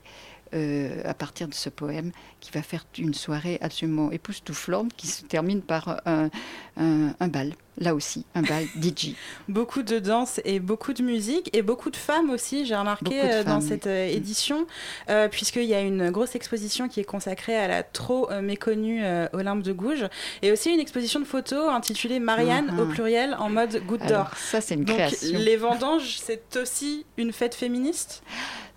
euh, 0.54 1.00
à 1.04 1.14
partir 1.14 1.48
de 1.48 1.54
ce 1.54 1.68
poème 1.68 2.12
qui 2.40 2.50
va 2.52 2.62
faire 2.62 2.84
une 2.98 3.14
soirée 3.14 3.58
absolument 3.60 4.10
époustouflante 4.10 4.92
qui 4.96 5.06
se 5.06 5.22
termine 5.24 5.60
par 5.62 6.00
un, 6.06 6.30
un- 6.76 7.14
un 7.18 7.28
bal, 7.28 7.52
là 7.78 7.94
aussi, 7.94 8.24
un 8.34 8.42
bal 8.42 8.64
DJ. 8.80 9.14
Beaucoup 9.48 9.82
de 9.82 9.98
danse 9.98 10.40
et 10.44 10.60
beaucoup 10.60 10.92
de 10.92 11.02
musique 11.02 11.50
et 11.56 11.62
beaucoup 11.62 11.90
de 11.90 11.96
femmes 11.96 12.30
aussi, 12.30 12.64
j'ai 12.64 12.76
remarqué 12.76 13.20
euh, 13.22 13.44
dans 13.44 13.60
cette 13.60 13.86
oui. 13.86 13.90
euh, 13.92 14.08
édition, 14.08 14.66
euh, 15.10 15.28
puisqu'il 15.28 15.64
y 15.64 15.74
a 15.74 15.80
une 15.80 16.10
grosse 16.10 16.34
exposition 16.36 16.88
qui 16.88 17.00
est 17.00 17.04
consacrée 17.04 17.56
à 17.56 17.66
la 17.68 17.82
trop 17.82 18.28
méconnue 18.42 19.02
Olympe 19.32 19.62
de 19.62 19.72
Gouges 19.72 20.06
et 20.42 20.52
aussi 20.52 20.70
une 20.72 20.80
exposition 20.80 21.18
de 21.20 21.24
photos 21.24 21.68
intitulée 21.70 22.18
Marianne 22.20 22.70
Mhm. 22.72 22.80
au 22.80 22.86
pluriel 22.86 23.34
en 23.38 23.48
mode 23.50 23.82
goutte 23.86 24.06
d'or. 24.06 24.30
Ça, 24.36 24.60
c'est 24.60 24.74
une 24.74 24.84
Donc, 24.84 24.96
création. 24.96 25.38
les 25.38 25.56
vendanges, 25.56 26.18
c'est 26.22 26.56
aussi 26.56 27.04
une 27.16 27.32
fête 27.32 27.54
féministe? 27.54 28.22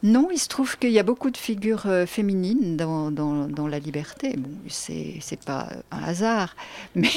Non, 0.04 0.30
il 0.32 0.39
se 0.39 0.47
trouve 0.47 0.80
qu'il 0.80 0.91
y 0.91 0.97
a 0.97 1.04
beaucoup 1.04 1.30
de 1.30 1.38
figures 1.38 1.86
euh, 1.86 2.08
féminines 2.08 2.76
dans, 2.76 3.12
dans, 3.12 3.68
la 3.68 3.78
liberté. 3.78 4.36
Bon, 4.36 4.49
c'est 4.68 5.39
pas 5.45 5.70
un 5.91 6.04
hasard, 6.04 6.56
mais 6.95 7.08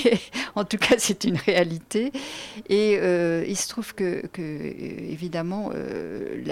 en 0.55 0.65
tout 0.65 0.77
cas, 0.77 0.97
c'est 0.99 1.25
une 1.25 1.37
réalité. 1.37 2.13
Et 2.69 2.99
euh, 3.01 3.43
il 3.49 3.57
se 3.57 3.69
trouve 3.69 3.95
que, 3.95 4.27
que, 4.27 4.43
euh, 4.43 5.11
évidemment, 5.11 5.71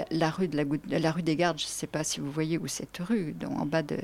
la, 0.09 0.29
rue 0.31 0.47
de 0.47 0.57
la, 0.89 1.11
rue 1.11 1.21
des 1.21 1.35
Gardes, 1.35 1.59
je 1.59 1.65
ne 1.65 1.69
sais 1.69 1.87
pas 1.87 2.03
si 2.03 2.19
vous 2.19 2.31
voyez 2.31 2.57
où 2.57 2.65
cette 2.67 2.97
rue, 2.97 3.35
en 3.45 3.67
bas 3.67 3.83
de, 3.83 3.97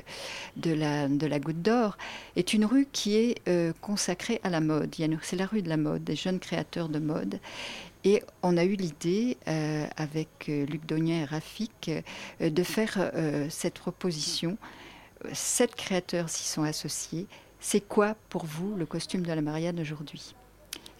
de, 0.56 0.72
la, 0.72 1.08
de 1.08 1.26
la 1.26 1.40
Goutte 1.40 1.62
d'Or, 1.62 1.98
est 2.36 2.52
une 2.52 2.64
rue 2.64 2.86
qui 2.92 3.16
est 3.16 3.42
consacrée 3.80 4.40
à 4.44 4.50
la 4.50 4.60
mode. 4.60 4.94
C'est 5.22 5.36
la 5.36 5.46
rue 5.46 5.62
de 5.62 5.68
la 5.68 5.76
mode, 5.76 6.04
des 6.04 6.16
jeunes 6.16 6.38
créateurs 6.38 6.88
de 6.88 7.00
mode. 7.00 7.40
Et 8.04 8.22
on 8.42 8.56
a 8.56 8.64
eu 8.64 8.74
l'idée, 8.76 9.36
euh, 9.46 9.86
avec 9.96 10.48
euh, 10.48 10.64
Luc 10.66 10.86
Dognin 10.86 11.22
et 11.22 11.24
Rafik, 11.24 11.90
euh, 12.40 12.50
de 12.50 12.62
faire 12.62 13.12
cette 13.50 13.74
proposition. 13.74 14.56
Sept 15.32 15.74
créateurs 15.74 16.30
s'y 16.30 16.48
sont 16.48 16.62
associés. 16.62 17.26
C'est 17.58 17.80
quoi 17.80 18.16
pour 18.30 18.46
vous 18.46 18.74
le 18.76 18.86
costume 18.86 19.22
de 19.22 19.32
la 19.32 19.42
Marianne 19.42 19.78
aujourd'hui? 19.80 20.34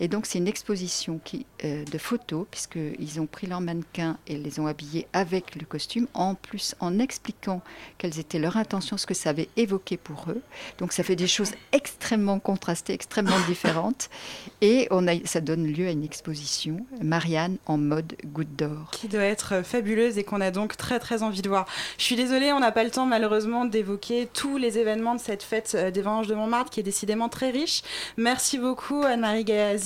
Et 0.01 0.09
donc 0.09 0.26
c'est 0.26 0.38
une 0.38 0.48
exposition 0.48 1.20
qui, 1.22 1.46
euh, 1.64 1.84
de 1.84 1.98
photos, 1.98 2.46
puisqu'ils 2.51 3.20
ont 3.20 3.26
pris 3.26 3.46
leurs 3.46 3.61
mannequins 3.61 4.16
et 4.26 4.36
les 4.36 4.59
ont 4.59 4.66
habillés 4.66 5.07
avec 5.12 5.55
le 5.55 5.66
costume, 5.66 6.09
en 6.14 6.34
plus 6.34 6.74
en 6.80 6.98
expliquant 6.98 7.61
quelles 7.98 8.18
étaient 8.18 8.38
leurs 8.38 8.57
intentions, 8.57 8.96
ce 8.96 9.07
que 9.07 9.14
ça 9.14 9.30
avait 9.30 9.51
évoqué 9.57 9.98
pour 9.98 10.26
eux. 10.30 10.40
Donc 10.78 10.92
ça 10.92 11.03
fait 11.03 11.16
des 11.16 11.26
choses 11.26 11.53
extrêmement 11.72 12.38
contrastées, 12.38 12.94
extrêmement 12.94 13.38
différentes. 13.46 14.09
Et 14.62 14.88
on 14.90 15.07
a, 15.07 15.12
ça 15.26 15.40
donne 15.40 15.66
lieu 15.66 15.86
à 15.86 15.90
une 15.90 16.05
exposition, 16.05 16.78
Marianne 17.03 17.59
en 17.66 17.76
mode 17.76 18.14
goutte 18.24 18.57
d'or. 18.57 18.90
qui 18.92 19.09
doit 19.09 19.22
être 19.22 19.62
fabuleuse 19.62 20.18
et 20.18 20.24
qu'on 20.24 20.40
a 20.40 20.51
donc 20.51 20.76
très 20.76 20.98
très 20.98 21.22
envie 21.22 21.42
de 21.42 21.48
voir. 21.48 21.66
Je 21.98 22.05
suis 22.05 22.16
désolée, 22.16 22.53
on 22.53 22.61
n'a 22.61 22.72
pas 22.72 22.84
le 22.84 22.90
temps 22.90 23.07
malheureusement 23.07 23.66
d'évoquer 23.66 24.28
tous 24.32 24.57
les 24.57 24.78
événements 24.78 25.14
de 25.14 25.20
cette 25.20 25.42
fête 25.42 25.72
euh, 25.74 25.90
des 25.90 26.01
Vendanges 26.01 26.26
de 26.26 26.34
Montmartre 26.34 26.70
qui 26.70 26.80
est 26.80 26.84
décidément 26.84 27.28
très 27.28 27.51
riche. 27.51 27.82
Merci 28.16 28.59
beaucoup 28.59 29.03
Anne-Marie 29.03 29.44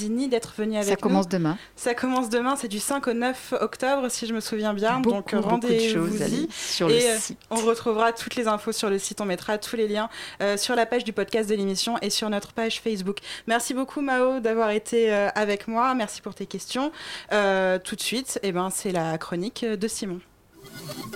D'être 0.08 0.52
venue 0.56 0.76
avec 0.76 0.88
Ça 0.88 0.90
nous. 0.92 0.96
commence 1.00 1.28
demain. 1.28 1.56
Ça 1.76 1.94
commence 1.94 2.28
demain, 2.28 2.56
c'est 2.56 2.68
du 2.68 2.78
5 2.78 3.06
au 3.08 3.12
9 3.14 3.54
octobre 3.60 4.08
si 4.10 4.26
je 4.26 4.34
me 4.34 4.40
souviens 4.40 4.74
bien. 4.74 5.00
Beaucoup, 5.00 5.36
donc 5.36 5.44
rendez-vous-y. 5.44 6.48
sur 6.52 6.90
Et 6.90 7.10
euh, 7.10 7.18
site. 7.18 7.38
on 7.50 7.56
retrouvera 7.56 8.12
toutes 8.12 8.36
les 8.36 8.46
infos 8.48 8.72
sur 8.72 8.90
le 8.90 8.98
site, 8.98 9.20
on 9.20 9.24
mettra 9.24 9.56
tous 9.58 9.76
les 9.76 9.88
liens 9.88 10.08
euh, 10.42 10.56
sur 10.56 10.74
la 10.74 10.84
page 10.86 11.04
du 11.04 11.12
podcast 11.12 11.48
de 11.48 11.54
l'émission 11.54 11.96
et 12.02 12.10
sur 12.10 12.28
notre 12.28 12.52
page 12.52 12.80
Facebook. 12.80 13.18
Merci 13.46 13.72
beaucoup 13.74 14.00
Mao 14.02 14.40
d'avoir 14.40 14.70
été 14.70 15.12
euh, 15.12 15.28
avec 15.34 15.68
moi, 15.68 15.94
merci 15.94 16.20
pour 16.20 16.34
tes 16.34 16.46
questions. 16.46 16.92
Euh, 17.32 17.78
tout 17.82 17.96
de 17.96 18.00
suite, 18.02 18.38
eh 18.42 18.52
ben, 18.52 18.68
c'est 18.70 18.92
la 18.92 19.16
chronique 19.18 19.64
de 19.64 19.88
Simon. 19.88 20.20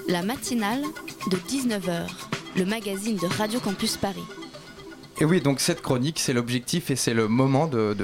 La 0.09 0.23
matinale 0.23 0.83
de 1.31 1.37
19h, 1.37 2.07
le 2.57 2.65
magazine 2.65 3.17
de 3.17 3.27
Radio 3.27 3.61
Campus 3.61 3.97
Paris. 3.97 4.23
Et 5.21 5.25
oui, 5.25 5.41
donc 5.41 5.59
cette 5.59 5.83
chronique, 5.83 6.21
c'est 6.21 6.33
l'objectif 6.33 6.93
et 6.93 6.97
c'est 6.97 7.13
le 7.13 7.27
moment 7.27 7.67
de, 7.67 7.97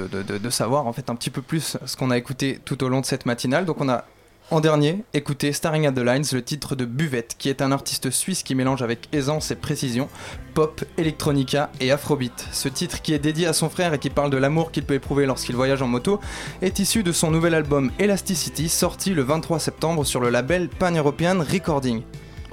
savoir 0.49 0.85
en 0.85 0.91
fait 0.91 1.09
un 1.09 1.15
petit 1.15 1.29
peu 1.29 1.41
plus 1.41 1.77
ce 1.85 1.95
qu'on 1.95 2.11
a 2.11 2.17
écouté 2.17 2.59
tout 2.65 2.83
au 2.83 2.89
long 2.89 2.99
de 2.99 3.05
cette 3.05 3.25
matinale. 3.25 3.63
Donc 3.63 3.79
on 3.79 3.87
a 3.87 4.03
en 4.51 4.59
dernier 4.59 5.03
écouté 5.13 5.53
Staring 5.53 5.87
at 5.87 5.93
the 5.93 5.99
Lines, 5.99 6.25
le 6.33 6.43
titre 6.43 6.75
de 6.75 6.83
Buvette, 6.83 7.35
qui 7.39 7.47
est 7.47 7.61
un 7.61 7.71
artiste 7.71 8.11
suisse 8.11 8.43
qui 8.43 8.53
mélange 8.53 8.81
avec 8.81 9.07
aisance 9.13 9.49
et 9.49 9.55
précision 9.55 10.09
pop, 10.53 10.83
electronica 10.97 11.71
et 11.79 11.89
afrobeat. 11.89 12.47
Ce 12.51 12.67
titre 12.67 13.01
qui 13.01 13.13
est 13.13 13.19
dédié 13.19 13.47
à 13.47 13.53
son 13.53 13.69
frère 13.69 13.93
et 13.93 13.99
qui 13.99 14.09
parle 14.09 14.29
de 14.29 14.37
l'amour 14.37 14.71
qu'il 14.71 14.83
peut 14.83 14.93
éprouver 14.93 15.25
lorsqu'il 15.25 15.55
voyage 15.55 15.81
en 15.81 15.87
moto 15.87 16.19
est 16.61 16.79
issu 16.79 17.01
de 17.01 17.13
son 17.13 17.31
nouvel 17.31 17.53
album 17.53 17.91
Elasticity 17.97 18.67
sorti 18.67 19.11
le 19.11 19.23
23 19.23 19.59
septembre 19.59 20.05
sur 20.05 20.19
le 20.19 20.29
label 20.29 20.67
Pan 20.67 20.91
European 20.91 21.39
Recording. 21.39 22.01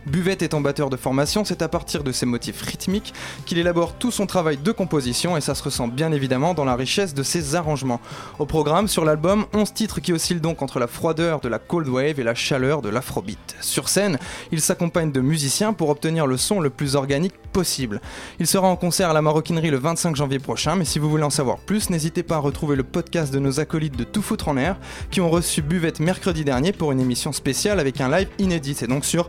Buvette 0.07 0.43
étant 0.43 0.61
batteur 0.61 0.91
de 0.91 0.97
formation, 0.97 1.45
c'est 1.45 1.63
à 1.63 1.69
partir 1.69 2.03
de 2.03 2.11
ses 2.11 2.27
motifs 2.27 2.61
rythmiques 2.63 3.15
qu'il 3.47 3.59
élabore 3.59 3.95
tout 3.95 4.11
son 4.11 4.27
travail 4.27 4.57
de 4.57 4.73
composition 4.73 5.37
et 5.37 5.41
ça 5.41 5.55
se 5.55 5.63
ressent 5.63 5.87
bien 5.87 6.11
évidemment 6.11 6.55
dans 6.55 6.65
la 6.65 6.75
richesse 6.75 7.15
de 7.15 7.23
ses 7.23 7.55
arrangements. 7.55 8.01
Au 8.39 8.47
programme, 8.47 8.89
sur 8.89 9.05
l'album, 9.05 9.47
11 9.53 9.73
titres 9.73 10.01
qui 10.01 10.13
oscillent 10.13 10.41
donc 10.41 10.61
entre 10.61 10.81
la 10.81 10.89
froideur 10.89 11.41
de 11.41 11.49
la 11.49 11.59
cold 11.59 11.89
wave 11.89 12.19
et 12.19 12.25
la 12.25 12.35
chaleur 12.35 12.83
de 12.83 12.89
l'afrobeat. 12.89 13.57
Sur 13.61 13.89
scène, 13.89 14.19
il 14.51 14.61
s'accompagne 14.61 15.13
de 15.13 15.21
musiciens 15.21 15.73
pour 15.73 15.89
obtenir 15.89 16.27
le 16.27 16.37
son 16.37 16.61
le 16.61 16.71
plus 16.71 16.97
organique 16.97 17.35
possible. 17.53 18.01
Il 18.41 18.47
sera 18.47 18.67
en 18.67 18.77
concert 18.77 19.11
à 19.11 19.13
la 19.13 19.23
Maroquinerie 19.23 19.71
le 19.71 19.79
25 19.79 20.17
janvier 20.17 20.39
prochain, 20.39 20.75
mais 20.75 20.85
si 20.85 20.99
vous 20.99 21.09
voulez 21.09 21.23
en 21.23 21.31
savoir 21.31 21.59
plus, 21.59 21.91
n'hésitez 21.91 22.23
pas 22.23 22.37
à 22.37 22.39
retrouver 22.39 22.75
le 22.75 22.83
podcast 22.83 23.33
de 23.33 23.39
nos 23.39 23.61
acolytes 23.61 23.97
de 23.97 24.05
Tout 24.05 24.23
Foutre 24.23 24.49
en 24.49 24.57
Air 24.57 24.77
qui 25.11 25.21
ont 25.21 25.31
reçu 25.31 25.63
Buvette 25.63 26.01
mercredi 26.01 26.45
dernier 26.45 26.73
pour 26.73 26.91
une 26.91 27.01
émission 27.01 27.33
spéciale 27.33 27.79
avec 27.79 28.01
un 28.01 28.11
live 28.11 28.29
inédit. 28.39 28.75
C'est 28.75 28.89
donc 28.89 29.05
sur 29.05 29.29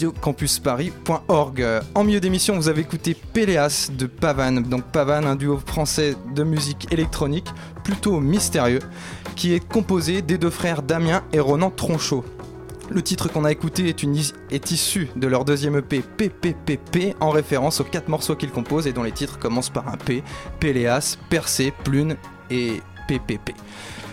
radiocampusparis.org. 0.00 1.66
En 1.94 2.04
milieu 2.04 2.20
d'émission, 2.20 2.56
vous 2.56 2.68
avez 2.68 2.80
écouté 2.80 3.14
Péléas 3.14 3.90
de 3.92 4.06
Pavane. 4.06 4.62
Donc 4.62 4.84
Pavane, 4.84 5.26
un 5.26 5.36
duo 5.36 5.58
français 5.58 6.16
de 6.34 6.42
musique 6.42 6.90
électronique 6.90 7.48
plutôt 7.84 8.18
mystérieux 8.20 8.80
qui 9.36 9.52
est 9.52 9.60
composé 9.60 10.22
des 10.22 10.38
deux 10.38 10.50
frères 10.50 10.82
Damien 10.82 11.22
et 11.32 11.40
Ronan 11.40 11.70
Tronchot. 11.70 12.24
Le 12.90 13.02
titre 13.02 13.30
qu'on 13.30 13.44
a 13.44 13.52
écouté 13.52 13.88
est, 13.88 14.06
est 14.50 14.70
issu 14.70 15.10
de 15.16 15.26
leur 15.26 15.44
deuxième 15.44 15.76
EP 15.76 16.00
PPPP 16.00 17.14
en 17.20 17.30
référence 17.30 17.80
aux 17.80 17.84
quatre 17.84 18.08
morceaux 18.08 18.36
qu'ils 18.36 18.50
composent 18.50 18.86
et 18.86 18.92
dont 18.92 19.02
les 19.02 19.12
titres 19.12 19.38
commencent 19.38 19.70
par 19.70 19.88
un 19.88 19.96
P, 19.96 20.24
Péléas, 20.60 21.18
Percé, 21.28 21.74
Plune 21.84 22.16
et 22.50 22.80
PPP. 23.06 23.54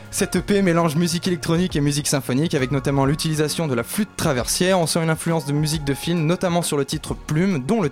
Cette 0.09 0.37
EP 0.37 0.61
mélange 0.61 0.95
musique 0.95 1.27
électronique 1.27 1.75
et 1.75 1.81
musique 1.81 2.07
symphonique 2.07 2.55
avec 2.55 2.71
notamment 2.71 3.05
l'utilisation 3.05 3.67
de 3.67 3.75
la 3.75 3.83
flûte 3.83 4.15
traversière. 4.15 4.79
On 4.79 4.87
sent 4.87 5.03
une 5.03 5.09
influence 5.09 5.45
de 5.45 5.51
musique 5.53 5.83
de 5.83 5.93
film, 5.93 6.25
notamment 6.25 6.61
sur 6.61 6.77
le 6.77 6.85
titre 6.85 7.13
Plume, 7.13 7.63
dont 7.63 7.81
le, 7.81 7.91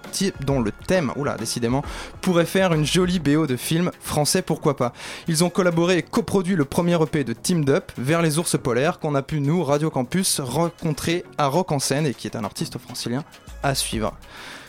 thème, 0.87 1.11
oula, 1.17 1.35
décidément, 1.35 1.83
pourrait 2.21 2.45
faire 2.45 2.73
une 2.73 2.85
jolie 2.85 3.19
BO 3.19 3.47
de 3.47 3.57
film 3.57 3.91
français, 3.99 4.41
pourquoi 4.41 4.77
pas. 4.77 4.93
Ils 5.27 5.43
ont 5.43 5.49
collaboré 5.49 5.97
et 5.97 6.03
coproduit 6.03 6.55
le 6.55 6.65
premier 6.65 6.99
EP 7.01 7.23
de 7.23 7.33
Teamed 7.33 7.69
Up, 7.69 7.91
Vers 7.97 8.21
les 8.21 8.39
ours 8.39 8.57
polaires, 8.57 8.99
qu'on 8.99 9.13
a 9.13 9.21
pu, 9.21 9.41
nous, 9.41 9.63
Radio 9.63 9.89
Campus, 9.89 10.39
rencontrer 10.39 11.25
à 11.37 11.47
Rock 11.47 11.71
en 11.73 11.79
scène 11.79 12.07
et 12.07 12.13
qui 12.13 12.27
est 12.27 12.37
un 12.37 12.43
artiste 12.43 12.77
francilien 12.77 13.23
à 13.61 13.75
suivre. 13.75 14.17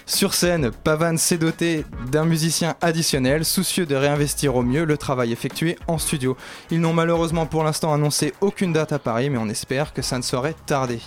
Sur 0.08 0.34
scène, 0.34 0.70
Pavan 0.70 1.16
s'est 1.16 1.36
doté 1.36 1.84
d'un 2.12 2.24
musicien 2.24 2.76
additionnel, 2.80 3.44
soucieux 3.44 3.86
de 3.86 3.96
réinvestir 3.96 4.54
au 4.54 4.62
mieux 4.62 4.84
le 4.84 4.96
travail 4.96 5.32
effectué 5.32 5.76
en 5.88 5.98
studio. 5.98 6.36
Ils 6.70 6.80
n'ont 6.80 6.92
malheureusement 6.92 7.44
pour 7.44 7.64
l'instant 7.64 7.92
annoncé 7.92 8.32
aucune 8.40 8.72
date 8.72 8.92
à 8.92 9.00
Paris, 9.00 9.30
mais 9.30 9.38
on 9.38 9.48
espère 9.48 9.92
que 9.92 10.02
ça 10.02 10.16
ne 10.16 10.22
saurait 10.22 10.54
tarder. 10.64 11.00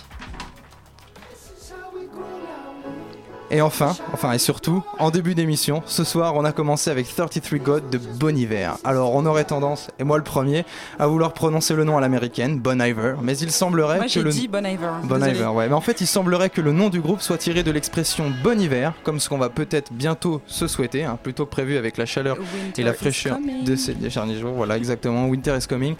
Et 3.52 3.60
enfin, 3.62 3.96
enfin 4.12 4.32
et 4.32 4.38
surtout, 4.38 4.82
en 4.98 5.10
début 5.10 5.34
d'émission, 5.34 5.82
ce 5.86 6.04
soir 6.04 6.34
on 6.36 6.44
a 6.44 6.52
commencé 6.52 6.88
avec 6.90 7.12
33 7.14 7.58
God 7.58 7.90
de 7.90 7.98
Bon 7.98 8.36
Iver. 8.36 8.70
Alors 8.84 9.14
on 9.14 9.26
aurait 9.26 9.44
tendance, 9.44 9.88
et 9.98 10.04
moi 10.04 10.18
le 10.18 10.22
premier, 10.24 10.64
à 11.00 11.06
vouloir 11.08 11.32
prononcer 11.32 11.74
le 11.74 11.82
nom 11.84 11.98
à 11.98 12.00
l'américaine, 12.00 12.60
Bon 12.60 12.80
Iver, 12.80 13.14
mais 13.22 13.36
il 13.38 13.50
semblerait 13.50 13.96
Moi 13.96 14.06
que 14.06 14.20
le... 14.20 14.30
dit 14.30 14.46
Bon 14.46 14.64
Iver. 14.64 14.90
Bon 15.02 15.16
Désolée. 15.16 15.36
Iver, 15.38 15.46
ouais. 15.48 15.66
Mais 15.68 15.74
en 15.74 15.80
fait, 15.80 16.00
il 16.00 16.06
semblerait 16.06 16.50
que 16.50 16.60
le 16.60 16.72
nom 16.72 16.90
du 16.90 17.00
groupe 17.00 17.20
soit 17.20 17.38
tiré 17.38 17.62
de 17.64 17.70
l'expression 17.72 18.32
bon 18.44 18.60
hiver, 18.60 18.92
comme 19.02 19.18
ce 19.18 19.28
qu'on 19.28 19.38
va 19.38 19.48
peut-être 19.48 19.92
bientôt 19.92 20.40
se 20.46 20.68
souhaiter, 20.68 21.02
hein, 21.04 21.18
plutôt 21.22 21.44
que 21.44 21.50
prévu 21.50 21.76
avec 21.76 21.96
la 21.96 22.06
chaleur 22.06 22.36
Winter 22.38 22.82
et 22.82 22.84
la 22.84 22.92
fraîcheur 22.92 23.36
de 23.64 23.74
ces 23.76 23.94
derniers 23.94 24.38
jours. 24.38 24.52
Voilà, 24.54 24.76
exactement. 24.76 25.26
Winter 25.26 25.56
is 25.60 25.66
coming. 25.66 25.96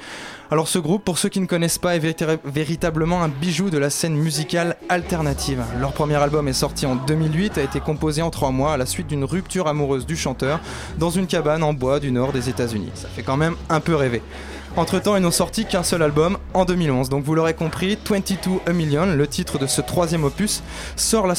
Alors, 0.53 0.67
ce 0.69 0.79
groupe, 0.81 1.05
pour 1.05 1.17
ceux 1.19 1.29
qui 1.29 1.41
ne 1.41 1.47
connaissent 1.47 1.79
pas, 1.79 1.95
est 1.95 2.01
véri- 2.01 2.39
véritablement 2.45 3.23
un 3.23 3.29
bijou 3.29 3.71
de 3.71 3.79
la 3.79 3.89
scène 3.89 4.15
musicale 4.15 4.77
alternative. 4.89 5.63
Leur 5.81 5.93
premier 5.93 6.17
album 6.17 6.49
est 6.49 6.53
sorti 6.53 6.87
en 6.87 6.97
2008, 6.97 7.40
a 7.49 7.63
été 7.63 7.81
composé 7.81 8.21
en 8.23 8.31
trois 8.31 8.51
mois 8.51 8.75
à 8.75 8.77
la 8.77 8.87
suite 8.87 9.07
d'une 9.07 9.25
rupture 9.25 9.67
amoureuse 9.67 10.07
du 10.07 10.17
chanteur 10.17 10.61
dans 10.99 11.11
une 11.11 11.27
cabane 11.27 11.63
en 11.63 11.73
bois 11.73 11.99
du 11.99 12.13
nord 12.13 12.33
des 12.33 12.49
États-Unis. 12.49 12.91
Ça 12.95 13.09
fait 13.09 13.23
quand 13.23 13.37
même 13.39 13.55
un 13.71 13.81
peu 13.81 13.95
rêver. 13.95 14.23
Entre 14.77 15.01
temps, 15.01 15.17
ils 15.17 15.23
n'ont 15.23 15.31
sorti 15.31 15.65
qu'un 15.65 15.83
seul 15.83 16.03
album 16.03 16.39
en 16.55 16.65
2011. 16.65 17.09
Donc 17.09 17.25
vous 17.25 17.35
l'aurez 17.35 17.55
compris, 17.55 17.99
22 18.09 18.61
A 18.67 18.73
Million, 18.73 19.07
le 19.07 19.27
titre 19.27 19.59
de 19.59 19.67
ce 19.67 19.81
troisième 19.81 20.25
opus, 20.25 20.63
sort 20.97 21.27
la 21.27 21.35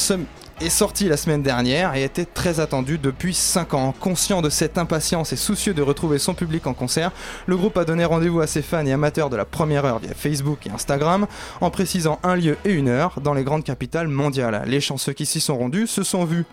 est 0.60 0.68
sorti 0.68 1.08
la 1.08 1.16
semaine 1.16 1.42
dernière 1.42 1.94
et 1.94 2.04
était 2.04 2.24
très 2.24 2.60
attendu 2.60 2.98
depuis 2.98 3.34
5 3.34 3.74
ans. 3.74 3.94
Conscient 3.98 4.42
de 4.42 4.50
cette 4.50 4.78
impatience 4.78 5.32
et 5.32 5.36
soucieux 5.36 5.74
de 5.74 5.82
retrouver 5.82 6.18
son 6.18 6.34
public 6.34 6.66
en 6.66 6.74
concert, 6.74 7.10
le 7.46 7.56
groupe 7.56 7.76
a 7.78 7.84
donné 7.84 8.04
rendez-vous 8.04 8.40
à 8.40 8.46
ses 8.46 8.62
fans 8.62 8.86
et 8.86 8.92
amateurs 8.92 9.30
de 9.30 9.36
la 9.36 9.44
première 9.44 9.84
heure 9.84 9.98
via 9.98 10.14
Facebook 10.14 10.66
et 10.66 10.70
Instagram 10.70 11.26
en 11.60 11.70
précisant 11.70 12.18
un 12.22 12.36
lieu 12.36 12.56
et 12.64 12.72
une 12.72 12.88
heure 12.88 13.20
dans 13.20 13.34
les 13.34 13.44
grandes 13.44 13.64
capitales 13.64 14.08
mondiales. 14.08 14.62
Les 14.66 14.80
chanceux 14.80 15.12
qui 15.12 15.26
s'y 15.26 15.40
sont 15.40 15.58
rendus 15.58 15.86
se 15.86 16.02
sont 16.02 16.24
vus 16.24 16.44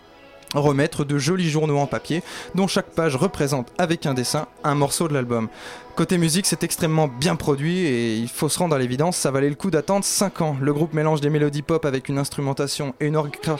remettre 0.52 1.04
de 1.04 1.16
jolis 1.16 1.48
journaux 1.48 1.78
en 1.78 1.86
papier 1.86 2.24
dont 2.56 2.66
chaque 2.66 2.90
page 2.90 3.14
représente 3.14 3.68
avec 3.78 4.04
un 4.06 4.14
dessin 4.14 4.46
un 4.64 4.74
morceau 4.74 5.06
de 5.06 5.14
l'album. 5.14 5.48
Côté 5.94 6.18
musique, 6.18 6.46
c'est 6.46 6.64
extrêmement 6.64 7.06
bien 7.06 7.36
produit 7.36 7.78
et 7.78 8.16
il 8.16 8.28
faut 8.28 8.48
se 8.48 8.58
rendre 8.58 8.74
à 8.74 8.78
l'évidence, 8.80 9.16
ça 9.16 9.30
valait 9.30 9.48
le 9.48 9.54
coup 9.54 9.70
d'attendre 9.70 10.04
5 10.04 10.40
ans. 10.40 10.56
Le 10.60 10.72
groupe 10.72 10.92
mélange 10.92 11.20
des 11.20 11.30
mélodies 11.30 11.62
pop 11.62 11.84
avec 11.84 12.08
une 12.08 12.18
instrumentation 12.18 12.94
et 12.98 13.06
une, 13.06 13.14
orchestra- 13.16 13.58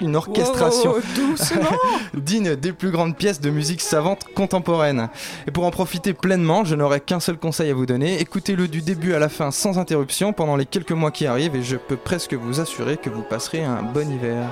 une 0.00 0.16
orchestration 0.16 0.94
Oh, 0.96 1.76
digne 2.14 2.56
des 2.56 2.72
plus 2.72 2.90
grandes 2.90 3.16
pièces 3.16 3.40
de 3.40 3.50
musique 3.50 3.80
savante 3.80 4.24
contemporaine. 4.34 5.08
Et 5.46 5.50
pour 5.50 5.64
en 5.64 5.70
profiter 5.70 6.12
pleinement, 6.12 6.64
je 6.64 6.74
n'aurai 6.74 7.00
qu'un 7.00 7.20
seul 7.20 7.38
conseil 7.38 7.70
à 7.70 7.74
vous 7.74 7.86
donner, 7.86 8.20
écoutez-le 8.20 8.68
du 8.68 8.82
début 8.82 9.14
à 9.14 9.18
la 9.18 9.28
fin 9.28 9.50
sans 9.50 9.78
interruption 9.78 10.32
pendant 10.32 10.56
les 10.56 10.66
quelques 10.66 10.92
mois 10.92 11.10
qui 11.10 11.26
arrivent 11.26 11.56
et 11.56 11.62
je 11.62 11.76
peux 11.76 11.96
presque 11.96 12.34
vous 12.34 12.60
assurer 12.60 12.96
que 12.96 13.10
vous 13.10 13.22
passerez 13.22 13.64
un 13.64 13.82
bon 13.82 14.10
hiver. 14.10 14.48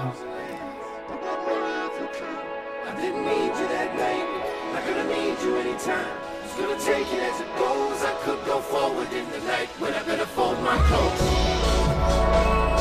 Could 8.25 8.45
go 8.45 8.61
forward 8.61 9.11
in 9.15 9.31
the 9.31 9.39
night, 9.47 9.71
I 9.81 10.03
better 10.03 10.27
fold 10.27 10.63
my 10.63 10.77
clothes. 10.77 12.80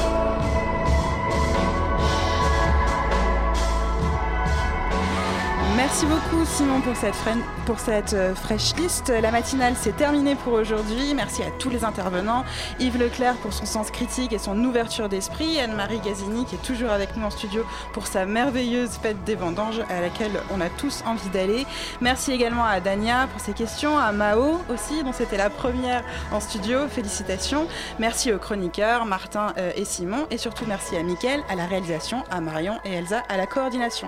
Merci 5.91 6.05
beaucoup 6.05 6.45
Simon 6.45 6.81
pour 6.81 6.95
cette, 6.95 7.15
freine- 7.15 7.41
pour 7.65 7.77
euh, 8.13 8.35
fresh 8.35 8.75
list. 8.75 9.09
La 9.09 9.31
matinale 9.31 9.73
c'est 9.75 9.95
terminé 9.97 10.35
pour 10.35 10.53
aujourd'hui. 10.53 11.15
Merci 11.15 11.41
à 11.41 11.49
tous 11.57 11.71
les 11.71 11.83
intervenants. 11.83 12.45
Yves 12.79 12.99
Leclerc 12.99 13.33
pour 13.37 13.51
son 13.51 13.65
sens 13.65 13.89
critique 13.89 14.31
et 14.31 14.37
son 14.37 14.63
ouverture 14.63 15.09
d'esprit. 15.09 15.59
Anne-Marie 15.59 15.99
Gazini 15.99 16.45
qui 16.45 16.53
est 16.55 16.61
toujours 16.63 16.91
avec 16.91 17.17
nous 17.17 17.25
en 17.25 17.31
studio 17.31 17.65
pour 17.91 18.05
sa 18.05 18.27
merveilleuse 18.27 18.91
fête 19.01 19.23
des 19.23 19.33
vendanges 19.33 19.81
à 19.89 19.99
laquelle 19.99 20.39
on 20.53 20.61
a 20.61 20.69
tous 20.69 21.03
envie 21.07 21.27
d'aller. 21.29 21.65
Merci 22.01 22.33
également 22.33 22.65
à 22.65 22.79
Dania 22.81 23.25
pour 23.31 23.41
ses 23.41 23.53
questions, 23.53 23.97
à 23.97 24.11
Mao 24.11 24.59
aussi 24.71 25.03
dont 25.03 25.11
c'était 25.11 25.37
la 25.37 25.49
première 25.49 26.03
en 26.31 26.39
studio. 26.39 26.87
Félicitations. 26.87 27.65
Merci 27.97 28.31
aux 28.31 28.37
chroniqueurs 28.37 29.05
Martin 29.05 29.53
euh, 29.57 29.71
et 29.75 29.85
Simon 29.85 30.27
et 30.29 30.37
surtout 30.37 30.65
merci 30.67 30.95
à 30.95 31.01
Mickaël 31.01 31.41
à 31.49 31.55
la 31.55 31.65
réalisation, 31.65 32.23
à 32.29 32.41
Marion 32.41 32.77
et 32.85 32.93
Elsa 32.93 33.23
à 33.27 33.37
la 33.37 33.47
coordination. 33.47 34.07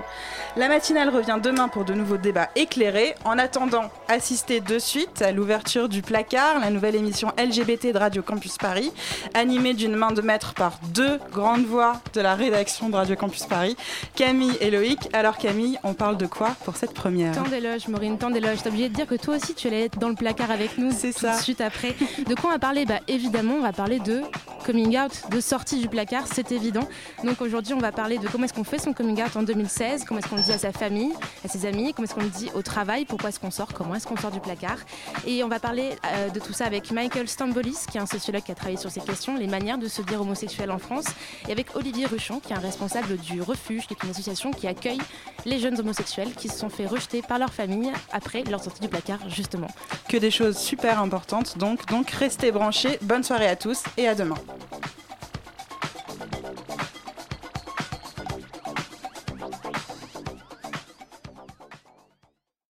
La 0.56 0.68
matinale 0.68 1.10
revient 1.10 1.40
demain 1.42 1.70
pour 1.72 1.86
de 1.86 1.94
nouveaux 1.94 2.18
débats 2.18 2.50
éclairés. 2.56 3.16
En 3.26 3.38
attendant, 3.38 3.90
assistez 4.08 4.60
de 4.60 4.80
suite 4.80 5.22
à 5.22 5.32
l'ouverture 5.32 5.90
du 5.90 6.02
placard, 6.02 6.60
la 6.60 6.70
nouvelle 6.70 6.96
émission 6.96 7.32
LGBT 7.38 7.94
de 7.94 7.98
Radio 7.98 8.22
Campus 8.22 8.58
Paris, 8.58 8.92
animée 9.34 9.74
d'une 9.74 9.96
main 9.96 10.12
de 10.12 10.22
maître 10.22 10.54
par 10.54 10.80
deux 10.94 11.20
grandes 11.32 11.66
voix 11.66 12.02
de 12.14 12.22
la 12.22 12.36
rédaction 12.36 12.90
de 12.90 12.96
Radio 12.96 13.16
Campus 13.16 13.46
Paris, 13.46 13.76
Camille 14.16 14.58
et 14.60 14.72
Loïc. 14.72 15.10
Alors 15.14 15.38
Camille, 15.38 15.78
on 15.84 15.94
parle 15.94 16.18
de 16.18 16.28
quoi 16.28 16.56
pour 16.66 16.76
cette 16.76 16.94
première? 16.94 17.36
Tant 17.36 17.50
d'éloges, 17.50 17.88
Maureen, 17.88 18.18
tant 18.18 18.30
d'éloges. 18.30 18.62
T'es 18.64 18.70
obligée 18.70 18.90
de 18.90 18.96
dire 18.96 19.08
que 19.08 19.16
toi 19.16 19.36
aussi 19.36 19.54
tu 19.54 19.68
allais 19.68 19.86
être 19.86 20.00
dans 20.00 20.10
le 20.10 20.16
placard 20.16 20.52
avec 20.52 20.78
nous 20.78 20.92
tout 20.92 21.12
ça. 21.12 21.38
de 21.38 21.42
suite 21.42 21.62
après. 21.62 21.96
De 22.28 22.36
quoi 22.36 22.50
on 22.50 22.54
va 22.54 22.60
parler? 22.60 22.86
Bah 22.86 23.00
évidemment, 23.08 23.56
on 23.56 23.62
va 23.62 23.74
parler 23.74 24.00
de 24.00 24.22
coming 24.66 24.98
out, 25.00 25.12
de 25.30 25.40
sortie 25.40 25.80
du 25.80 25.88
placard, 25.88 26.26
c'est 26.32 26.52
évident. 26.52 26.88
Donc 27.24 27.42
aujourd'hui, 27.42 27.74
on 27.74 27.80
va 27.80 27.92
parler 27.92 28.18
de 28.18 28.28
comment 28.28 28.46
est-ce 28.46 28.54
qu'on 28.54 28.64
fait 28.64 28.78
son 28.80 28.94
coming 28.94 29.22
out 29.24 29.36
en 29.36 29.44
2016, 29.44 30.06
comment 30.06 30.20
est-ce 30.20 30.28
qu'on 30.28 30.36
le 30.36 30.44
dit 30.44 30.52
à 30.52 30.58
sa 30.58 30.72
famille, 30.72 31.12
à 31.44 31.48
amis, 31.66 31.94
comment 31.94 32.06
est-ce 32.06 32.16
qu'on 32.16 32.22
le 32.22 32.30
dit 32.30 32.50
au 32.54 32.62
travail, 32.62 33.06
pourquoi 33.06 33.30
est-ce 33.30 33.40
qu'on 33.40 33.52
sort, 33.52 33.74
comment 33.74 33.96
est-ce 33.96 34.08
qu'on 34.08 34.18
sort 34.18 34.32
du 34.32 34.40
placard. 34.40 34.78
Et 35.26 35.44
on 35.44 35.48
va 35.48 35.60
parler 35.60 35.96
euh, 36.06 36.30
de 36.30 36.40
tout 36.40 36.54
ça 36.54 36.66
avec 36.66 36.92
Michael 36.92 37.28
Stambolis, 37.28 37.86
qui 37.90 37.98
est 37.98 38.02
un 38.02 38.06
sociologue 38.06 38.44
qui 38.44 38.52
a 38.52 38.56
travaillé 38.56 38.78
sur 38.78 38.92
ces 38.92 39.02
questions, 39.02 39.36
les 39.38 39.48
manières 39.48 39.78
de 39.78 39.88
se 39.88 40.02
dire 40.02 40.22
homosexuel 40.22 40.72
en 40.72 40.80
France, 40.80 41.06
et 41.48 41.52
avec 41.52 41.76
Olivier 41.76 42.06
Ruchon, 42.06 42.40
qui 42.40 42.54
est 42.54 42.56
un 42.56 42.60
responsable 42.60 43.18
du 43.18 43.42
Refuge, 43.42 43.88
qui 43.88 43.94
est 43.94 44.04
une 44.04 44.10
association 44.12 44.52
qui 44.52 44.68
accueille 44.68 45.02
les 45.46 45.60
jeunes 45.60 45.80
homosexuels 45.80 46.34
qui 46.34 46.50
se 46.50 46.58
sont 46.58 46.70
fait 46.70 46.86
rejeter 46.86 47.22
par 47.22 47.40
leur 47.40 47.54
famille 47.54 47.92
après 48.12 48.44
leur 48.44 48.64
sortie 48.64 48.82
du 48.82 48.88
placard, 48.88 49.30
justement. 49.30 49.68
Que 50.08 50.18
des 50.18 50.32
choses 50.32 50.58
super 50.58 51.00
importantes, 51.00 51.58
donc, 51.58 51.86
donc 51.88 52.10
restez 52.12 52.52
branchés. 52.52 52.98
Bonne 53.02 53.24
soirée 53.24 53.48
à 53.48 53.56
tous 53.56 53.84
et 53.98 54.08
à 54.08 54.16
demain. 54.16 54.36